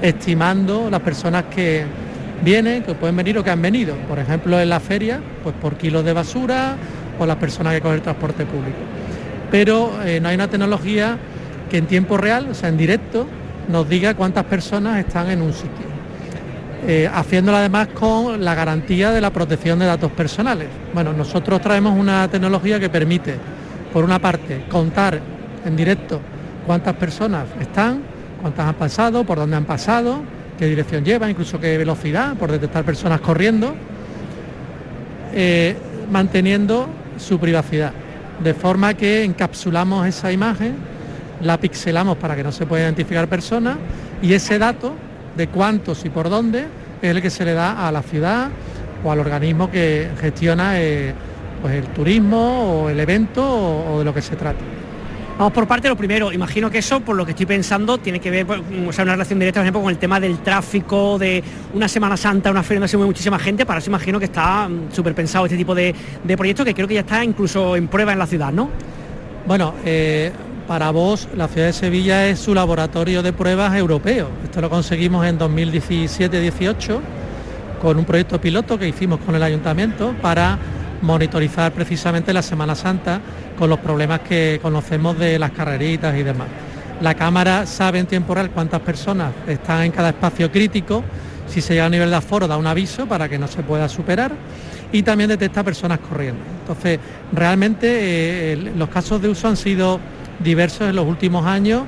estimando 0.01 0.89
las 0.89 1.01
personas 1.01 1.47
que 1.51 1.85
vienen, 2.45 2.85
que 2.85 2.95
pueden 2.95 3.17
venir 3.17 3.37
o 3.37 3.43
que 3.43 3.51
han 3.51 3.61
venido. 3.61 3.97
Por 4.09 4.21
ejemplo, 4.21 4.61
en 4.61 4.69
la 4.69 4.79
feria, 4.79 5.21
pues 5.43 5.57
por 5.57 5.77
kilos 5.77 6.05
de 6.05 6.13
basura 6.13 6.77
o 7.19 7.27
las 7.27 7.37
personas 7.37 7.75
que 7.75 7.81
cogen 7.81 7.97
el 7.97 8.03
transporte 8.03 8.47
público. 8.47 8.79
Pero 9.51 9.91
eh, 10.05 10.21
no 10.21 10.29
hay 10.29 10.37
una 10.37 10.49
tecnología 10.49 11.19
que 11.69 11.79
en 11.79 11.87
tiempo 11.87 12.17
real, 12.17 12.47
o 12.49 12.55
sea, 12.55 12.69
en 12.69 12.77
directo, 12.77 13.27
nos 13.69 13.89
diga 13.89 14.15
cuántas 14.15 14.45
personas 14.45 15.01
están 15.01 15.31
en 15.31 15.43
un 15.43 15.53
sitio. 15.53 15.86
Eh, 16.89 17.11
haciéndolo 17.13 17.59
además 17.59 17.89
con 17.89 18.45
la 18.45 18.55
garantía 18.55 19.11
de 19.11 19.21
la 19.21 19.31
protección 19.31 19.81
de 19.81 19.87
datos 19.87 20.13
personales. 20.13 20.69
Bueno, 20.95 21.13
nosotros 21.13 21.61
traemos 21.61 21.99
una 21.99 22.29
tecnología 22.29 22.79
que 22.79 22.89
permite, 22.89 23.35
por 23.93 24.05
una 24.05 24.21
parte, 24.21 24.67
contar 24.71 25.21
en 25.65 25.75
directo 25.75 26.21
cuántas 26.65 26.95
personas 26.95 27.47
están, 27.61 28.03
cuántas 28.41 28.69
han 28.69 28.77
pasado, 28.77 29.25
por 29.25 29.37
dónde 29.37 29.57
han 29.57 29.65
pasado, 29.65 30.21
qué 30.57 30.67
dirección 30.67 31.05
lleva, 31.05 31.29
incluso 31.29 31.59
qué 31.59 31.77
velocidad, 31.77 32.37
por 32.37 32.53
detectar 32.53 32.85
personas 32.85 33.21
corriendo, 33.21 33.75
eh, 35.35 35.77
manteniendo 36.09 36.89
su 37.19 37.41
privacidad. 37.41 37.91
De 38.45 38.55
forma 38.55 38.95
que 38.95 39.25
encapsulamos 39.25 40.07
esa 40.07 40.31
imagen, 40.31 40.77
la 41.41 41.59
pixelamos 41.59 42.17
para 42.17 42.37
que 42.37 42.45
no 42.45 42.53
se 42.53 42.65
pueda 42.65 42.85
identificar 42.85 43.27
personas 43.27 43.77
y 44.23 44.35
ese 44.35 44.57
dato 44.57 44.95
de 45.37 45.49
cuántos 45.49 46.05
y 46.05 46.11
por 46.11 46.31
dónde 46.31 46.67
es 47.03 47.11
el 47.11 47.23
que 47.23 47.31
se 47.31 47.45
le 47.45 47.53
da 47.53 47.87
a 47.87 47.93
la 47.93 48.03
ciudad 48.03 48.49
o 49.05 49.13
al 49.13 49.21
organismo 49.21 49.71
que 49.71 50.09
gestiona 50.21 50.81
eh, 50.81 51.13
pues 51.61 51.75
el 51.75 51.85
turismo 51.89 52.83
o 52.83 52.89
el 52.89 52.99
evento 52.99 53.45
o, 53.45 53.99
de 53.99 54.05
lo 54.05 54.15
que 54.15 54.23
se 54.23 54.37
trate. 54.37 54.65
Vamos 55.39 55.53
por 55.53 55.67
parte, 55.67 55.87
lo 55.89 55.97
primero, 55.97 56.33
imagino 56.33 56.71
que 56.71 56.79
eso, 56.79 57.01
por 57.01 57.15
lo 57.15 57.27
que 57.27 57.33
estoy 57.33 57.45
pensando, 57.45 57.99
tiene 57.99 58.21
que 58.21 58.31
ver, 58.31 58.47
pues, 58.47 58.59
o 58.89 58.93
sea, 58.93 59.05
una 59.05 59.13
relación 59.13 59.39
directa, 59.39 59.61
por 59.61 59.65
ejemplo, 59.65 59.83
con 59.83 59.91
el 59.91 59.99
tema 59.99 60.19
del 60.19 60.39
tráfico, 60.39 61.19
de 61.19 61.45
una 61.75 61.89
Semana 61.89 62.17
Santa, 62.17 62.51
una 62.51 62.63
feria 62.63 62.81
donde 62.81 62.89
se 62.89 62.97
mueve 62.97 63.11
muchísima 63.11 63.39
gente, 63.39 63.67
para 63.67 63.81
eso 63.81 63.91
imagino 63.91 64.19
que 64.19 64.25
está 64.25 64.67
mm, 64.67 64.93
súper 64.93 65.15
pensado 65.15 65.45
este 65.45 65.59
tipo 65.59 65.75
de, 65.75 65.95
de 66.25 66.37
proyectos, 66.39 66.65
que 66.65 66.73
creo 66.73 66.89
que 66.89 66.95
ya 66.95 67.01
está 67.01 67.23
incluso 67.23 67.77
en 67.77 67.89
prueba 67.89 68.15
en 68.15 68.19
la 68.19 68.27
ciudad, 68.27 68.51
¿no? 68.51 68.71
Bueno, 69.47 69.75
eh, 69.85 70.33
para 70.67 70.91
vos 70.91 71.29
la 71.37 71.49
ciudad 71.49 71.69
de 71.69 71.73
Sevilla 71.73 72.27
es 72.27 72.41
su 72.41 72.55
laboratorio 72.55 73.23
de 73.23 73.33
pruebas 73.33 73.75
europeo. 73.77 74.29
Esto 74.45 74.61
lo 74.61 74.69
conseguimos 74.69 75.25
en 75.27 75.39
2017-18 75.39 77.01
con 77.81 77.99
un 77.99 78.05
proyecto 78.05 78.41
piloto 78.41 78.79
que 78.79 78.89
hicimos 78.89 79.21
con 79.21 79.35
el 79.35 79.43
ayuntamiento 79.43 80.15
para 80.21 80.59
monitorizar 81.03 81.73
precisamente 81.73 82.33
la 82.33 82.43
Semana 82.43 82.75
Santa 82.75 83.21
con 83.59 83.71
los 83.71 83.79
problemas 83.79 84.21
que 84.21 84.59
conocemos 84.61 85.19
de 85.19 85.39
las 85.39 85.53
carreritas 85.53 86.17
y 86.17 86.23
demás. 86.23 86.49
La 87.01 87.15
cámara 87.15 87.67
sabe 87.67 87.99
en 87.99 88.07
tiempo 88.07 88.35
real 88.35 88.51
cuántas 88.51 88.81
personas 88.81 89.33
están 89.47 89.83
en 89.83 89.93
cada 89.93 90.09
espacio 90.09 90.51
crítico, 90.51 91.05
si 91.47 91.61
se 91.61 91.75
llega 91.75 91.87
a 91.87 91.91
nivel 91.91 92.11
de 92.11 92.17
aforo 92.17 92.49
da 92.49 92.57
un 92.57 92.67
aviso 92.67 93.07
para 93.07 93.29
que 93.29 93.39
no 93.39 93.47
se 93.47 93.63
pueda 93.63 93.89
superar 93.89 94.33
y 94.91 95.03
también 95.03 95.29
detecta 95.29 95.63
personas 95.63 95.99
corriendo. 96.01 96.41
Entonces, 96.61 96.99
realmente 97.33 98.53
eh, 98.53 98.73
los 98.77 98.89
casos 98.89 99.21
de 99.21 99.29
uso 99.29 99.49
han 99.49 99.57
sido 99.57 100.01
diversos 100.41 100.89
en 100.89 100.97
los 100.97 101.07
últimos 101.07 101.47
años. 101.47 101.83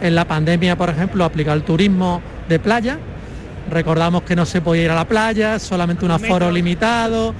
En 0.00 0.14
la 0.14 0.26
pandemia, 0.26 0.76
por 0.76 0.90
ejemplo, 0.90 1.24
aplicar 1.24 1.56
el 1.56 1.64
turismo 1.64 2.22
de 2.48 2.58
playa. 2.58 2.98
Recordamos 3.70 4.22
que 4.22 4.36
no 4.36 4.46
se 4.46 4.60
podía 4.60 4.84
ir 4.84 4.90
a 4.90 4.94
la 4.94 5.06
playa, 5.06 5.58
solamente 5.58 6.04
un 6.04 6.12
aforo 6.12 6.50
limitado. 6.50 7.34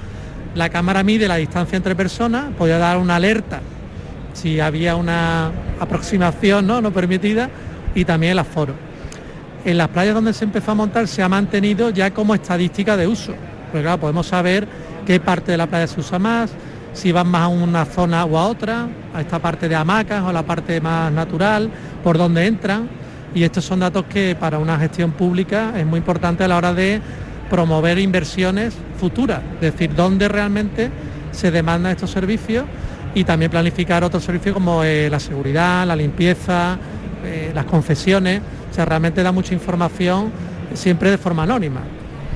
La 0.55 0.69
cámara 0.69 1.03
mide 1.03 1.27
la 1.27 1.37
distancia 1.37 1.77
entre 1.77 1.95
personas, 1.95 2.47
podía 2.57 2.77
dar 2.77 2.97
una 2.97 3.15
alerta 3.15 3.61
si 4.33 4.59
había 4.59 4.95
una 4.95 5.51
aproximación 5.79 6.67
no, 6.67 6.81
no 6.81 6.91
permitida 6.91 7.49
y 7.95 8.05
también 8.05 8.33
el 8.33 8.39
aforo. 8.39 8.73
En 9.65 9.77
las 9.77 9.89
playas 9.89 10.15
donde 10.15 10.33
se 10.33 10.45
empezó 10.45 10.71
a 10.71 10.75
montar 10.75 11.07
se 11.07 11.21
ha 11.21 11.29
mantenido 11.29 11.89
ya 11.89 12.11
como 12.11 12.33
estadística 12.33 12.95
de 12.95 13.07
uso. 13.07 13.33
Porque 13.71 13.83
claro, 13.83 13.99
podemos 13.99 14.27
saber 14.27 14.67
qué 15.05 15.19
parte 15.19 15.51
de 15.51 15.57
la 15.57 15.67
playa 15.67 15.87
se 15.87 15.99
usa 15.99 16.19
más, 16.19 16.51
si 16.99 17.13
van 17.13 17.29
más 17.29 17.43
a 17.43 17.47
una 17.47 17.85
zona 17.85 18.25
o 18.25 18.37
a 18.37 18.45
otra, 18.47 18.89
a 19.13 19.21
esta 19.21 19.39
parte 19.39 19.69
de 19.69 19.75
hamacas 19.75 20.21
o 20.21 20.27
a 20.27 20.33
la 20.33 20.43
parte 20.43 20.81
más 20.81 21.09
natural, 21.13 21.69
por 22.03 22.17
dónde 22.17 22.45
entran. 22.45 22.89
Y 23.33 23.43
estos 23.43 23.63
son 23.63 23.79
datos 23.79 24.03
que 24.09 24.35
para 24.37 24.59
una 24.59 24.77
gestión 24.77 25.11
pública 25.11 25.71
es 25.77 25.85
muy 25.85 25.99
importante 25.99 26.43
a 26.43 26.49
la 26.49 26.57
hora 26.57 26.73
de 26.73 26.99
promover 27.49 27.99
inversiones 27.99 28.75
futuras, 28.99 29.39
es 29.55 29.73
decir, 29.73 29.95
dónde 29.95 30.27
realmente 30.27 30.89
se 31.31 31.51
demandan 31.51 31.93
estos 31.93 32.11
servicios 32.11 32.65
y 33.15 33.23
también 33.23 33.49
planificar 33.49 34.03
otros 34.03 34.23
servicios 34.23 34.53
como 34.53 34.83
eh, 34.83 35.09
la 35.09 35.21
seguridad, 35.21 35.87
la 35.87 35.95
limpieza, 35.95 36.77
eh, 37.23 37.51
las 37.55 37.63
concesiones. 37.63 38.41
O 38.69 38.73
sea, 38.73 38.83
realmente 38.83 39.23
da 39.23 39.31
mucha 39.31 39.53
información 39.53 40.31
siempre 40.73 41.11
de 41.11 41.17
forma 41.17 41.43
anónima. 41.43 41.79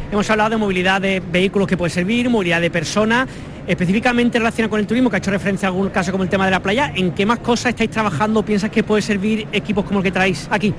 Hemos 0.09 0.30
hablado 0.30 0.51
de 0.51 0.57
movilidad 0.57 1.01
de 1.01 1.20
vehículos 1.20 1.68
que 1.68 1.76
puede 1.76 1.89
servir, 1.89 2.30
movilidad 2.30 2.61
de 2.61 2.72
personas 2.72 3.28
específicamente 3.68 4.39
relacionado 4.39 4.70
con 4.70 4.80
el 4.80 4.88
turismo, 4.88 5.09
que 5.09 5.18
ha 5.18 5.20
hecho 5.20 5.32
referencia 5.32 5.68
a 5.68 5.72
algún 5.72 5.89
caso 5.89 6.11
como 6.11 6.24
el 6.24 6.30
tema 6.30 6.45
de 6.45 6.51
la 6.51 6.61
playa, 6.61 6.91
¿en 6.95 7.11
qué 7.11 7.26
más 7.26 7.39
cosas 7.39 7.68
estáis 7.68 7.89
trabajando? 7.89 8.43
¿Piensas 8.43 8.70
que 8.70 8.84
puede 8.84 9.01
servir 9.01 9.47
equipos 9.51 9.86
como 9.86 9.99
el 9.99 10.03
que 10.03 10.11
traéis 10.11 10.47
aquí? 10.51 10.74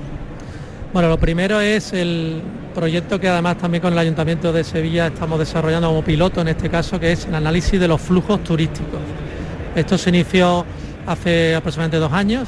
Bueno, 0.93 1.09
lo 1.09 1.19
primero 1.19 1.59
es 1.59 1.91
el 1.93 2.41
proyecto 2.73 3.19
que 3.19 3.27
además 3.27 3.57
también 3.57 3.81
con 3.81 3.93
el 3.93 3.99
Ayuntamiento 3.99 4.53
de 4.53 4.63
Sevilla 4.63 5.07
estamos 5.07 5.39
desarrollando 5.39 5.87
como 5.87 6.03
piloto 6.03 6.41
en 6.41 6.49
este 6.49 6.69
caso, 6.69 6.99
que 6.99 7.11
es 7.11 7.25
el 7.25 7.35
análisis 7.35 7.79
de 7.79 7.87
los 7.87 7.99
flujos 7.99 8.43
turísticos. 8.43 8.99
Esto 9.75 9.97
se 9.97 10.09
inició 10.09 10.65
hace 11.05 11.55
aproximadamente 11.55 11.97
dos 11.97 12.13
años 12.13 12.47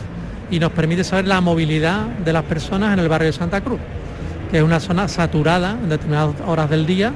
y 0.49 0.59
nos 0.59 0.71
permite 0.71 1.03
saber 1.03 1.27
la 1.27 1.41
movilidad 1.41 2.05
de 2.05 2.31
las 2.31 2.43
personas 2.43 2.93
en 2.93 2.99
el 2.99 3.09
barrio 3.09 3.27
de 3.27 3.33
Santa 3.33 3.59
Cruz, 3.61 3.79
que 4.49 4.59
es 4.59 4.63
una 4.63 4.79
zona 4.79 5.07
saturada 5.07 5.71
en 5.71 5.89
determinadas 5.89 6.35
horas 6.45 6.69
del 6.69 6.85
día 6.85 7.11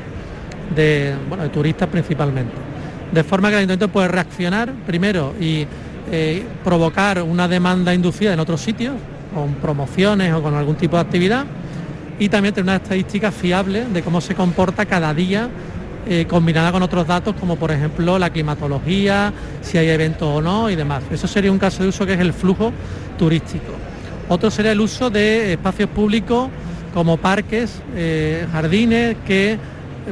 de 0.75 1.15
turistas 1.53 1.87
principalmente 1.87 2.70
de 3.11 3.23
forma 3.23 3.49
que 3.49 3.55
el 3.55 3.59
ayuntamiento 3.59 3.89
puede 3.89 4.07
reaccionar 4.07 4.71
primero 4.85 5.33
y 5.39 5.65
eh, 6.11 6.43
provocar 6.63 7.21
una 7.21 7.47
demanda 7.47 7.93
inducida 7.93 8.33
en 8.33 8.39
otros 8.39 8.61
sitios, 8.61 8.95
con 9.33 9.55
promociones 9.55 10.33
o 10.33 10.41
con 10.41 10.55
algún 10.55 10.75
tipo 10.75 10.97
de 10.97 11.01
actividad, 11.01 11.45
y 12.19 12.29
también 12.29 12.53
tener 12.53 12.65
una 12.65 12.75
estadística 12.75 13.31
fiable 13.31 13.85
de 13.85 14.01
cómo 14.01 14.21
se 14.21 14.35
comporta 14.35 14.85
cada 14.85 15.13
día 15.13 15.49
eh, 16.07 16.25
combinada 16.27 16.71
con 16.71 16.81
otros 16.81 17.05
datos 17.05 17.35
como 17.39 17.57
por 17.57 17.71
ejemplo 17.71 18.17
la 18.17 18.31
climatología, 18.31 19.31
si 19.61 19.77
hay 19.77 19.87
eventos 19.89 20.27
o 20.27 20.41
no 20.41 20.69
y 20.69 20.75
demás. 20.75 21.03
Eso 21.11 21.27
sería 21.27 21.51
un 21.51 21.59
caso 21.59 21.83
de 21.83 21.89
uso 21.89 22.05
que 22.05 22.13
es 22.13 22.19
el 22.19 22.33
flujo 22.33 22.71
turístico. 23.17 23.71
Otro 24.27 24.49
sería 24.49 24.71
el 24.71 24.81
uso 24.81 25.09
de 25.09 25.53
espacios 25.53 25.89
públicos 25.89 26.49
como 26.93 27.17
parques, 27.17 27.81
eh, 27.95 28.47
jardines 28.51 29.15
que 29.27 29.57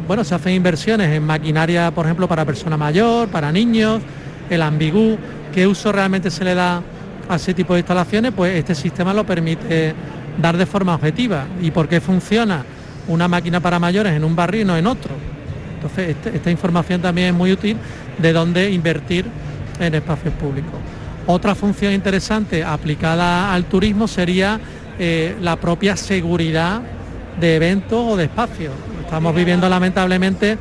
bueno, 0.07 0.23
se 0.23 0.35
hacen 0.35 0.53
inversiones 0.53 1.09
en 1.09 1.23
maquinaria, 1.23 1.91
por 1.91 2.05
ejemplo, 2.05 2.27
para 2.27 2.45
persona 2.45 2.77
mayor, 2.77 3.29
para 3.29 3.51
niños, 3.51 4.01
el 4.49 4.61
ambigú, 4.61 5.17
qué 5.53 5.67
uso 5.67 5.91
realmente 5.91 6.31
se 6.31 6.43
le 6.43 6.55
da 6.55 6.81
a 7.27 7.35
ese 7.35 7.53
tipo 7.53 7.73
de 7.73 7.79
instalaciones, 7.79 8.31
pues 8.35 8.55
este 8.55 8.73
sistema 8.75 9.13
lo 9.13 9.25
permite 9.25 9.93
dar 10.41 10.57
de 10.57 10.65
forma 10.65 10.95
objetiva. 10.95 11.45
¿Y 11.61 11.71
por 11.71 11.87
qué 11.87 12.01
funciona 12.01 12.63
una 13.07 13.27
máquina 13.27 13.59
para 13.59 13.79
mayores 13.79 14.13
en 14.13 14.23
un 14.23 14.35
barrio 14.35 14.61
y 14.61 14.65
no 14.65 14.77
en 14.77 14.87
otro? 14.87 15.11
Entonces, 15.75 16.09
este, 16.09 16.35
esta 16.35 16.51
información 16.51 17.01
también 17.01 17.29
es 17.29 17.33
muy 17.33 17.51
útil 17.51 17.77
de 18.17 18.33
dónde 18.33 18.71
invertir 18.71 19.25
en 19.79 19.95
espacios 19.95 20.33
públicos. 20.33 20.73
Otra 21.27 21.55
función 21.55 21.93
interesante 21.93 22.63
aplicada 22.63 23.53
al 23.53 23.65
turismo 23.65 24.07
sería 24.07 24.59
eh, 24.97 25.35
la 25.41 25.55
propia 25.55 25.95
seguridad 25.95 26.81
de 27.39 27.55
eventos 27.55 28.13
o 28.13 28.17
de 28.17 28.25
espacios. 28.25 28.73
Estamos 29.09 29.33
viviendo 29.33 29.67
lamentablemente 29.67 30.55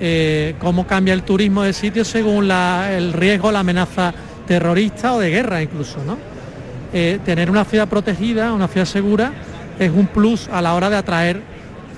eh, 0.00 0.54
cómo 0.58 0.86
cambia 0.86 1.12
el 1.12 1.24
turismo 1.24 1.62
de 1.62 1.74
sitio 1.74 2.06
según 2.06 2.50
el 2.50 3.12
riesgo, 3.12 3.52
la 3.52 3.58
amenaza 3.58 4.14
terrorista 4.46 5.12
o 5.12 5.18
de 5.18 5.28
guerra 5.28 5.60
incluso. 5.60 5.98
Eh, 6.94 7.18
tener 7.22 7.50
una 7.50 7.66
ciudad 7.66 7.86
protegida, 7.86 8.54
una 8.54 8.66
ciudad 8.66 8.86
segura, 8.86 9.32
es 9.78 9.90
un 9.90 10.06
plus 10.06 10.48
a 10.48 10.62
la 10.62 10.72
hora 10.72 10.88
de 10.88 10.96
atraer 10.96 11.42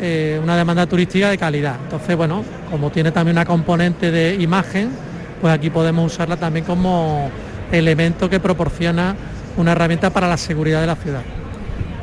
eh, 0.00 0.40
una 0.42 0.56
demanda 0.56 0.84
turística 0.84 1.30
de 1.30 1.38
calidad. 1.38 1.76
Entonces, 1.84 2.16
bueno, 2.16 2.42
como 2.72 2.90
tiene 2.90 3.12
también 3.12 3.36
una 3.36 3.46
componente 3.46 4.10
de 4.10 4.34
imagen, 4.34 4.90
pues 5.40 5.54
aquí 5.54 5.70
podemos 5.70 6.12
usarla 6.12 6.36
también 6.36 6.64
como 6.64 7.30
elemento 7.70 8.28
que 8.28 8.40
proporciona 8.40 9.14
una 9.56 9.70
herramienta 9.70 10.10
para 10.10 10.26
la 10.26 10.38
seguridad 10.38 10.80
de 10.80 10.88
la 10.88 10.96
ciudad 10.96 11.22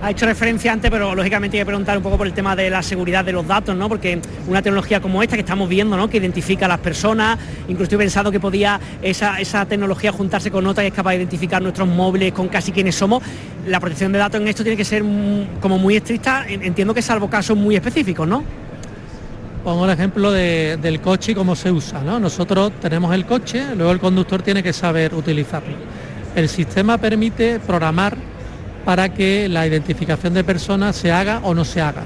ha 0.02 0.10
hecho 0.10 0.26
referencia 0.26 0.74
antes, 0.74 0.90
pero 0.90 1.14
lógicamente 1.14 1.58
hay 1.58 1.62
que 1.62 1.66
preguntar 1.68 1.96
un 1.96 2.04
poco 2.04 2.18
por 2.18 2.26
el 2.26 2.34
tema 2.34 2.56
de 2.56 2.70
la 2.70 2.82
seguridad 2.82 3.24
de 3.24 3.32
los 3.32 3.46
datos, 3.46 3.76
¿no? 3.76 3.88
Porque 3.88 4.20
una 4.48 4.62
tecnología 4.62 5.00
como 5.00 5.22
esta 5.22 5.36
que 5.36 5.42
estamos 5.42 5.70
viendo, 5.70 5.96
¿no? 5.96 6.10
Que 6.10 6.18
identifica 6.18 6.66
a 6.66 6.70
las 6.70 6.80
personas, 6.80 7.38
incluso 7.68 7.96
he 7.96 7.98
pensado 8.00 8.32
que 8.32 8.40
podía 8.40 8.80
esa, 9.02 9.66
tecnología 9.66 10.12
juntarse 10.12 10.50
con 10.50 10.66
otra 10.66 10.84
que 10.84 10.88
es 10.88 10.94
capaz 10.94 11.12
de 11.12 11.18
identificar 11.18 11.62
nuestros 11.62 11.88
móviles 11.88 12.34
con 12.34 12.48
casi 12.48 12.72
quienes 12.72 12.96
somos. 12.96 13.22
La 13.68 13.80
protección 13.80 14.12
de 14.12 14.18
datos 14.18 14.42
en 14.42 14.48
esto 14.48 14.64
tiene 14.64 14.76
que 14.76 14.86
ser 14.86 15.04
como 15.62 15.78
muy 15.78 15.96
estricta, 15.96 16.46
entiendo 16.48 16.94
que 16.94 17.02
salvo 17.02 17.30
casos 17.30 17.56
muy 17.56 17.76
específicos, 17.76 18.28
¿no? 18.28 18.44
Pongo 19.64 19.86
el 19.86 19.92
ejemplo 19.92 20.32
del 20.32 21.02
coche 21.02 21.34
y 21.34 21.36
cómo 21.36 21.56
se 21.56 21.72
usa. 21.72 22.02
¿no? 22.02 22.20
Nosotros 22.20 22.72
tenemos 22.82 23.14
el 23.14 23.28
coche, 23.28 23.76
luego 23.76 23.92
el 23.92 24.00
conductor 24.00 24.42
tiene 24.42 24.64
que 24.64 24.74
saber 24.74 25.14
utilizarlo. 25.14 25.76
El 26.36 26.50
sistema 26.50 26.98
permite 26.98 27.60
programar 27.60 28.18
para 28.86 29.10
que 29.10 29.48
la 29.48 29.68
identificación 29.68 30.34
de 30.34 30.44
personas 30.44 30.96
se 30.96 31.12
haga 31.12 31.40
o 31.44 31.54
no 31.54 31.66
se 31.66 31.82
haga. 31.82 32.04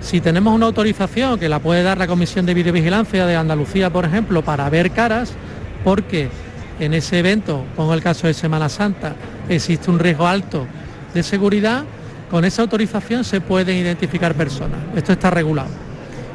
Si 0.00 0.20
tenemos 0.20 0.52
una 0.52 0.66
autorización 0.66 1.38
que 1.38 1.48
la 1.48 1.60
puede 1.60 1.82
dar 1.82 1.96
la 1.96 2.08
Comisión 2.08 2.44
de 2.44 2.54
Videovigilancia 2.54 3.24
de 3.24 3.36
Andalucía, 3.36 3.90
por 3.90 4.04
ejemplo, 4.04 4.42
para 4.42 4.68
ver 4.68 4.90
caras, 4.90 5.32
porque 5.84 6.28
en 6.80 6.94
ese 6.94 7.20
evento, 7.20 7.64
pongo 7.76 7.94
el 7.94 8.02
caso 8.02 8.26
de 8.26 8.34
Semana 8.34 8.68
Santa, 8.68 9.14
existe 9.48 9.90
un 9.90 10.00
riesgo 10.00 10.26
alto 10.26 10.66
de 11.14 11.22
seguridad, 11.22 11.84
con 12.30 12.44
esa 12.44 12.62
autorización 12.62 13.24
se 13.24 13.40
pueden 13.40 13.76
identificar 13.76 14.34
personas. 14.34 14.78
Esto 14.96 15.12
está 15.12 15.30
regulado. 15.30 15.68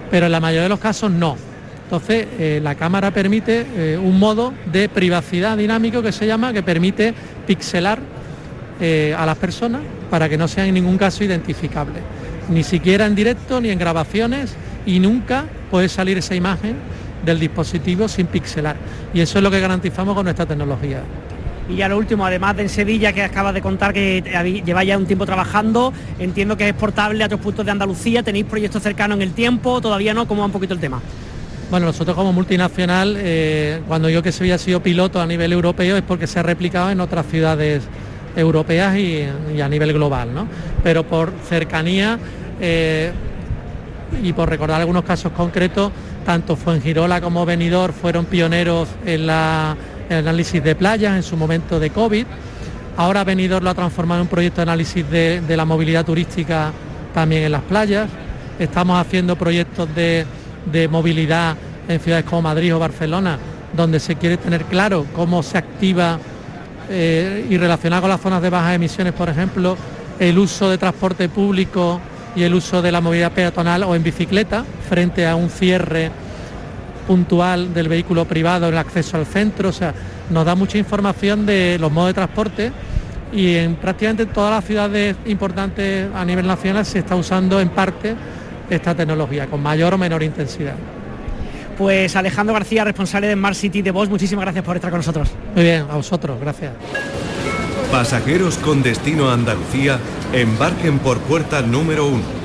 Pero 0.09 0.28
en 0.28 0.32
la 0.32 0.39
mayoría 0.39 0.63
de 0.63 0.70
los 0.70 0.80
casos 0.80 1.11
no. 1.11 1.36
Entonces, 1.84 2.28
eh, 2.38 2.59
la 2.61 2.76
cámara 2.76 3.11
permite 3.11 3.65
eh, 3.76 3.97
un 3.97 4.20
modo 4.20 4.53
de 4.72 4.89
privacidad 4.89 5.57
dinámico 5.57 6.01
que 6.01 6.11
se 6.11 6.28
llama, 6.28 6.53
que 6.53 6.63
permite 6.63 7.13
pixelar 7.45 7.99
eh, 8.80 9.15
a 9.17 9.25
las 9.25 9.38
personas 9.38 9.82
para 10.09 10.30
que 10.30 10.38
no 10.38 10.47
sean 10.47 10.67
en 10.67 10.75
ningún 10.75 10.97
caso 10.97 11.23
identificables. 11.23 12.01
Ni 12.49 12.63
siquiera 12.63 13.05
en 13.05 13.15
directo 13.15 13.59
ni 13.59 13.69
en 13.69 13.80
grabaciones 13.80 14.55
y 14.86 14.99
nunca 14.99 15.45
puede 15.69 15.89
salir 15.89 16.17
esa 16.17 16.36
imagen 16.36 16.75
del 17.25 17.39
dispositivo 17.39 18.07
sin 18.07 18.28
pixelar. 18.28 18.78
Y 19.13 19.21
eso 19.21 19.39
es 19.39 19.43
lo 19.43 19.51
que 19.51 19.59
garantizamos 19.59 20.15
con 20.15 20.23
nuestra 20.23 20.45
tecnología. 20.45 21.01
Y 21.69 21.75
ya 21.75 21.89
lo 21.89 21.97
último, 21.97 22.25
además 22.25 22.55
de 22.55 22.63
en 22.63 22.69
Sevilla, 22.69 23.11
que 23.11 23.23
acabas 23.23 23.53
de 23.53 23.61
contar 23.61 23.91
que 23.93 24.23
lleva 24.65 24.84
ya 24.86 24.97
un 24.97 25.05
tiempo 25.05 25.25
trabajando, 25.25 25.91
entiendo 26.17 26.55
que 26.55 26.63
es 26.63 26.69
exportable 26.69 27.21
a 27.23 27.25
otros 27.25 27.41
puntos 27.41 27.65
de 27.65 27.71
Andalucía, 27.71 28.23
tenéis 28.23 28.45
proyectos 28.45 28.82
cercanos 28.82 29.17
en 29.17 29.23
el 29.23 29.34
tiempo, 29.34 29.82
todavía 29.82 30.13
no, 30.13 30.28
¿cómo 30.28 30.41
va 30.41 30.45
un 30.45 30.53
poquito 30.53 30.73
el 30.73 30.80
tema? 30.80 31.01
Bueno, 31.69 31.88
nosotros 31.88 32.15
como 32.15 32.32
multinacional, 32.32 33.15
eh, 33.17 33.82
cuando 33.86 34.09
yo 34.09 34.23
que 34.23 34.32
se 34.32 34.43
había 34.43 34.57
sido 34.57 34.82
piloto 34.82 35.19
a 35.19 35.28
nivel 35.28 35.51
europeo 35.51 35.97
es 35.97 36.03
porque 36.03 36.25
se 36.25 36.39
ha 36.39 36.43
replicado 36.43 36.89
en 36.89 37.01
otras 37.01 37.25
ciudades 37.25 37.84
europeas 38.38 38.96
y, 38.98 39.24
a 39.62 39.68
nivel 39.68 39.92
global, 39.94 40.34
¿no? 40.34 40.48
Pero 40.84 41.04
por 41.04 41.34
cercanía 41.50 42.18
eh, 42.62 43.12
y 44.24 44.32
por 44.32 44.50
recordar 44.50 44.80
algunos 44.80 45.04
casos 45.04 45.32
concretos, 45.34 45.92
tanto 46.26 46.56
Fuengirola 46.56 47.20
como 47.20 47.46
Benidorm 47.46 47.94
fueron 47.94 48.26
pioneros 48.26 48.88
en 49.06 49.22
el 49.24 49.30
análisis 50.10 50.64
de 50.64 50.76
playas 50.76 51.16
en 51.16 51.24
su 51.24 51.36
momento 51.36 51.80
de 51.80 51.90
COVID. 51.90 52.26
Ahora 52.98 53.24
Benidorm 53.24 53.64
lo 53.64 53.72
ha 53.72 53.76
transformado 53.76 54.22
en 54.22 54.26
un 54.26 54.30
proyecto 54.30 54.58
de 54.58 54.64
análisis 54.64 55.10
de, 55.10 55.42
la 55.56 55.66
movilidad 55.66 56.06
turística 56.06 56.72
también 57.14 57.44
en 57.44 57.52
las 57.52 57.64
playas. 57.64 58.10
Estamos 58.60 59.00
haciendo 59.00 59.36
proyectos 59.36 59.88
de, 59.96 60.26
movilidad 60.90 61.56
en 61.88 62.00
ciudades 62.00 62.26
como 62.26 62.44
Madrid 62.44 62.76
o 62.76 62.80
Barcelona, 62.80 63.38
donde 63.74 64.00
se 64.00 64.16
quiere 64.16 64.38
tener 64.38 64.64
claro 64.66 65.06
cómo 65.16 65.44
se 65.44 65.58
activa 65.58 66.20
eh, 66.90 67.46
y 67.50 67.58
relacionar 67.58 68.02
con 68.02 68.10
las 68.10 68.22
zonas 68.22 68.42
de 68.42 68.50
bajas 68.50 68.76
emisiones, 68.76 69.14
por 69.14 69.30
ejemplo, 69.30 69.78
el 70.20 70.38
uso 70.38 70.70
de 70.70 70.78
transporte 70.78 71.30
público 71.30 72.00
y 72.36 72.44
el 72.44 72.54
uso 72.54 72.82
de 72.82 72.92
la 72.92 73.02
movilidad 73.02 73.32
peatonal 73.32 73.84
o 73.84 73.96
en 73.96 74.04
bicicleta 74.04 74.64
frente 74.88 75.28
a 75.28 75.36
un 75.36 75.50
cierre 75.50 76.12
puntual 77.08 77.74
del 77.74 77.88
vehículo 77.88 78.26
privado, 78.26 78.68
el 78.68 78.78
acceso 78.78 79.18
al 79.18 79.26
centro, 79.26 79.70
o 79.70 79.74
sea, 79.74 79.94
nos 80.30 80.46
da 80.46 80.56
mucha 80.56 80.78
información 80.78 81.46
de 81.46 81.78
los 81.80 81.92
modos 81.92 82.10
de 82.10 82.14
transporte 82.14 82.72
y 83.32 83.56
en 83.56 83.76
prácticamente 83.76 84.26
todas 84.26 84.52
las 84.52 84.66
ciudades 84.66 85.16
importantes 85.26 86.10
a 86.14 86.26
nivel 86.26 86.46
nacional 86.48 86.86
se 86.86 87.00
está 87.00 87.16
usando 87.16 87.60
en 87.60 87.70
parte 87.70 88.16
esta 88.70 88.94
tecnología, 88.94 89.48
con 89.48 89.62
mayor 89.62 89.94
o 89.94 89.98
menor 89.98 90.24
intensidad. 90.24 90.76
Pues 91.78 92.15
Alejandro 92.15 92.53
García, 92.53 92.84
responsable 92.84 93.28
de 93.28 93.34
Smart 93.34 93.55
City 93.55 93.82
de 93.82 93.91
Voz, 93.91 94.09
muchísimas 94.09 94.45
gracias 94.45 94.65
por 94.65 94.75
estar 94.75 94.89
con 94.89 94.99
nosotros. 94.99 95.30
Muy 95.53 95.63
bien, 95.63 95.86
a 95.89 95.95
vosotros, 95.95 96.39
gracias. 96.39 96.73
Pasajeros 97.91 98.57
con 98.57 98.82
destino 98.82 99.30
a 99.30 99.34
Andalucía, 99.34 99.99
embarquen 100.34 100.99
por 100.99 101.19
puerta 101.19 101.61
número 101.61 102.07
uno 102.07 102.38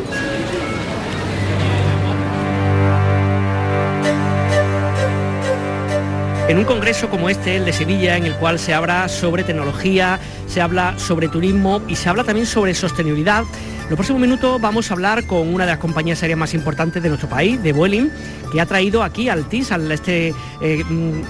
en 6.53 6.59
un 6.59 6.65
congreso 6.65 7.09
como 7.09 7.31
este, 7.31 7.57
el 7.57 7.65
de 7.65 7.73
Sevilla, 7.73 8.19
en 8.19 8.27
el 8.27 8.35
cual 8.35 8.59
se 8.59 8.75
habla 8.75 9.09
sobre 9.09 9.43
tecnología, 9.43 10.21
se 10.47 10.61
habla 10.61 10.99
sobre 10.99 11.29
turismo 11.29 11.81
y 11.89 11.97
se 11.97 12.11
habla 12.11 12.25
también 12.25 12.47
sobre 12.47 12.75
sostenibilidad, 12.75 13.45
los 13.89 13.97
próximos 13.97 14.21
minutos 14.21 14.61
vamos 14.61 14.91
a 14.91 14.95
hablar 14.95 15.27
con 15.27 15.53
una 15.53 15.65
de 15.65 15.73
las 15.73 15.79
compañías 15.79 16.23
aéreas 16.23 16.39
más 16.39 16.55
importantes 16.55 17.03
de 17.03 17.09
nuestro 17.09 17.29
país, 17.29 17.63
de 17.63 17.73
Vueling, 17.73 18.11
que 18.53 18.61
ha 18.61 18.67
traído 18.67 19.03
aquí 19.03 19.29
al 19.29 19.49
TIS, 19.49 19.71
este, 19.91 20.35
eh, 20.61 20.85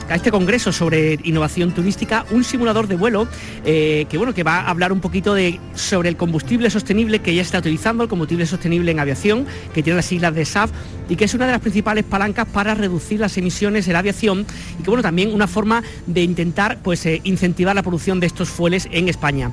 a 0.09 0.15
este 0.17 0.31
congreso 0.31 0.73
sobre 0.73 1.19
innovación 1.23 1.73
turística, 1.73 2.25
un 2.31 2.45
simulador 2.45 2.89
de 2.89 2.97
vuelo 2.97 3.29
eh, 3.65 4.07
que, 4.09 4.19
bueno, 4.19 4.35
que 4.35 4.43
va 4.43 4.61
a 4.61 4.71
hablar 4.71 4.93
un 4.93 5.01
poquito 5.01 5.35
de, 5.35 5.61
sobre 5.75 6.09
el 6.09 6.17
combustible 6.17 6.69
sostenible 6.71 7.21
que 7.21 7.35
ya 7.35 7.43
está 7.43 7.59
utilizando, 7.59 8.03
el 8.03 8.09
combustible 8.09 8.47
sostenible 8.47 8.91
en 8.91 9.01
aviación, 9.01 9.47
que 9.75 9.83
tiene 9.83 9.97
las 9.97 10.07
siglas 10.07 10.35
de 10.35 10.45
SAF 10.45 10.71
y 11.09 11.17
que 11.17 11.25
es 11.25 11.35
una 11.35 11.47
de 11.47 11.53
las 11.53 11.61
principales 11.61 12.05
palancas 12.05 12.47
para 12.47 12.75
reducir 12.75 13.21
las 13.21 13.37
emisiones 13.37 13.87
en 13.87 13.95
la 13.95 14.01
aviación 14.01 14.47
y 14.79 14.83
que, 14.83 14.91
bueno, 14.91 15.03
también 15.03 15.33
una 15.33 15.47
forma 15.47 15.83
de 16.07 16.23
intentar 16.23 16.79
pues, 16.83 17.07
eh, 17.07 17.21
incentivar 17.25 17.75
la 17.75 17.83
producción 17.83 18.21
de 18.21 18.27
estos 18.27 18.49
fueles 18.49 18.89
en 18.91 19.09
España. 19.09 19.53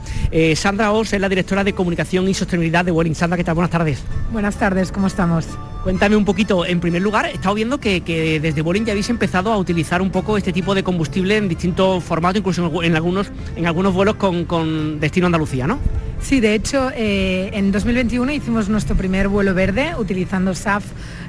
Sandra 0.55 0.91
Os 0.91 1.13
es 1.13 1.21
la 1.21 1.29
directora 1.29 1.63
de 1.63 1.73
Comunicación 1.73 2.27
y 2.29 2.33
Sostenibilidad 2.33 2.85
de 2.85 2.91
Vueling. 2.91 2.98
¿Qué 3.37 3.43
tal? 3.45 3.55
Buenas 3.55 3.71
tardes. 3.71 4.03
Buenas 4.33 4.57
tardes, 4.57 4.91
¿cómo 4.91 5.07
estamos? 5.07 5.45
Cuéntame 5.83 6.17
un 6.17 6.25
poquito, 6.25 6.65
en 6.65 6.81
primer 6.81 7.01
lugar, 7.01 7.27
he 7.27 7.35
estado 7.35 7.55
viendo 7.55 7.79
que, 7.79 8.39
desde 8.41 8.61
Vueling 8.61 8.83
ya 8.83 8.91
habéis 8.91 9.09
empezado 9.09 9.53
a 9.53 9.57
utilizar 9.57 10.01
un 10.01 10.09
poco 10.09 10.37
este 10.37 10.51
tipo 10.51 10.75
de 10.75 10.83
combustible 10.83 11.37
en 11.37 11.47
distintos 11.47 12.03
formatos, 12.03 12.39
incluso 12.39 12.83
en 12.83 12.95
algunos, 12.97 13.31
en 13.55 13.67
algunos 13.67 13.93
vuelos 13.93 14.15
con, 14.15 14.43
con 14.43 14.99
destino 14.99 15.27
Andalucía, 15.27 15.65
¿no? 15.65 15.79
Sí, 16.21 16.41
de 16.41 16.53
hecho, 16.53 16.91
eh, 16.93 17.49
en 17.53 17.71
2021 17.71 18.31
hicimos 18.31 18.69
nuestro 18.69 18.95
primer 18.95 19.29
vuelo 19.29 19.53
verde 19.53 19.93
utilizando 19.97 20.53
SAF, 20.53 20.83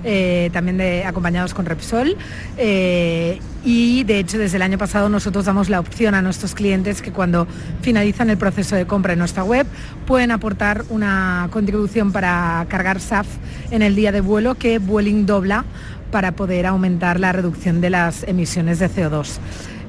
eh, 0.05 0.51
también 0.53 1.07
acompañados 1.07 1.55
con 1.55 1.65
Repsol. 1.65 2.17
Eh, 2.59 3.39
y 3.65 4.05
de 4.05 4.19
hecho, 4.19 4.37
desde 4.37 4.57
el 4.57 4.63
año 4.63 4.79
pasado 4.79 5.09
nosotros 5.09 5.45
damos 5.45 5.69
la 5.69 5.81
opción 5.81 6.15
a 6.15 6.23
nuestros 6.23 6.55
clientes 6.55 7.03
que 7.03 7.13
cuando 7.13 7.47
finalizan 7.83 8.31
el 8.31 8.37
proceso 8.37 8.75
de 8.75 8.87
compra 8.87 9.13
en 9.13 9.21
nuestra 9.21 9.45
web 9.45 9.67
pueden 10.07 10.33
aportar 10.33 10.85
una 10.91 11.49
contribución 11.51 12.11
para 12.11 12.67
cargar 12.69 13.01
SAF 13.01 13.27
en 13.71 13.83
el 13.83 13.95
día 13.95 14.13
de 14.13 14.21
vuelo 14.21 14.57
que 14.57 14.79
Vueling 14.79 15.25
dobla 15.25 15.65
para 16.11 16.33
poder 16.33 16.67
aumentar 16.67 17.21
la 17.21 17.33
reducción 17.33 17.81
de 17.81 17.91
las 17.91 18.25
emisiones 18.25 18.81
de 18.81 18.91
CO2. 18.91 19.39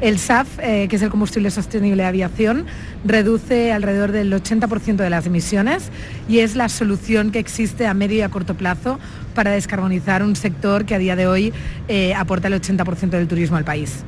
El 0.01 0.17
SAF, 0.17 0.57
eh, 0.59 0.87
que 0.89 0.95
es 0.95 1.01
el 1.03 1.11
combustible 1.11 1.51
sostenible 1.51 2.01
de 2.01 2.09
aviación, 2.09 2.65
reduce 3.05 3.71
alrededor 3.71 4.11
del 4.11 4.33
80% 4.33 4.95
de 4.95 5.09
las 5.11 5.27
emisiones 5.27 5.91
y 6.27 6.39
es 6.39 6.55
la 6.55 6.69
solución 6.69 7.31
que 7.31 7.37
existe 7.37 7.85
a 7.85 7.93
medio 7.93 8.17
y 8.17 8.21
a 8.21 8.29
corto 8.29 8.55
plazo 8.55 8.99
para 9.35 9.51
descarbonizar 9.51 10.23
un 10.23 10.35
sector 10.35 10.85
que 10.85 10.95
a 10.95 10.97
día 10.97 11.15
de 11.15 11.27
hoy 11.27 11.53
eh, 11.87 12.15
aporta 12.15 12.47
el 12.47 12.55
80% 12.59 13.11
del 13.11 13.27
turismo 13.27 13.57
al 13.57 13.63
país. 13.63 14.03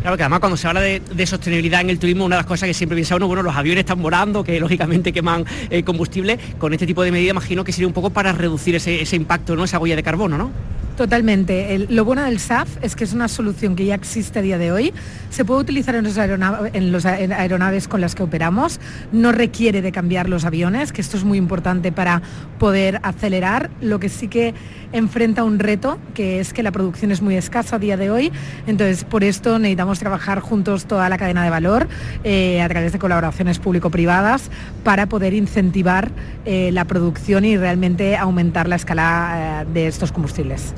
Claro 0.00 0.16
que 0.16 0.22
además 0.22 0.40
cuando 0.40 0.56
se 0.56 0.68
habla 0.68 0.80
de, 0.80 1.26
sostenibilidad 1.26 1.80
en 1.80 1.90
el 1.90 1.98
turismo, 1.98 2.24
una 2.24 2.36
de 2.36 2.40
las 2.40 2.46
cosas 2.46 2.68
que 2.68 2.74
siempre 2.74 2.94
piensa 2.94 3.16
uno, 3.16 3.26
bueno, 3.26 3.42
los 3.42 3.56
aviones 3.56 3.80
están 3.80 4.00
volando, 4.00 4.44
que 4.44 4.60
lógicamente 4.60 5.12
queman 5.12 5.44
eh, 5.70 5.82
combustible, 5.82 6.38
con 6.58 6.72
este 6.72 6.86
tipo 6.86 7.02
de 7.02 7.10
medida 7.10 7.30
imagino 7.30 7.64
que 7.64 7.72
sería 7.72 7.88
un 7.88 7.92
poco 7.92 8.10
para 8.10 8.32
reducir 8.32 8.76
ese, 8.76 9.02
ese 9.02 9.16
impacto, 9.16 9.56
¿no? 9.56 9.64
esa 9.64 9.78
huella 9.78 9.96
de 9.96 10.02
carbono, 10.02 10.38
¿no? 10.38 10.50
Totalmente. 10.98 11.86
lo 11.90 12.04
bueno 12.04 12.24
del 12.24 12.40
SAF 12.40 12.68
es 12.82 12.96
que 12.96 13.04
es 13.04 13.12
una 13.12 13.28
solución 13.28 13.76
que 13.76 13.84
ya 13.84 13.94
existe 13.94 14.40
a 14.40 14.42
día 14.42 14.58
de 14.58 14.72
hoy. 14.72 14.92
Se 15.30 15.44
puede 15.44 15.60
utilizar 15.60 15.94
en 15.94 16.02
los, 16.02 17.06
aeronaves 17.06 17.86
con 17.86 18.00
las 18.00 18.16
que 18.16 18.24
operamos. 18.24 18.80
No 19.12 19.30
requiere 19.30 19.80
de 19.80 19.92
cambiar 19.92 20.28
los 20.28 20.44
aviones, 20.44 20.90
que 20.90 21.00
esto 21.00 21.16
es 21.16 21.22
muy 21.22 21.38
importante 21.38 21.92
para 21.92 22.20
poder 22.58 22.98
acelerar. 23.04 23.70
Lo 23.80 24.00
que 24.00 24.08
sí 24.08 24.26
que 24.26 24.54
enfrenta 24.92 25.44
un 25.44 25.58
reto, 25.58 25.98
que 26.14 26.40
es 26.40 26.52
que 26.52 26.62
la 26.62 26.70
producción 26.70 27.10
es 27.10 27.22
muy 27.22 27.36
escasa 27.36 27.76
a 27.76 27.78
día 27.78 27.96
de 27.96 28.10
hoy. 28.10 28.32
Entonces, 28.66 29.04
por 29.04 29.24
esto 29.24 29.58
necesitamos 29.58 29.98
trabajar 29.98 30.40
juntos 30.40 30.86
toda 30.86 31.08
la 31.08 31.18
cadena 31.18 31.44
de 31.44 31.50
valor 31.50 31.88
eh, 32.24 32.60
a 32.62 32.68
través 32.68 32.92
de 32.92 32.98
colaboraciones 32.98 33.58
público-privadas 33.58 34.50
para 34.84 35.06
poder 35.06 35.34
incentivar 35.34 36.10
eh, 36.44 36.70
la 36.72 36.84
producción 36.84 37.44
y 37.44 37.56
realmente 37.56 38.16
aumentar 38.16 38.68
la 38.68 38.76
escala 38.76 39.62
eh, 39.62 39.72
de 39.72 39.86
estos 39.86 40.12
combustibles. 40.12 40.74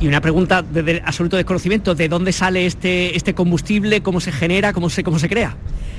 Y 0.00 0.08
una 0.08 0.22
pregunta 0.22 0.62
de 0.62 1.02
absoluto 1.04 1.36
desconocimiento, 1.36 1.94
¿de 1.94 2.08
dónde 2.08 2.32
sale 2.32 2.64
este, 2.64 3.14
este 3.18 3.34
combustible? 3.34 4.00
¿Cómo 4.02 4.18
se 4.20 4.32
genera? 4.32 4.72
¿Cómo 4.72 4.88
se, 4.88 5.04
cómo 5.04 5.18
se 5.18 5.28
crea? 5.28 5.54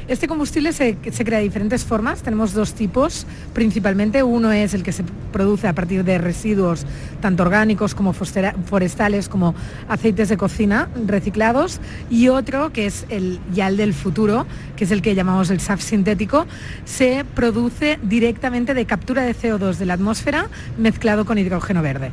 Este 0.07 0.27
combustible 0.27 0.73
se, 0.73 0.95
crea 0.95 1.37
de 1.37 1.43
diferentes 1.43 1.85
formas. 1.85 2.23
Tenemos 2.23 2.53
dos 2.53 2.73
tipos 2.73 3.27
principalmente. 3.53 4.23
Uno 4.23 4.51
es 4.51 4.73
el 4.73 4.81
que 4.81 4.91
se 4.91 5.03
produce 5.31 5.67
a 5.67 5.73
partir 5.73 6.03
de 6.03 6.17
residuos 6.17 6.83
tanto 7.21 7.43
orgánicos 7.43 7.93
como 7.93 8.13
forestales 8.13 9.29
como 9.29 9.53
aceites 9.87 10.29
de 10.29 10.37
cocina 10.37 10.89
reciclados. 11.05 11.79
Y 12.09 12.29
otro 12.29 12.73
que 12.73 12.87
es 12.87 13.05
el 13.09 13.39
YAL 13.53 13.77
del 13.77 13.93
futuro, 13.93 14.47
que 14.75 14.85
es 14.85 14.91
el 14.91 15.03
que 15.03 15.13
llamamos 15.13 15.51
el 15.51 15.59
SAF 15.59 15.81
sintético, 15.83 16.47
se 16.85 17.23
produce 17.35 17.99
directamente 18.01 18.73
de 18.73 18.85
captura 18.87 19.21
de 19.21 19.35
CO2 19.35 19.77
de 19.77 19.85
la 19.85 19.93
atmósfera 19.93 20.47
mezclado 20.79 21.23
con 21.23 21.37
hidrógeno 21.37 21.83
verde. 21.83 22.11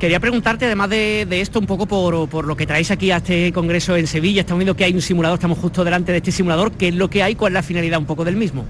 Quería 0.00 0.20
preguntarte, 0.20 0.66
además 0.66 0.90
de, 0.90 1.26
esto, 1.40 1.58
un 1.58 1.64
poco 1.66 1.86
por, 1.86 2.44
lo 2.44 2.56
que 2.56 2.66
traéis 2.66 2.90
aquí 2.90 3.10
a 3.10 3.16
este 3.16 3.50
congreso 3.52 3.96
en 3.96 4.06
Sevilla. 4.06 4.42
Estamos 4.42 4.58
viendo 4.58 4.76
que 4.76 4.84
hay 4.84 4.92
un 4.92 5.00
simulador, 5.00 5.38
estamos 5.38 5.58
justo 5.58 5.84
delante 5.84 6.12
de 6.12 6.18
este 6.18 6.32
simulador. 6.32 6.72
¿Qué 6.72 6.88
es 6.88 6.94
lo 6.94 7.08
que 7.08 7.22
hay? 7.22 7.34
¿Cuál 7.34 7.52
es 7.52 7.54
la 7.54 7.62
finalidad 7.62 7.98
un 7.98 8.04
poco 8.04 8.22
del 8.22 8.36
mismo? 8.36 8.66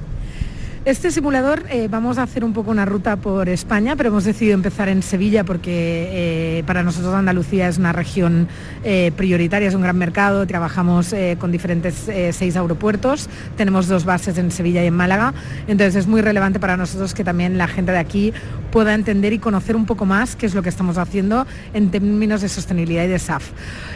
Este 0.86 1.10
simulador 1.10 1.64
eh, 1.68 1.88
vamos 1.90 2.16
a 2.16 2.22
hacer 2.22 2.44
un 2.44 2.52
poco 2.52 2.70
una 2.70 2.84
ruta 2.84 3.16
por 3.16 3.48
España, 3.48 3.96
pero 3.96 4.10
hemos 4.10 4.22
decidido 4.22 4.54
empezar 4.54 4.88
en 4.88 5.02
Sevilla 5.02 5.42
porque 5.42 5.68
eh, 5.72 6.62
para 6.64 6.84
nosotros 6.84 7.12
Andalucía 7.12 7.66
es 7.66 7.76
una 7.76 7.92
región 7.92 8.46
eh, 8.84 9.10
prioritaria, 9.16 9.66
es 9.66 9.74
un 9.74 9.82
gran 9.82 9.98
mercado, 9.98 10.46
trabajamos 10.46 11.12
con 11.40 11.50
diferentes 11.50 12.08
seis 12.30 12.56
aeropuertos, 12.56 13.28
tenemos 13.56 13.88
dos 13.88 14.04
bases 14.04 14.38
en 14.38 14.52
Sevilla 14.52 14.84
y 14.84 14.86
en 14.86 14.94
Málaga, 14.94 15.34
entonces 15.66 15.96
es 15.96 16.06
muy 16.06 16.20
relevante 16.20 16.60
para 16.60 16.76
nosotros 16.76 17.14
que 17.14 17.24
también 17.24 17.58
la 17.58 17.66
gente 17.66 17.90
de 17.90 17.98
aquí 17.98 18.32
pueda 18.70 18.94
entender 18.94 19.32
y 19.32 19.40
conocer 19.40 19.74
un 19.74 19.86
poco 19.86 20.04
más 20.04 20.36
qué 20.36 20.46
es 20.46 20.54
lo 20.54 20.62
que 20.62 20.68
estamos 20.68 20.98
haciendo 20.98 21.48
en 21.74 21.90
términos 21.90 22.42
de 22.42 22.48
sostenibilidad 22.48 23.04
y 23.04 23.08
de 23.08 23.18
SAF. 23.18 23.50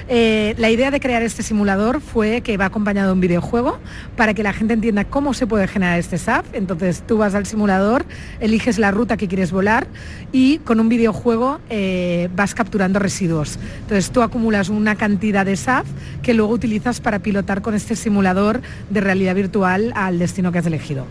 la 0.08 0.70
idea 0.70 0.90
de 0.90 0.98
crear 0.98 1.22
este 1.22 1.44
simulador 1.44 2.00
fue 2.00 2.40
que 2.40 2.56
va 2.56 2.64
acompañado 2.64 3.08
de 3.08 3.12
un 3.12 3.20
videojuego 3.20 3.78
para 4.16 4.34
que 4.34 4.42
la 4.42 4.52
gente 4.52 4.74
entienda 4.74 5.04
cómo 5.04 5.34
se 5.34 5.46
puede 5.46 5.68
generar 5.68 5.96
este 5.96 6.18
SAF. 6.18 6.46
Entonces 6.52 6.79
tú 7.06 7.18
vas 7.18 7.34
al 7.34 7.46
simulador, 7.46 8.04
eliges 8.40 8.78
la 8.78 8.90
ruta 8.90 9.16
que 9.16 9.28
quieres 9.28 9.52
volar 9.52 9.86
y 10.32 10.58
con 10.58 10.80
un 10.80 10.88
videojuego 10.88 11.58
eh, 11.70 12.28
vas 12.34 12.54
capturando 12.54 12.98
residuos. 12.98 13.58
Entonces 13.80 14.10
tú 14.10 14.22
acumulas 14.22 14.68
una 14.68 14.96
cantidad 14.96 15.46
de 15.46 15.56
SAF 15.56 15.86
que 16.22 16.34
luego 16.34 16.52
utilizas 16.52 17.00
para 17.00 17.20
pilotar 17.20 17.62
con 17.62 17.74
este 17.74 17.96
simulador 17.96 18.60
de 18.90 19.00
realidad 19.00 19.34
virtual 19.34 19.92
al 19.94 20.18
destino 20.18 20.52
que 20.52 20.58
has 20.58 20.66
elegido. 20.66 21.06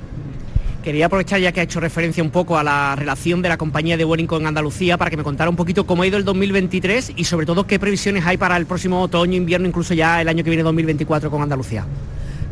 Quería 0.84 1.08
aprovechar 1.08 1.42
ya 1.42 1.52
que 1.52 1.60
ha 1.60 1.64
hecho 1.64 1.82
referencia 1.82 2.24
un 2.24 2.30
poco 2.30 2.58
a 2.58 2.64
la 2.64 2.96
relación 2.96 3.42
de 3.42 3.50
la 3.50 3.58
compañía 3.58 3.98
de 3.98 4.06
Vueling 4.06 4.28
con 4.28 4.48
Andalucía 4.48 4.98
para 4.98 5.12
que 5.12 5.18
me 5.18 5.24
contara 5.24 5.50
un 5.50 5.58
poquito 5.58 5.86
cómo 5.86 6.04
ha 6.04 6.08
ido 6.08 6.18
el 6.18 6.24
2023 6.24 7.14
y 7.18 7.26
sobre 7.26 7.46
todo 7.46 7.68
qué 7.68 7.80
previsiones 7.80 8.26
hay 8.26 8.38
para 8.38 8.56
el 8.56 8.66
próximo 8.66 9.02
otoño, 9.02 9.36
invierno, 9.36 9.68
incluso 9.68 9.94
ya 9.94 10.22
el 10.22 10.30
año 10.30 10.44
que 10.44 10.50
viene 10.50 10.64
2024 10.64 11.30
con 11.30 11.42
Andalucía. 11.42 11.86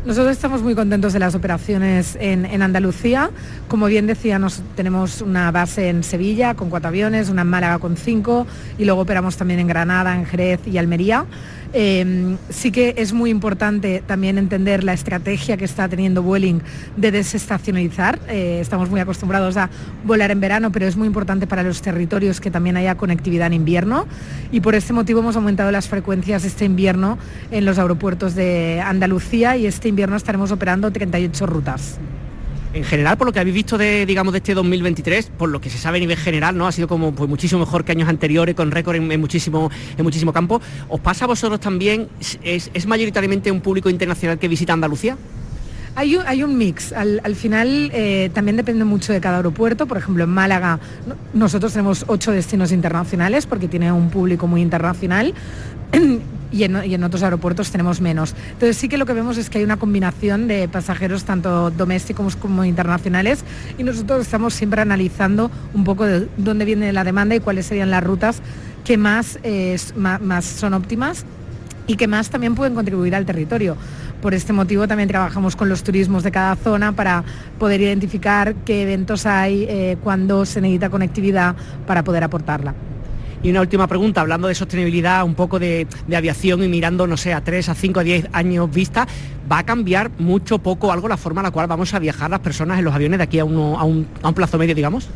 Nosotros 0.04 0.32
estamos 0.32 0.62
muy 0.62 0.74
contentos 0.76 1.12
de 1.12 1.18
las 1.18 1.34
operaciones 1.34 2.16
en, 2.20 2.62
Andalucía. 2.62 3.30
Como 3.66 3.86
bien 3.86 4.06
decía, 4.06 4.40
tenemos 4.76 5.20
una 5.20 5.50
base 5.50 5.88
en 5.88 6.04
Sevilla 6.04 6.54
con 6.54 6.70
cuatro 6.70 6.88
aviones, 6.88 7.28
una 7.28 7.42
en 7.42 7.48
Málaga 7.48 7.78
con 7.78 7.96
cinco 7.96 8.46
y 8.78 8.84
luego 8.84 9.02
operamos 9.02 9.36
también 9.36 9.60
en 9.60 9.66
Granada, 9.66 10.14
en 10.14 10.24
Jerez 10.24 10.60
y 10.66 10.78
Almería. 10.78 11.26
Em, 11.74 12.38
sí 12.48 12.70
que 12.70 12.94
es 12.96 13.12
muy 13.12 13.28
importante 13.30 14.02
también 14.06 14.38
entender 14.38 14.84
la 14.84 14.94
estrategia 14.94 15.58
que 15.58 15.66
está 15.66 15.86
teniendo 15.86 16.22
Vueling 16.22 16.62
de 16.96 17.10
desestacionalizar. 17.10 18.18
Eh, 18.28 18.58
estamos 18.60 18.88
muy 18.88 19.00
acostumbrados 19.00 19.56
a 19.58 19.68
volar 20.04 20.30
en 20.30 20.40
verano, 20.40 20.72
pero 20.72 20.86
es 20.86 20.96
muy 20.96 21.06
importante 21.06 21.46
para 21.46 21.62
los 21.62 21.82
territorios 21.82 22.40
que 22.40 22.50
también 22.50 22.78
haya 22.78 22.94
conectividad 22.96 23.48
en 23.48 23.52
invierno 23.52 24.06
y 24.50 24.60
por 24.60 24.74
este 24.74 24.92
motivo 24.92 25.20
hemos 25.20 25.36
aumentado 25.36 25.70
las 25.70 25.88
frecuencias 25.88 26.44
este 26.44 26.64
invierno 26.64 27.18
en 27.50 27.64
los 27.64 27.78
aeropuertos 27.78 28.34
de 28.34 28.80
Andalucía 28.80 29.56
y 29.56 29.66
este 29.66 29.88
invierno 29.88 30.16
estaremos 30.16 30.50
operando 30.50 30.90
38 30.90 31.46
rutas 31.46 31.98
en 32.74 32.84
general, 32.84 33.16
por 33.16 33.26
lo 33.26 33.32
que 33.32 33.40
habéis 33.40 33.54
visto 33.54 33.78
de, 33.78 34.04
digamos, 34.06 34.32
de 34.32 34.38
este 34.38 34.54
2023, 34.54 35.30
por 35.38 35.48
lo 35.48 35.60
que 35.60 35.70
se 35.70 35.78
sabe 35.78 35.98
a 35.98 36.00
nivel 36.00 36.16
general, 36.16 36.56
¿no? 36.56 36.66
Ha 36.66 36.72
sido 36.72 36.88
como 36.88 37.12
pues, 37.12 37.28
muchísimo 37.28 37.60
mejor 37.60 37.84
que 37.84 37.92
años 37.92 38.08
anteriores, 38.08 38.54
con 38.54 38.70
récord 38.70 38.96
en, 38.96 39.20
muchísimo, 39.20 39.70
en 39.96 40.04
muchísimo 40.04 40.32
campo. 40.32 40.60
¿Os 40.88 41.00
pasa 41.00 41.24
a 41.24 41.28
vosotros 41.28 41.60
también? 41.60 42.08
¿Es, 42.42 42.86
mayoritariamente 42.86 43.50
un 43.50 43.60
público 43.60 43.90
internacional 43.90 44.38
que 44.38 44.48
visita 44.48 44.72
Andalucía? 44.72 45.16
Hay 45.94 46.14
un, 46.14 46.26
hay 46.26 46.42
un, 46.42 46.56
mix. 46.56 46.92
Al, 46.92 47.34
final 47.34 47.90
eh, 47.92 48.30
también 48.32 48.56
depende 48.56 48.84
mucho 48.84 49.12
de 49.12 49.20
cada 49.20 49.38
aeropuerto. 49.38 49.86
Por 49.86 49.96
ejemplo, 49.98 50.24
en 50.24 50.30
Málaga 50.30 50.78
nosotros 51.34 51.72
tenemos 51.72 52.04
ocho 52.06 52.30
destinos 52.30 52.70
internacionales 52.70 53.46
porque 53.46 53.66
tiene 53.66 53.90
un 53.90 54.10
público 54.10 54.46
muy 54.46 54.62
internacional. 54.62 55.34
y 56.50 56.64
en, 56.64 57.04
otros 57.04 57.22
aeropuertos 57.22 57.70
tenemos 57.70 58.00
menos. 58.00 58.34
Entonces 58.52 58.76
sí 58.76 58.88
que 58.88 58.98
lo 58.98 59.06
que 59.06 59.12
vemos 59.12 59.38
es 59.38 59.50
que 59.50 59.58
hay 59.58 59.64
una 59.64 59.76
combinación 59.76 60.48
de 60.48 60.68
pasajeros 60.68 61.24
tanto 61.24 61.70
domésticos 61.70 62.36
como 62.36 62.64
internacionales 62.64 63.44
y 63.76 63.82
nosotros 63.82 64.22
estamos 64.22 64.54
siempre 64.54 64.80
analizando 64.80 65.50
un 65.74 65.84
poco 65.84 66.04
de 66.04 66.28
dónde 66.36 66.64
viene 66.64 66.92
la 66.92 67.04
demanda 67.04 67.34
y 67.34 67.40
cuáles 67.40 67.66
serían 67.66 67.90
las 67.90 68.02
rutas 68.02 68.40
que 68.84 68.96
más, 68.96 69.38
más, 69.94 70.44
son 70.44 70.74
óptimas 70.74 71.26
y 71.86 71.96
que 71.96 72.06
más 72.06 72.30
también 72.30 72.54
pueden 72.54 72.74
contribuir 72.74 73.14
al 73.14 73.26
territorio. 73.26 73.76
Por 74.22 74.34
este 74.34 74.52
motivo 74.52 74.88
también 74.88 75.08
trabajamos 75.08 75.56
con 75.56 75.68
los 75.68 75.82
turismos 75.82 76.22
de 76.22 76.32
cada 76.32 76.56
zona 76.56 76.92
para 76.92 77.22
poder 77.58 77.80
identificar 77.80 78.54
qué 78.64 78.82
eventos 78.82 79.26
hay, 79.26 79.64
eh, 79.68 79.96
cuándo 80.02 80.44
se 80.44 80.60
necesita 80.60 80.90
conectividad 80.90 81.54
para 81.86 82.02
poder 82.02 82.24
aportarla. 82.24 82.74
Y 83.42 83.50
una 83.50 83.60
última 83.60 83.86
pregunta, 83.86 84.20
hablando 84.20 84.48
de 84.48 84.54
sostenibilidad, 84.54 85.24
un 85.24 85.34
poco 85.34 85.58
de, 85.58 85.86
aviación 86.14 86.62
y 86.64 86.68
mirando, 86.68 87.06
no 87.06 87.16
sé, 87.16 87.32
a 87.32 87.42
3, 87.42 87.68
a 87.68 87.74
5, 87.74 88.00
a 88.00 88.02
10 88.02 88.28
años 88.32 88.70
vista, 88.70 89.06
¿va 89.50 89.58
a 89.58 89.66
cambiar 89.66 90.10
mucho, 90.18 90.58
poco, 90.58 90.90
algo 90.90 91.08
la 91.08 91.16
forma 91.16 91.40
en 91.40 91.44
la 91.44 91.50
cual 91.52 91.68
vamos 91.68 91.94
a 91.94 92.00
viajar 92.00 92.30
las 92.30 92.40
personas 92.40 92.78
en 92.78 92.84
los 92.84 92.94
aviones 92.94 93.18
de 93.18 93.24
aquí 93.24 93.38
a, 93.38 93.44
un, 93.44 94.06
plazo 94.34 94.58
medio, 94.58 94.74
digamos? 94.74 95.08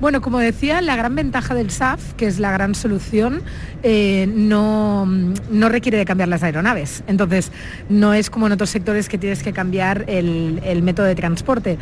Bueno, 0.00 0.20
como 0.20 0.38
decía, 0.38 0.80
la 0.80 0.94
gran 0.94 1.16
ventaja 1.16 1.54
del 1.54 1.72
SAF, 1.72 2.14
que 2.14 2.26
es 2.26 2.38
la 2.38 2.52
gran 2.52 2.76
solución, 2.76 3.42
eh, 3.82 4.30
no, 4.32 5.04
no, 5.06 5.68
requiere 5.68 5.98
de 5.98 6.04
cambiar 6.04 6.28
las 6.28 6.44
aeronaves. 6.44 7.02
Entonces, 7.08 7.50
no 7.88 8.14
es 8.14 8.30
como 8.30 8.46
en 8.46 8.52
otros 8.52 8.70
sectores 8.70 9.08
que 9.08 9.18
tienes 9.18 9.42
que 9.42 9.52
cambiar 9.52 10.04
el, 10.06 10.60
el 10.64 10.82
método 10.82 11.06
de 11.06 11.16
transporte. 11.16 11.78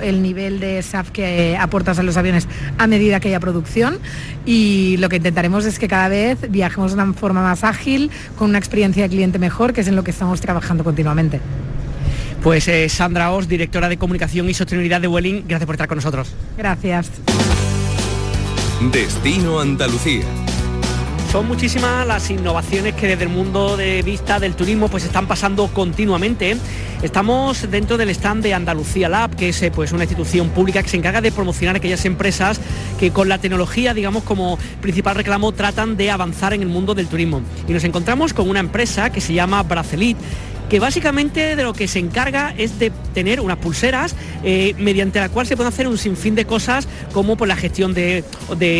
El 0.00 0.22
nivel 0.22 0.58
de 0.58 0.82
SAF 0.82 1.10
que 1.10 1.56
aportas 1.58 1.98
a 1.98 2.02
los 2.02 2.16
aviones 2.16 2.48
a 2.78 2.86
medida 2.86 3.20
que 3.20 3.28
haya 3.28 3.40
producción 3.40 3.98
y 4.46 4.96
lo 4.98 5.08
que 5.08 5.16
intentaremos 5.16 5.66
es 5.66 5.78
que 5.78 5.86
cada 5.86 6.08
vez 6.08 6.50
viajemos 6.50 6.94
de 6.94 7.02
una 7.02 7.12
forma 7.12 7.42
más 7.42 7.62
ágil, 7.62 8.10
con 8.38 8.50
una 8.50 8.58
experiencia 8.58 9.02
de 9.02 9.08
cliente 9.10 9.38
mejor, 9.38 9.72
que 9.72 9.82
es 9.82 9.88
en 9.88 9.96
lo 9.96 10.04
que 10.04 10.10
estamos 10.10 10.40
trabajando 10.40 10.82
continuamente. 10.82 11.40
Pues 12.42 12.68
eh, 12.68 12.88
Sandra 12.88 13.32
Os, 13.32 13.48
directora 13.48 13.88
de 13.88 13.96
Comunicación 13.98 14.48
y 14.48 14.54
Sostenibilidad 14.54 15.00
de 15.00 15.08
Welling, 15.08 15.44
gracias 15.46 15.66
por 15.66 15.74
estar 15.74 15.88
con 15.88 15.96
nosotros. 15.96 16.32
Gracias. 16.56 17.10
Destino 18.92 19.60
Andalucía. 19.60 20.24
Son 21.36 21.48
muchísimas 21.48 22.06
las 22.06 22.30
innovaciones 22.30 22.94
que 22.94 23.08
desde 23.08 23.24
el 23.24 23.28
mundo 23.28 23.76
de 23.76 24.00
vista 24.00 24.40
del 24.40 24.54
turismo 24.54 24.88
pues 24.88 25.04
están 25.04 25.26
pasando 25.26 25.68
continuamente. 25.68 26.56
Estamos 27.02 27.70
dentro 27.70 27.98
del 27.98 28.08
stand 28.08 28.42
de 28.42 28.54
Andalucía 28.54 29.10
Lab, 29.10 29.36
que 29.36 29.50
es 29.50 29.60
eh, 29.60 29.70
pues 29.70 29.92
una 29.92 30.04
institución 30.04 30.48
pública 30.48 30.82
que 30.82 30.88
se 30.88 30.96
encarga 30.96 31.20
de 31.20 31.30
promocionar 31.30 31.76
aquellas 31.76 32.06
empresas 32.06 32.58
que 32.98 33.10
con 33.10 33.28
la 33.28 33.36
tecnología, 33.36 33.92
digamos, 33.92 34.22
como 34.22 34.58
principal 34.80 35.14
reclamo 35.14 35.52
tratan 35.52 35.98
de 35.98 36.10
avanzar 36.10 36.54
en 36.54 36.62
el 36.62 36.68
mundo 36.68 36.94
del 36.94 37.06
turismo. 37.06 37.42
Y 37.68 37.72
nos 37.74 37.84
encontramos 37.84 38.32
con 38.32 38.48
una 38.48 38.60
empresa 38.60 39.10
que 39.10 39.20
se 39.20 39.34
llama 39.34 39.62
Bracelit 39.62 40.16
que 40.68 40.80
básicamente 40.80 41.56
de 41.56 41.62
lo 41.62 41.72
que 41.72 41.88
se 41.88 41.98
encarga 41.98 42.54
es 42.56 42.78
de 42.78 42.90
tener 43.14 43.40
unas 43.40 43.58
pulseras 43.58 44.14
eh, 44.42 44.74
mediante 44.78 45.20
la 45.20 45.28
cual 45.28 45.46
se 45.46 45.56
puede 45.56 45.68
hacer 45.68 45.86
un 45.88 45.98
sinfín 45.98 46.34
de 46.34 46.44
cosas 46.44 46.88
como 47.12 47.32
por 47.32 47.38
pues, 47.38 47.48
la 47.48 47.56
gestión 47.56 47.94
de, 47.94 48.24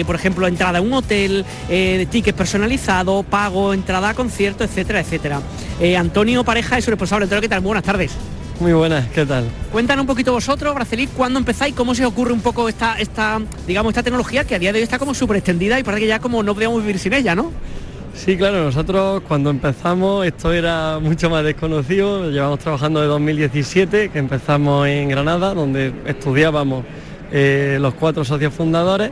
por 0.07 0.14
ejemplo, 0.14 0.47
entrada 0.47 0.78
a 0.78 0.82
un 0.82 0.93
hotel, 0.93 1.45
eh, 1.68 1.97
de 1.99 2.07
tickets 2.07 2.37
personalizados, 2.37 3.24
pago, 3.26 3.72
entrada 3.72 4.11
a 4.11 4.14
conciertos, 4.14 4.68
etcétera, 4.68 5.01
etcétera. 5.01 5.41
Eh, 5.80 5.97
Antonio 5.97 6.45
Pareja 6.45 6.78
es 6.78 6.84
su 6.84 6.91
responsable. 6.91 7.28
¿qué 7.41 7.49
tal? 7.49 7.61
buenas 7.61 7.84
tardes. 7.84 8.12
Muy 8.59 8.72
buenas, 8.72 9.07
¿qué 9.09 9.26
tal? 9.26 9.45
Cuéntanos 9.70 10.05
un 10.05 10.07
poquito 10.07 10.32
vosotros, 10.32 10.74
Bracelit, 10.74 11.11
¿cuándo 11.12 11.39
empezáis? 11.39 11.74
¿Cómo 11.74 11.95
se 11.95 12.07
os 12.07 12.12
ocurre 12.12 12.32
un 12.32 12.41
poco 12.41 12.70
esta, 12.70 12.99
esta, 12.99 13.39
digamos, 13.66 13.91
esta 13.91 14.03
tecnología 14.03 14.45
que 14.45 14.55
a 14.55 14.59
día 14.59 14.72
de 14.72 14.78
hoy 14.78 14.82
está 14.82 14.99
como 14.99 15.12
súper 15.12 15.37
extendida 15.37 15.78
y 15.78 15.82
parece 15.82 16.03
que 16.03 16.09
ya 16.09 16.20
como 16.20 16.43
no 16.43 16.55
podíamos 16.55 16.80
vivir 16.80 16.99
sin 16.99 17.12
ella, 17.12 17.34
¿no? 17.34 17.53
Sí, 18.17 18.37
claro, 18.37 18.64
nosotros 18.64 19.23
cuando 19.29 19.51
empezamos 19.51 20.27
esto 20.27 20.51
era 20.53 20.99
mucho 20.99 21.29
más 21.29 21.45
desconocido, 21.45 22.31
llevamos 22.31 22.59
trabajando 22.59 23.01
de 23.01 23.07
2017, 23.07 24.09
que 24.09 24.19
empezamos 24.19 24.89
en 24.89 25.11
Granada, 25.11 25.53
donde 25.53 25.93
estudiábamos 26.07 26.85
eh, 27.31 27.77
los 27.79 27.95
cuatro 27.95 28.25
socios 28.25 28.55
fundadores 28.55 29.11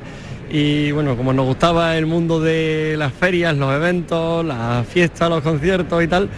y 0.50 0.90
bueno, 0.92 1.16
como 1.16 1.32
nos 1.34 1.46
gustaba 1.46 1.96
el 1.96 2.06
mundo 2.06 2.40
de 2.40 2.96
las 2.98 3.12
ferias, 3.12 3.54
los 3.56 3.72
eventos, 3.74 4.44
las 4.44 4.86
fiestas, 4.86 5.28
los 5.28 5.42
conciertos 5.42 6.02
y 6.02 6.08
tal, 6.08 6.28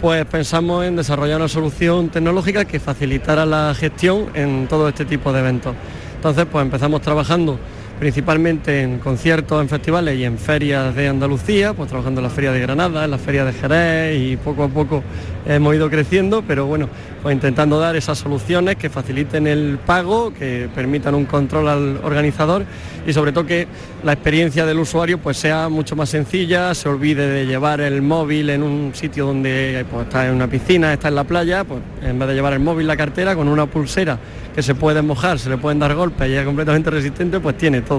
pues 0.00 0.24
pensamos 0.24 0.84
en 0.84 0.96
desarrollar 0.96 1.36
una 1.36 1.48
solución 1.48 2.08
tecnológica 2.08 2.64
que 2.64 2.80
facilitara 2.80 3.44
la 3.44 3.74
gestión 3.74 4.30
en 4.34 4.66
todo 4.66 4.88
este 4.88 5.04
tipo 5.04 5.30
de 5.32 5.40
eventos. 5.40 5.76
Entonces, 6.16 6.46
pues 6.50 6.64
empezamos 6.64 7.02
trabajando 7.02 7.58
principalmente 8.04 8.82
en 8.82 8.98
conciertos, 8.98 9.62
en 9.62 9.68
festivales 9.70 10.18
y 10.18 10.24
en 10.24 10.36
ferias 10.36 10.94
de 10.94 11.08
Andalucía, 11.08 11.72
pues 11.72 11.88
trabajando 11.88 12.20
en 12.20 12.24
la 12.24 12.28
feria 12.28 12.52
de 12.52 12.60
Granada, 12.60 13.06
en 13.06 13.10
la 13.10 13.16
feria 13.16 13.46
de 13.46 13.54
Jerez 13.54 14.20
y 14.20 14.36
poco 14.36 14.64
a 14.64 14.68
poco 14.68 15.02
hemos 15.46 15.74
ido 15.74 15.88
creciendo, 15.88 16.42
pero 16.46 16.66
bueno, 16.66 16.86
pues 17.22 17.34
intentando 17.34 17.78
dar 17.78 17.96
esas 17.96 18.18
soluciones 18.18 18.76
que 18.76 18.90
faciliten 18.90 19.46
el 19.46 19.78
pago, 19.86 20.34
que 20.34 20.68
permitan 20.74 21.14
un 21.14 21.24
control 21.24 21.66
al 21.66 22.00
organizador 22.02 22.66
y 23.06 23.14
sobre 23.14 23.32
todo 23.32 23.46
que 23.46 23.66
la 24.02 24.12
experiencia 24.12 24.66
del 24.66 24.80
usuario 24.80 25.16
pues 25.16 25.38
sea 25.38 25.70
mucho 25.70 25.96
más 25.96 26.10
sencilla, 26.10 26.74
se 26.74 26.90
olvide 26.90 27.26
de 27.26 27.46
llevar 27.46 27.80
el 27.80 28.02
móvil 28.02 28.50
en 28.50 28.62
un 28.62 28.94
sitio 28.94 29.24
donde 29.24 29.86
pues, 29.90 30.04
está 30.04 30.28
en 30.28 30.34
una 30.34 30.46
piscina, 30.46 30.92
está 30.92 31.08
en 31.08 31.14
la 31.14 31.24
playa, 31.24 31.64
pues 31.64 31.80
en 32.02 32.18
vez 32.18 32.28
de 32.28 32.34
llevar 32.34 32.52
el 32.52 32.60
móvil 32.60 32.86
la 32.86 32.98
cartera 32.98 33.34
con 33.34 33.48
una 33.48 33.64
pulsera 33.64 34.18
que 34.54 34.62
se 34.62 34.74
puede 34.74 35.02
mojar, 35.02 35.38
se 35.38 35.50
le 35.50 35.56
pueden 35.56 35.78
dar 35.78 35.94
golpes 35.94 36.28
y 36.28 36.34
es 36.34 36.44
completamente 36.44 36.90
resistente, 36.90 37.40
pues 37.40 37.56
tiene 37.58 37.80
todo. 37.80 37.93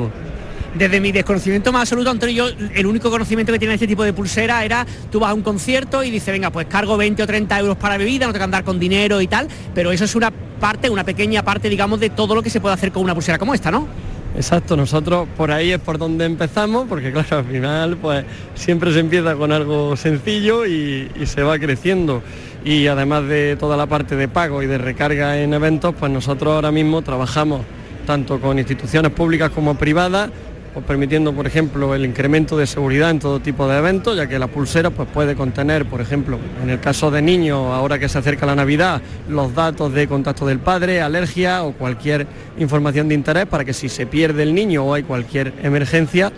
Desde 0.78 1.00
mi 1.00 1.14
desconocimiento 1.14 1.72
más 1.72 1.84
absoluto, 1.84 2.10
Antonio, 2.10 2.50
yo 2.50 2.56
el 2.74 2.86
único 2.86 3.10
conocimiento 3.10 3.54
que 3.54 3.60
tiene 3.60 3.76
este 3.76 3.88
tipo 3.88 4.04
de 4.04 4.12
pulsera 4.12 4.66
era 4.66 4.86
tú 5.10 5.22
vas 5.22 5.32
a 5.32 5.34
un 5.34 5.42
concierto 5.42 6.04
y 6.04 6.12
dices, 6.12 6.34
venga, 6.34 6.50
pues 6.50 6.68
cargo 6.68 6.98
20 6.98 7.24
o 7.24 7.28
30 7.28 7.60
euros 7.60 7.78
para 7.78 7.98
bebida, 7.98 8.28
no 8.28 8.34
te 8.34 8.40
que 8.40 8.44
andar 8.44 8.66
con 8.66 8.78
dinero 8.78 9.22
y 9.22 9.28
tal, 9.28 9.48
pero 9.74 9.94
eso 9.94 10.04
es 10.04 10.16
una 10.16 10.32
parte, 10.32 10.90
una 10.90 11.06
pequeña 11.06 11.44
parte, 11.44 11.70
digamos, 11.70 12.02
de 12.02 12.10
todo 12.10 12.36
lo 12.36 12.44
que 12.44 12.50
se 12.50 12.60
puede 12.60 12.74
hacer 12.74 12.92
con 12.92 13.04
una 13.04 13.14
pulsera 13.14 13.38
como 13.38 13.54
esta, 13.54 13.72
¿no? 13.72 13.88
Exacto, 14.36 14.76
nosotros 14.76 15.30
por 15.38 15.50
ahí 15.50 15.72
es 15.72 15.80
por 15.80 15.98
donde 15.98 16.26
empezamos, 16.26 16.88
porque 16.90 17.14
claro, 17.14 17.38
al 17.38 17.46
final 17.46 17.96
pues 17.96 18.26
siempre 18.54 18.92
se 18.92 19.00
empieza 19.00 19.34
con 19.36 19.54
algo 19.54 19.96
sencillo 19.96 20.66
y, 20.66 21.10
y, 21.18 21.26
se 21.26 21.42
va 21.42 21.58
creciendo. 21.58 22.22
Y 22.66 22.88
además 22.88 23.30
de 23.30 23.56
toda 23.56 23.78
la 23.78 23.86
parte 23.86 24.18
de 24.18 24.28
pago 24.28 24.62
y 24.62 24.68
de 24.68 24.78
recarga 24.78 25.40
en 25.40 25.54
eventos, 25.54 25.96
pues 25.98 26.12
nosotros 26.12 26.54
ahora 26.54 26.72
mismo 26.72 27.02
trabajamos 27.02 27.62
tanto 28.06 28.40
con 28.40 28.58
instituciones 28.60 29.12
públicas 29.12 29.50
como 29.50 29.76
privadas, 29.76 30.30
pues 30.74 30.86
permitiendo, 30.86 31.32
por 31.34 31.48
ejemplo, 31.48 31.96
el 31.96 32.04
incremento 32.04 32.58
de 32.58 32.68
seguridad 32.68 33.10
en 33.10 33.20
todo 33.20 33.40
tipo 33.40 33.66
de 33.68 33.78
eventos, 33.78 34.18
ya 34.18 34.28
que 34.28 34.38
la 34.38 34.48
pulsera 34.48 34.90
pues, 34.90 35.08
puede 35.14 35.34
contener, 35.34 35.86
por 35.86 36.02
ejemplo, 36.02 36.38
en 36.62 36.70
el 36.70 36.82
caso 36.82 37.10
de 37.12 37.22
niños, 37.22 37.58
ahora 37.72 37.98
que 37.98 38.10
se 38.10 38.18
acerca 38.18 38.46
la 38.46 38.56
Navidad, 38.56 39.02
los 39.30 39.56
datos 39.56 39.94
de 39.94 40.06
contacto 40.08 40.46
del 40.46 40.60
padre, 40.60 41.02
alergia 41.02 41.64
o 41.64 41.72
cualquier 41.72 42.28
información 42.58 43.08
de 43.08 43.16
interés 43.16 43.46
para 43.46 43.64
que 43.64 43.74
si 43.74 43.88
se 43.88 44.06
pierde 44.06 44.44
el 44.44 44.54
niño 44.54 44.84
o 44.84 44.94
hay 44.94 45.04
cualquier 45.04 45.54
emergencia, 45.64 46.32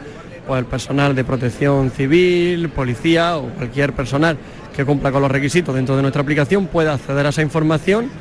pues 0.45 0.59
el 0.59 0.65
personal 0.65 1.15
de 1.15 1.23
protección 1.23 1.89
civil, 1.89 2.69
policía 2.69 3.37
o 3.37 3.49
cualquier 3.49 3.93
personal 3.93 4.37
que 4.75 4.85
cumpla 4.85 5.11
con 5.11 5.23
los 5.23 5.31
requisitos 5.31 5.73
dentro 5.73 5.95
de 5.95 6.03
nuestra 6.03 6.21
aplicación 6.21 6.67
pueda 6.67 6.93
acceder 6.93 7.25
a 7.25 7.29
esa 7.29 7.41
información 7.41 8.11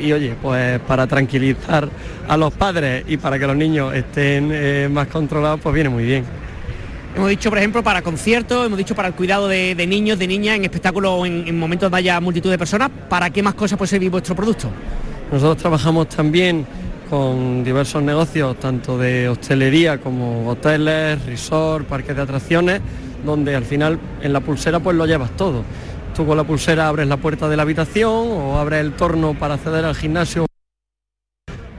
y 0.00 0.12
oye, 0.12 0.34
pues 0.40 0.80
para 0.80 1.06
tranquilizar 1.06 1.88
a 2.28 2.36
los 2.36 2.52
padres 2.52 3.04
y 3.08 3.16
para 3.16 3.38
que 3.38 3.46
los 3.46 3.56
niños 3.56 3.94
estén 3.94 4.50
eh, 4.52 4.88
más 4.90 5.08
controlados, 5.08 5.60
pues 5.60 5.74
viene 5.74 5.88
muy 5.88 6.04
bien. 6.04 6.24
Hemos 7.16 7.30
dicho, 7.30 7.48
por 7.48 7.58
ejemplo, 7.58 7.82
para 7.82 8.02
conciertos, 8.02 8.66
hemos 8.66 8.78
dicho 8.78 8.94
para 8.94 9.08
el 9.08 9.14
cuidado 9.14 9.48
de, 9.48 9.74
niños, 9.88 10.18
de 10.18 10.26
niñas, 10.26 10.56
en 10.56 10.64
espectáculos, 10.64 11.26
en, 11.26 11.48
en, 11.48 11.58
momentos 11.58 11.86
donde 11.86 11.98
haya 11.98 12.20
multitud 12.20 12.50
de 12.50 12.58
personas. 12.58 12.90
¿Para 13.08 13.30
qué 13.30 13.42
más 13.42 13.54
cosas 13.54 13.76
puede 13.76 13.88
servir 13.88 14.10
vuestro 14.10 14.36
producto? 14.36 14.70
Nosotros 15.32 15.56
trabajamos 15.56 16.08
también 16.08 16.64
con 17.10 17.64
diversos 17.64 18.02
negocios, 18.02 18.58
tanto 18.60 18.98
de 18.98 19.28
hostelería 19.28 19.98
como 19.98 20.48
hoteles, 20.48 21.24
resort, 21.24 21.86
parques 21.86 22.14
de 22.14 22.22
atracciones, 22.22 22.80
donde 23.24 23.56
al 23.56 23.64
final 23.64 23.98
en 24.22 24.32
la 24.32 24.40
pulsera 24.40 24.78
pues 24.78 24.96
lo 24.96 25.06
llevas 25.06 25.30
todo 25.36 25.64
tú 26.18 26.26
con 26.26 26.36
la 26.36 26.42
pulsera 26.42 26.88
abres 26.88 27.06
la 27.06 27.16
puerta 27.16 27.48
de 27.48 27.56
la 27.56 27.62
habitación 27.62 28.10
o 28.10 28.58
abres 28.58 28.80
el 28.80 28.94
torno 28.94 29.34
para 29.34 29.54
acceder 29.54 29.84
al 29.84 29.94
gimnasio, 29.94 30.46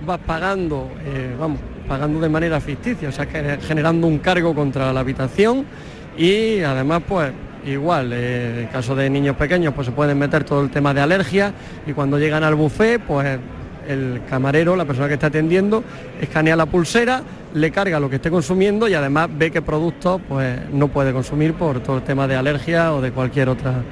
vas 0.05 0.19
pagando, 0.25 0.89
eh, 1.03 1.35
vamos, 1.37 1.59
pagando 1.89 2.21
de 2.21 2.29
manera 2.29 2.61
ficticia, 2.61 3.09
o 3.09 3.11
sea, 3.11 3.25
generando 3.25 4.07
un 4.07 4.19
cargo 4.19 4.55
contra 4.55 4.93
la 4.93 5.01
habitación 5.01 5.65
y 6.17 6.61
además 6.61 7.01
pues 7.05 7.33
igual, 7.65 8.13
eh, 8.13 8.61
en 8.61 8.67
caso 8.67 8.95
de 8.95 9.09
niños 9.09 9.35
pequeños 9.35 9.73
pues 9.73 9.87
se 9.87 9.91
pueden 9.91 10.17
meter 10.17 10.45
todo 10.45 10.61
el 10.61 10.69
tema 10.69 10.93
de 10.93 11.01
alergia 11.01 11.53
y 11.85 11.91
cuando 11.91 12.17
llegan 12.17 12.45
al 12.45 12.55
buffet 12.55 13.01
pues 13.01 13.37
el 13.89 14.21
camarero, 14.29 14.77
la 14.77 14.85
persona 14.85 15.09
que 15.09 15.15
está 15.15 15.27
atendiendo, 15.27 15.83
escanea 16.21 16.55
la 16.55 16.65
pulsera, 16.65 17.23
le 17.55 17.71
carga 17.71 17.99
lo 17.99 18.09
que 18.09 18.17
esté 18.17 18.31
consumiendo 18.31 18.87
y 18.87 18.93
además 18.93 19.27
ve 19.37 19.51
qué 19.51 19.61
productos 19.61 20.21
pues 20.29 20.57
no 20.71 20.87
puede 20.87 21.11
consumir 21.11 21.55
por 21.55 21.81
todo 21.81 21.97
el 21.97 22.03
tema 22.03 22.25
de 22.25 22.37
alergia 22.37 22.93
o 22.93 23.01
de 23.01 23.11
cualquier 23.11 23.49
otra 23.49 23.83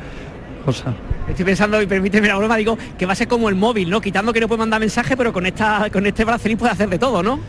Estoy 1.30 1.46
pensando, 1.46 1.82
y 1.82 1.88
permíteme 1.88 2.28
la 2.28 2.36
broma, 2.36 2.58
digo, 2.58 2.78
que 2.98 3.06
va 3.06 3.14
a 3.14 3.16
ser 3.16 3.28
como 3.28 3.48
el 3.48 3.56
móvil, 3.56 3.90
¿no? 3.90 4.02
Quitando 4.02 4.34
que 4.34 4.40
no 4.42 4.48
puede 4.48 4.60
mandar 4.60 4.80
mensaje, 4.80 5.16
pero 5.16 5.32
con 5.32 5.46
esta 5.46 5.90
con 5.92 6.06
este 6.06 6.26
bracelín 6.26 6.58
puede 6.58 6.74
hacer 6.74 6.90
de 6.90 7.00
todo, 7.00 7.24
¿no? 7.24 7.40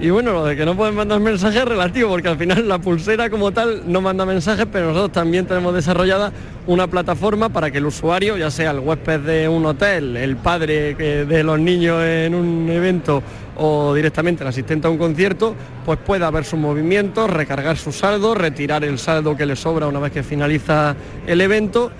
Y 0.00 0.08
bueno, 0.08 0.32
lo 0.32 0.46
de 0.46 0.56
que 0.56 0.64
no 0.64 0.74
pueden 0.74 0.94
mandar 0.94 1.20
mensajes 1.20 1.60
es 1.60 1.68
relativo, 1.68 2.08
porque 2.08 2.28
al 2.28 2.38
final 2.38 2.66
la 2.66 2.78
pulsera 2.78 3.28
como 3.28 3.52
tal 3.52 3.82
no 3.86 4.00
manda 4.00 4.24
mensajes, 4.24 4.66
pero 4.72 4.88
nosotros 4.88 5.12
también 5.12 5.44
tenemos 5.44 5.74
desarrollada 5.74 6.32
una 6.66 6.86
plataforma 6.86 7.50
para 7.50 7.70
que 7.70 7.78
el 7.78 7.86
usuario, 7.86 8.38
ya 8.38 8.50
sea 8.50 8.70
el 8.70 8.78
huésped 8.78 9.20
de 9.20 9.46
un 9.46 9.66
hotel, 9.66 10.16
el 10.16 10.36
padre 10.36 10.94
de 10.94 11.42
los 11.42 11.60
niños 11.60 12.02
en 12.02 12.34
un 12.34 12.70
evento 12.70 13.22
o 13.58 13.92
directamente 13.92 14.42
el 14.42 14.48
asistente 14.48 14.86
a 14.86 14.90
un 14.90 14.96
concierto, 14.96 15.54
pues 15.84 15.98
pueda 15.98 16.30
ver 16.30 16.46
sus 16.46 16.58
movimientos, 16.58 17.28
recargar 17.28 17.76
su 17.76 17.92
saldo, 17.92 18.34
retirar 18.34 18.84
el 18.84 18.98
saldo 18.98 19.36
que 19.36 19.44
le 19.44 19.54
sobra 19.54 19.86
una 19.86 19.98
vez 19.98 20.12
que 20.12 20.22
finaliza 20.22 20.96
el 21.26 21.42
evento 21.42 21.92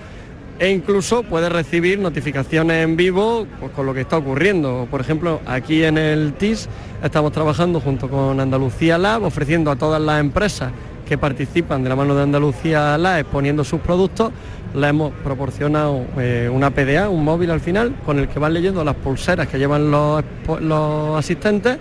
e 0.61 0.69
incluso 0.69 1.23
puede 1.23 1.49
recibir 1.49 1.99
notificaciones 1.99 2.85
en 2.85 2.95
vivo 2.95 3.47
pues, 3.59 3.73
con 3.73 3.87
lo 3.87 3.95
que 3.95 4.03
está 4.03 4.19
ocurriendo. 4.19 4.87
Por 4.91 5.01
ejemplo, 5.01 5.41
aquí 5.47 5.83
en 5.83 5.97
el 5.97 6.35
TIS 6.35 6.69
estamos 7.03 7.33
trabajando 7.33 7.81
junto 7.81 8.11
con 8.11 8.39
Andalucía 8.39 8.99
Lab, 8.99 9.25
ofreciendo 9.25 9.71
a 9.71 9.77
todas 9.77 10.03
las 10.03 10.21
empresas 10.21 10.71
que 11.09 11.17
participan 11.17 11.83
de 11.83 11.89
la 11.89 11.97
mano 11.97 12.15
de 12.15 12.25
Andalucía 12.25 12.99
Lab 12.99 13.21
exponiendo 13.21 13.65
sus 13.65 13.81
productos, 13.81 14.33
le 14.75 14.87
hemos 14.87 15.13
proporcionado 15.25 16.05
eh, 16.19 16.51
una 16.53 16.71
PDA, 16.71 17.09
un 17.09 17.25
móvil 17.25 17.51
al 17.51 17.61
final, 17.61 17.97
con 18.05 18.19
el 18.19 18.29
que 18.29 18.39
van 18.39 18.53
leyendo 18.53 18.85
las 18.85 18.97
pulseras 18.97 19.49
que 19.49 19.59
llevan 19.59 19.91
los, 19.91 20.23
los 20.61 21.19
asistentes 21.19 21.79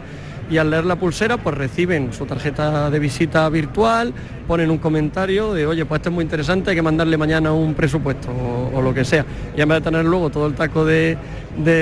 y 0.50 0.58
al 0.58 0.70
leer 0.70 0.86
la 0.86 0.96
pulsera 0.96 1.38
pues 1.38 1.56
reciben 1.56 2.12
su 2.14 2.26
tarjeta 2.26 2.90
de 2.90 3.00
visita 3.00 3.48
virtual, 3.50 4.14
ponen 4.48 4.72
un 4.72 4.78
comentario 4.78 5.54
de 5.54 5.68
oye 5.68 5.86
pues 5.86 6.00
esto 6.00 6.10
es 6.10 6.16
muy 6.16 6.24
interesante, 6.24 6.72
hay 6.72 6.76
que 6.76 6.82
mandarle 6.82 7.18
mañana 7.18 7.52
un 7.52 7.74
presupuesto 7.74 8.30
o, 8.74 8.82
lo 8.82 8.94
que 8.94 9.06
sea. 9.06 9.26
Y 9.56 9.62
en 9.62 9.70
vez 9.70 9.80
de 9.80 9.84
tener 9.84 10.06
luego 10.06 10.30
todo 10.30 10.48
el 10.48 10.54
taco 10.54 10.86
de, 10.86 11.18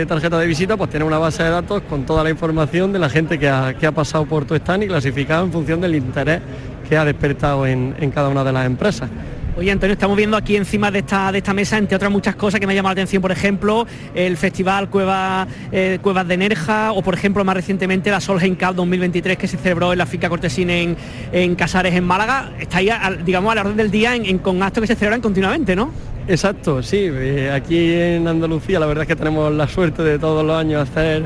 tarjeta 0.07 0.39
de 0.39 0.47
visita, 0.47 0.75
pues 0.75 0.89
tiene 0.89 1.05
una 1.05 1.17
base 1.17 1.43
de 1.43 1.49
datos 1.49 1.83
con 1.89 2.05
toda 2.05 2.23
la 2.23 2.29
información 2.29 2.91
de 2.91 2.99
la 2.99 3.09
gente 3.09 3.39
que 3.39 3.47
ha, 3.47 3.91
pasado 3.93 4.25
por 4.25 4.45
tu 4.45 4.55
stand 4.55 4.83
y 4.83 4.87
clasificado 4.87 5.45
en 5.45 5.51
función 5.51 5.79
del 5.81 5.95
interés 5.95 6.41
que 6.87 6.97
ha 6.97 7.05
despertado 7.05 7.65
en 7.67 8.11
cada 8.13 8.29
una 8.29 8.43
de 8.43 8.51
las 8.51 8.65
empresas. 8.65 9.09
Oye, 9.57 9.71
Antonio, 9.71 9.93
estamos 9.93 10.15
viendo 10.15 10.37
aquí 10.37 10.55
encima 10.55 10.91
de 10.91 10.99
esta, 10.99 11.31
de 11.31 11.39
esta 11.39 11.51
mesa, 11.51 11.79
entre 11.79 11.95
otras 11.95 12.11
muchas 12.11 12.35
cosas 12.35 12.59
que 12.59 12.67
me 12.67 12.75
llaman 12.75 12.91
la 12.91 13.01
atención, 13.01 13.23
por 13.23 13.31
ejemplo, 13.31 13.87
el 14.13 14.37
Festival 14.37 14.87
Cueva, 14.87 15.47
eh, 15.71 15.97
Cuevas 15.99 16.27
de 16.27 16.37
Nerja 16.37 16.91
o, 16.91 17.01
por 17.01 17.15
ejemplo, 17.15 17.43
más 17.43 17.55
recientemente 17.55 18.11
la 18.11 18.21
Solheim 18.21 18.55
Cup 18.55 18.75
2023 18.75 19.35
que 19.35 19.47
se 19.47 19.57
celebró 19.57 19.93
en 19.93 19.97
la 19.97 20.05
finca 20.05 20.29
Cortesín 20.29 20.69
en, 20.69 20.95
en 21.31 21.55
Casares, 21.55 21.95
en 21.95 22.03
Málaga. 22.03 22.51
Está 22.59 22.77
ahí, 22.77 22.91
digamos, 23.25 23.51
a 23.51 23.55
la 23.55 23.61
orden 23.61 23.77
del 23.77 23.89
día 23.89 24.15
en, 24.15 24.37
con 24.37 24.61
actos 24.61 24.81
que 24.81 24.87
se 24.87 24.95
celebran 24.95 25.21
continuamente, 25.21 25.75
¿no? 25.75 25.89
Exacto, 26.27 26.83
sí. 26.83 27.09
Eh, 27.09 27.49
aquí 27.51 27.95
en 27.95 28.27
Andalucía 28.27 28.79
la 28.79 28.85
verdad 28.85 29.05
es 29.05 29.07
que 29.07 29.15
tenemos 29.15 29.51
la 29.51 29.67
suerte 29.67 30.03
de 30.03 30.19
todos 30.19 30.45
los 30.45 30.55
años 30.55 30.87
hacer 30.87 31.25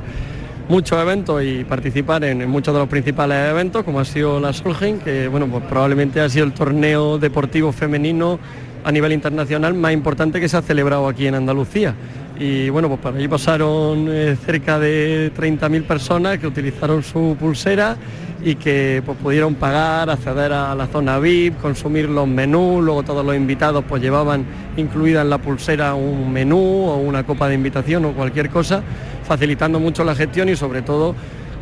muchos 0.72 0.98
eventos 1.02 1.44
y 1.44 1.66
participar 1.66 2.24
en, 2.24 2.50
muchos 2.50 2.74
de 2.74 2.80
los 2.80 2.88
principales 2.88 3.52
eventos, 3.52 3.84
como 3.84 4.00
ha 4.00 4.06
sido 4.06 4.40
la 4.40 4.54
Solheim, 4.54 5.00
que 5.00 5.28
bueno, 5.28 5.46
pues 5.48 5.66
probablemente 5.66 6.22
ha 6.22 6.30
sido 6.30 6.46
el 6.46 6.54
torneo 6.54 7.20
deportivo 7.20 7.74
femenino 7.74 8.40
a 8.86 8.90
nivel 8.90 9.12
internacional 9.12 9.74
más 9.74 9.92
importante 9.92 10.40
que 10.40 10.48
se 10.48 10.56
ha 10.56 10.62
celebrado 10.62 11.10
aquí 11.10 11.28
en 11.28 11.36
Andalucía. 11.36 11.94
Y 12.40 12.70
bueno, 12.70 12.88
pues 12.88 13.02
para 13.02 13.18
allí 13.18 13.28
pasaron 13.28 14.08
eh, 14.10 14.38
cerca 14.46 14.80
de 14.80 15.34
30.000 15.36 15.84
personas 15.84 16.40
que 16.40 16.48
utilizaron 16.48 17.04
su 17.04 17.36
pulsera 17.38 17.98
y 18.44 18.56
que 18.56 19.02
pues, 19.06 19.18
pudieron 19.18 19.56
pagar, 19.56 20.10
acceder 20.10 20.52
a 20.54 20.74
la 20.76 20.88
zona 20.88 21.20
VIP, 21.20 21.60
consumir 21.62 22.10
los 22.10 22.28
menús, 22.28 22.84
luego 22.84 23.04
todos 23.04 23.26
los 23.26 23.36
invitados 23.36 23.84
pues 23.88 24.02
llevaban 24.02 24.46
incluida 24.78 25.22
en 25.22 25.30
la 25.30 25.38
pulsera 25.38 25.94
un 25.94 26.32
menú 26.32 26.58
o 26.58 26.98
una 26.98 27.24
copa 27.24 27.48
de 27.48 27.56
invitación 27.56 28.06
o 28.06 28.14
cualquier 28.14 28.50
cosa 28.50 28.82
facilitando 29.24 29.80
mucho 29.80 30.04
la 30.04 30.16
gestión 30.16 30.50
y 30.50 30.56
sobre 30.56 30.82
todo 30.82 31.16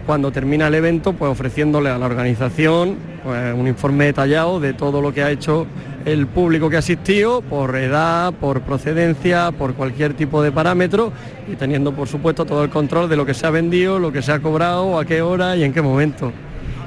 cuando 0.06 0.32
termina 0.32 0.68
el 0.68 0.74
evento, 0.74 1.14
pues 1.14 1.32
ofreciéndole 1.32 1.90
a 1.90 1.98
la 2.00 2.08
organización 2.08 2.96
pues, 3.24 3.54
un 3.54 3.68
informe 3.68 4.06
detallado 4.06 4.60
de 4.60 4.74
todo 4.74 5.02
lo 5.02 5.14
que 5.14 5.22
ha 5.22 5.30
hecho 5.30 5.68
el 6.06 6.26
público 6.26 6.70
que 6.70 6.78
ha 6.78 6.80
asistido, 6.80 7.42
por 7.42 7.76
edad, 7.76 8.34
por 8.34 8.62
procedencia, 8.62 9.52
por 9.52 9.76
cualquier 9.76 10.16
tipo 10.16 10.42
de 10.42 10.52
parámetro 10.52 11.12
y 11.48 11.56
teniendo 11.58 11.94
por 11.94 12.08
supuesto 12.08 12.46
todo 12.46 12.64
el 12.64 12.72
control 12.72 13.08
de 13.08 13.18
lo 13.18 13.26
que 13.26 13.36
se 13.36 13.46
ha 13.46 13.52
vendido, 13.52 14.00
lo 14.00 14.12
que 14.12 14.24
se 14.24 14.32
ha 14.32 14.40
cobrado, 14.40 14.98
a 14.98 15.06
qué 15.06 15.22
hora 15.22 15.56
y 15.56 15.64
en 15.64 15.74
qué 15.74 15.82
momento. 15.84 16.32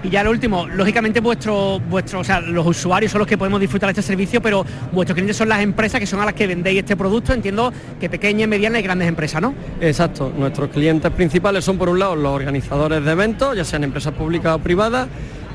Y 0.05 0.11
ya 0.11 0.25
lo 0.25 0.31
último, 0.31 0.67
lógicamente 0.67 1.21
vuestro, 1.21 1.77
o 1.77 2.25
sea, 2.25 2.41
los 2.41 2.67
usuarios 2.67 3.13
son 3.13 3.21
los 3.21 3.29
que 3.29 3.39
podemos 3.39 3.61
disfrutar 3.61 3.89
de 3.89 4.01
este 4.01 4.03
servicio, 4.03 4.43
pero 4.43 4.65
vuestros 4.91 5.15
clientes 5.15 5.37
son 5.37 5.49
las 5.49 5.61
empresas 5.61 6.01
que 6.01 6.07
son 6.07 6.21
a 6.21 6.25
las 6.25 6.35
que 6.35 6.47
vendéis 6.47 6.81
este 6.81 6.97
producto, 6.97 7.33
entiendo 7.33 7.73
que 8.01 8.11
pequeñas, 8.11 8.49
medianas 8.49 8.81
y 8.81 8.83
grandes 8.83 9.07
empresas, 9.07 9.41
¿no? 9.41 9.55
Exacto, 9.81 10.33
nuestros 10.37 10.71
clientes 10.71 11.11
principales 11.13 11.65
son 11.65 11.79
por 11.79 11.89
un 11.89 12.01
lado 12.01 12.17
los 12.17 12.33
organizadores 12.33 13.05
de 13.05 13.13
eventos, 13.13 13.57
ya 13.57 13.65
sean 13.65 13.85
empresas 13.85 14.13
públicas 14.13 14.57
o 14.57 14.59
privadas, 14.59 15.07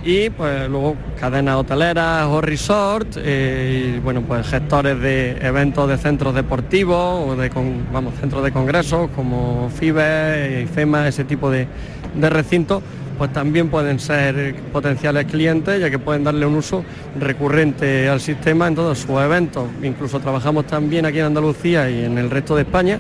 y 0.06 0.30
pues 0.30 0.70
luego 0.70 0.96
cadenas 1.20 1.58
hoteleras 1.58 2.28
o 2.28 2.40
resort 2.40 3.18
eh, 3.18 3.96
y 3.98 4.00
bueno 4.00 4.22
pues 4.22 4.48
gestores 4.48 4.98
de 5.02 5.32
eventos 5.42 5.90
de 5.90 5.98
centros 5.98 6.34
deportivos 6.34 7.28
o 7.28 7.36
de 7.36 7.50
vamos 7.92 8.14
centros 8.22 8.42
de 8.44 8.54
congresos 8.54 9.10
como 9.14 9.70
FIBE, 9.70 10.62
IFEMA, 10.64 11.10
ese 11.10 11.26
tipo 11.26 11.50
de, 11.50 11.68
de 12.16 12.30
recintos 12.30 12.84
pues 13.18 13.34
también 13.34 13.70
pueden 13.70 14.00
ser 14.00 14.56
potenciales 14.72 15.26
clientes, 15.26 15.80
ya 15.80 15.90
que 15.90 16.00
pueden 16.00 16.24
darle 16.24 16.46
un 16.46 16.56
uso 16.56 16.84
recurrente 17.20 18.08
al 18.08 18.20
sistema 18.20 18.68
en 18.68 18.76
todos 18.76 19.00
sus 19.00 19.20
eventos. 19.20 19.68
Incluso 19.84 20.20
trabajamos 20.20 20.68
también 20.68 21.06
aquí 21.06 21.20
en 21.20 21.26
Andalucía 21.26 21.90
y 21.90 22.06
en 22.06 22.18
el 22.18 22.30
resto 22.30 22.56
de 22.56 22.62
España 22.62 23.00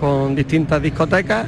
con 0.00 0.34
distintas 0.34 0.80
discotecas, 0.82 1.46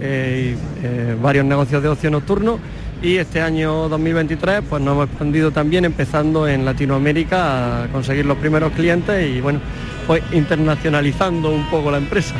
eh, 0.00 0.54
eh, 0.82 1.16
varios 1.20 1.44
negocios 1.44 1.82
de 1.82 1.88
ocio 1.88 2.10
nocturno 2.10 2.58
y 3.02 3.16
este 3.16 3.40
año 3.40 3.88
2023 3.88 4.62
pues 4.68 4.82
nos 4.82 4.92
hemos 4.94 5.08
expandido 5.08 5.50
también 5.50 5.84
empezando 5.84 6.48
en 6.48 6.64
Latinoamérica 6.64 7.84
a 7.84 7.88
conseguir 7.88 8.26
los 8.26 8.38
primeros 8.38 8.72
clientes 8.72 9.28
y 9.28 9.40
bueno, 9.40 9.60
pues 10.06 10.22
internacionalizando 10.32 11.50
un 11.50 11.68
poco 11.70 11.90
la 11.90 11.98
empresa. 11.98 12.34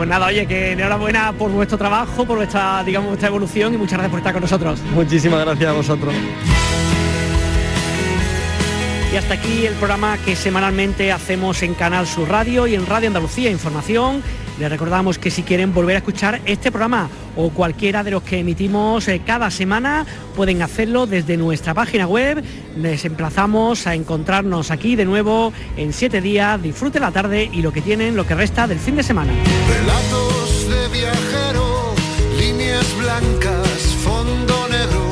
Pues 0.00 0.08
nada, 0.08 0.28
oye, 0.28 0.46
que 0.46 0.72
enhorabuena 0.72 1.34
por 1.34 1.50
vuestro 1.50 1.76
trabajo, 1.76 2.24
por 2.24 2.38
vuestra, 2.38 2.82
digamos, 2.82 3.08
vuestra 3.10 3.28
evolución 3.28 3.74
y 3.74 3.76
muchas 3.76 3.98
gracias 3.98 4.10
por 4.10 4.20
estar 4.20 4.32
con 4.32 4.40
nosotros. 4.40 4.80
Muchísimas 4.94 5.44
gracias 5.44 5.68
a 5.68 5.72
vosotros. 5.74 6.14
Y 9.12 9.16
hasta 9.18 9.34
aquí 9.34 9.66
el 9.66 9.74
programa 9.74 10.16
que 10.24 10.36
semanalmente 10.36 11.12
hacemos 11.12 11.62
en 11.62 11.74
Canal 11.74 12.06
Sur 12.06 12.30
Radio 12.30 12.66
y 12.66 12.76
en 12.76 12.86
Radio 12.86 13.08
Andalucía 13.08 13.50
Información. 13.50 14.22
Les 14.58 14.70
recordamos 14.70 15.18
que 15.18 15.30
si 15.30 15.42
quieren 15.42 15.74
volver 15.74 15.96
a 15.96 15.98
escuchar 15.98 16.40
este 16.46 16.72
programa 16.72 17.10
o 17.36 17.50
cualquiera 17.50 18.02
de 18.02 18.10
los 18.10 18.22
que 18.22 18.38
emitimos 18.38 19.08
eh, 19.08 19.22
cada 19.24 19.50
semana, 19.50 20.06
pueden 20.36 20.62
hacerlo 20.62 21.06
desde 21.06 21.36
nuestra 21.36 21.74
página 21.74 22.06
web. 22.06 22.42
Les 22.76 23.04
emplazamos 23.04 23.86
a 23.86 23.94
encontrarnos 23.94 24.70
aquí 24.70 24.96
de 24.96 25.04
nuevo 25.04 25.52
en 25.76 25.92
siete 25.92 26.20
días. 26.20 26.62
Disfruten 26.62 27.02
la 27.02 27.10
tarde 27.10 27.50
y 27.52 27.62
lo 27.62 27.72
que 27.72 27.82
tienen, 27.82 28.16
lo 28.16 28.26
que 28.26 28.34
resta 28.34 28.66
del 28.66 28.78
fin 28.78 28.96
de 28.96 29.02
semana. 29.02 29.32
Relatos 29.68 30.68
de 30.68 30.88
viajero, 30.98 31.94
líneas 32.38 32.86
blancas, 32.98 33.96
fondo 34.02 34.68
negro, 34.68 35.04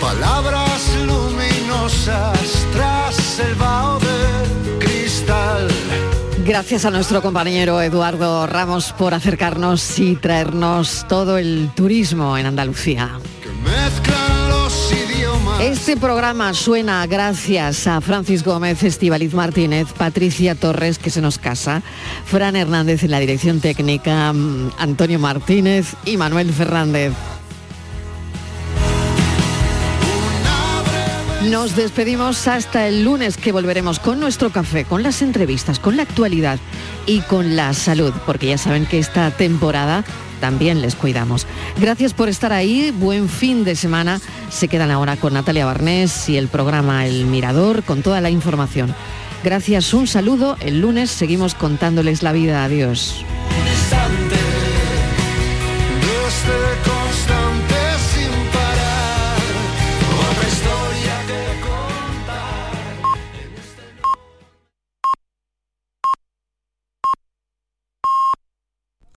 palabras 0.00 0.90
luminosas 1.06 2.66
tras 2.72 3.38
el 3.40 3.54
vaho. 3.54 4.05
Gracias 6.46 6.84
a 6.84 6.92
nuestro 6.92 7.22
compañero 7.22 7.82
Eduardo 7.82 8.46
Ramos 8.46 8.92
por 8.92 9.14
acercarnos 9.14 9.98
y 9.98 10.14
traernos 10.14 11.04
todo 11.08 11.38
el 11.38 11.70
turismo 11.74 12.38
en 12.38 12.46
Andalucía. 12.46 13.18
Este 15.60 15.96
programa 15.96 16.54
suena 16.54 17.04
gracias 17.08 17.88
a 17.88 18.00
Francis 18.00 18.44
Gómez, 18.44 18.84
Estibaliz 18.84 19.34
Martínez, 19.34 19.92
Patricia 19.92 20.54
Torres, 20.54 20.98
que 20.98 21.10
se 21.10 21.20
nos 21.20 21.38
casa, 21.38 21.82
Fran 22.26 22.54
Hernández 22.54 23.02
en 23.02 23.10
la 23.10 23.18
dirección 23.18 23.60
técnica, 23.60 24.32
mm, 24.32 24.70
Antonio 24.78 25.18
Martínez 25.18 25.96
y 26.04 26.16
Manuel 26.16 26.52
Fernández. 26.52 27.12
Nos 31.50 31.76
despedimos 31.76 32.48
hasta 32.48 32.88
el 32.88 33.04
lunes 33.04 33.36
que 33.36 33.52
volveremos 33.52 34.00
con 34.00 34.18
nuestro 34.18 34.50
café, 34.50 34.84
con 34.84 35.04
las 35.04 35.22
entrevistas, 35.22 35.78
con 35.78 35.96
la 35.96 36.02
actualidad 36.02 36.58
y 37.06 37.20
con 37.20 37.54
la 37.54 37.72
salud, 37.72 38.12
porque 38.24 38.48
ya 38.48 38.58
saben 38.58 38.84
que 38.84 38.98
esta 38.98 39.30
temporada 39.30 40.02
también 40.40 40.82
les 40.82 40.96
cuidamos. 40.96 41.46
Gracias 41.80 42.14
por 42.14 42.28
estar 42.28 42.52
ahí, 42.52 42.90
buen 42.90 43.28
fin 43.28 43.62
de 43.62 43.76
semana. 43.76 44.20
Se 44.50 44.66
quedan 44.66 44.90
ahora 44.90 45.16
con 45.16 45.34
Natalia 45.34 45.66
Barnés 45.66 46.28
y 46.28 46.36
el 46.36 46.48
programa 46.48 47.06
El 47.06 47.26
Mirador 47.26 47.84
con 47.84 48.02
toda 48.02 48.20
la 48.20 48.30
información. 48.30 48.92
Gracias, 49.44 49.94
un 49.94 50.08
saludo. 50.08 50.56
El 50.58 50.80
lunes 50.80 51.10
seguimos 51.10 51.54
contándoles 51.54 52.24
la 52.24 52.32
vida. 52.32 52.64
Adiós. 52.64 53.24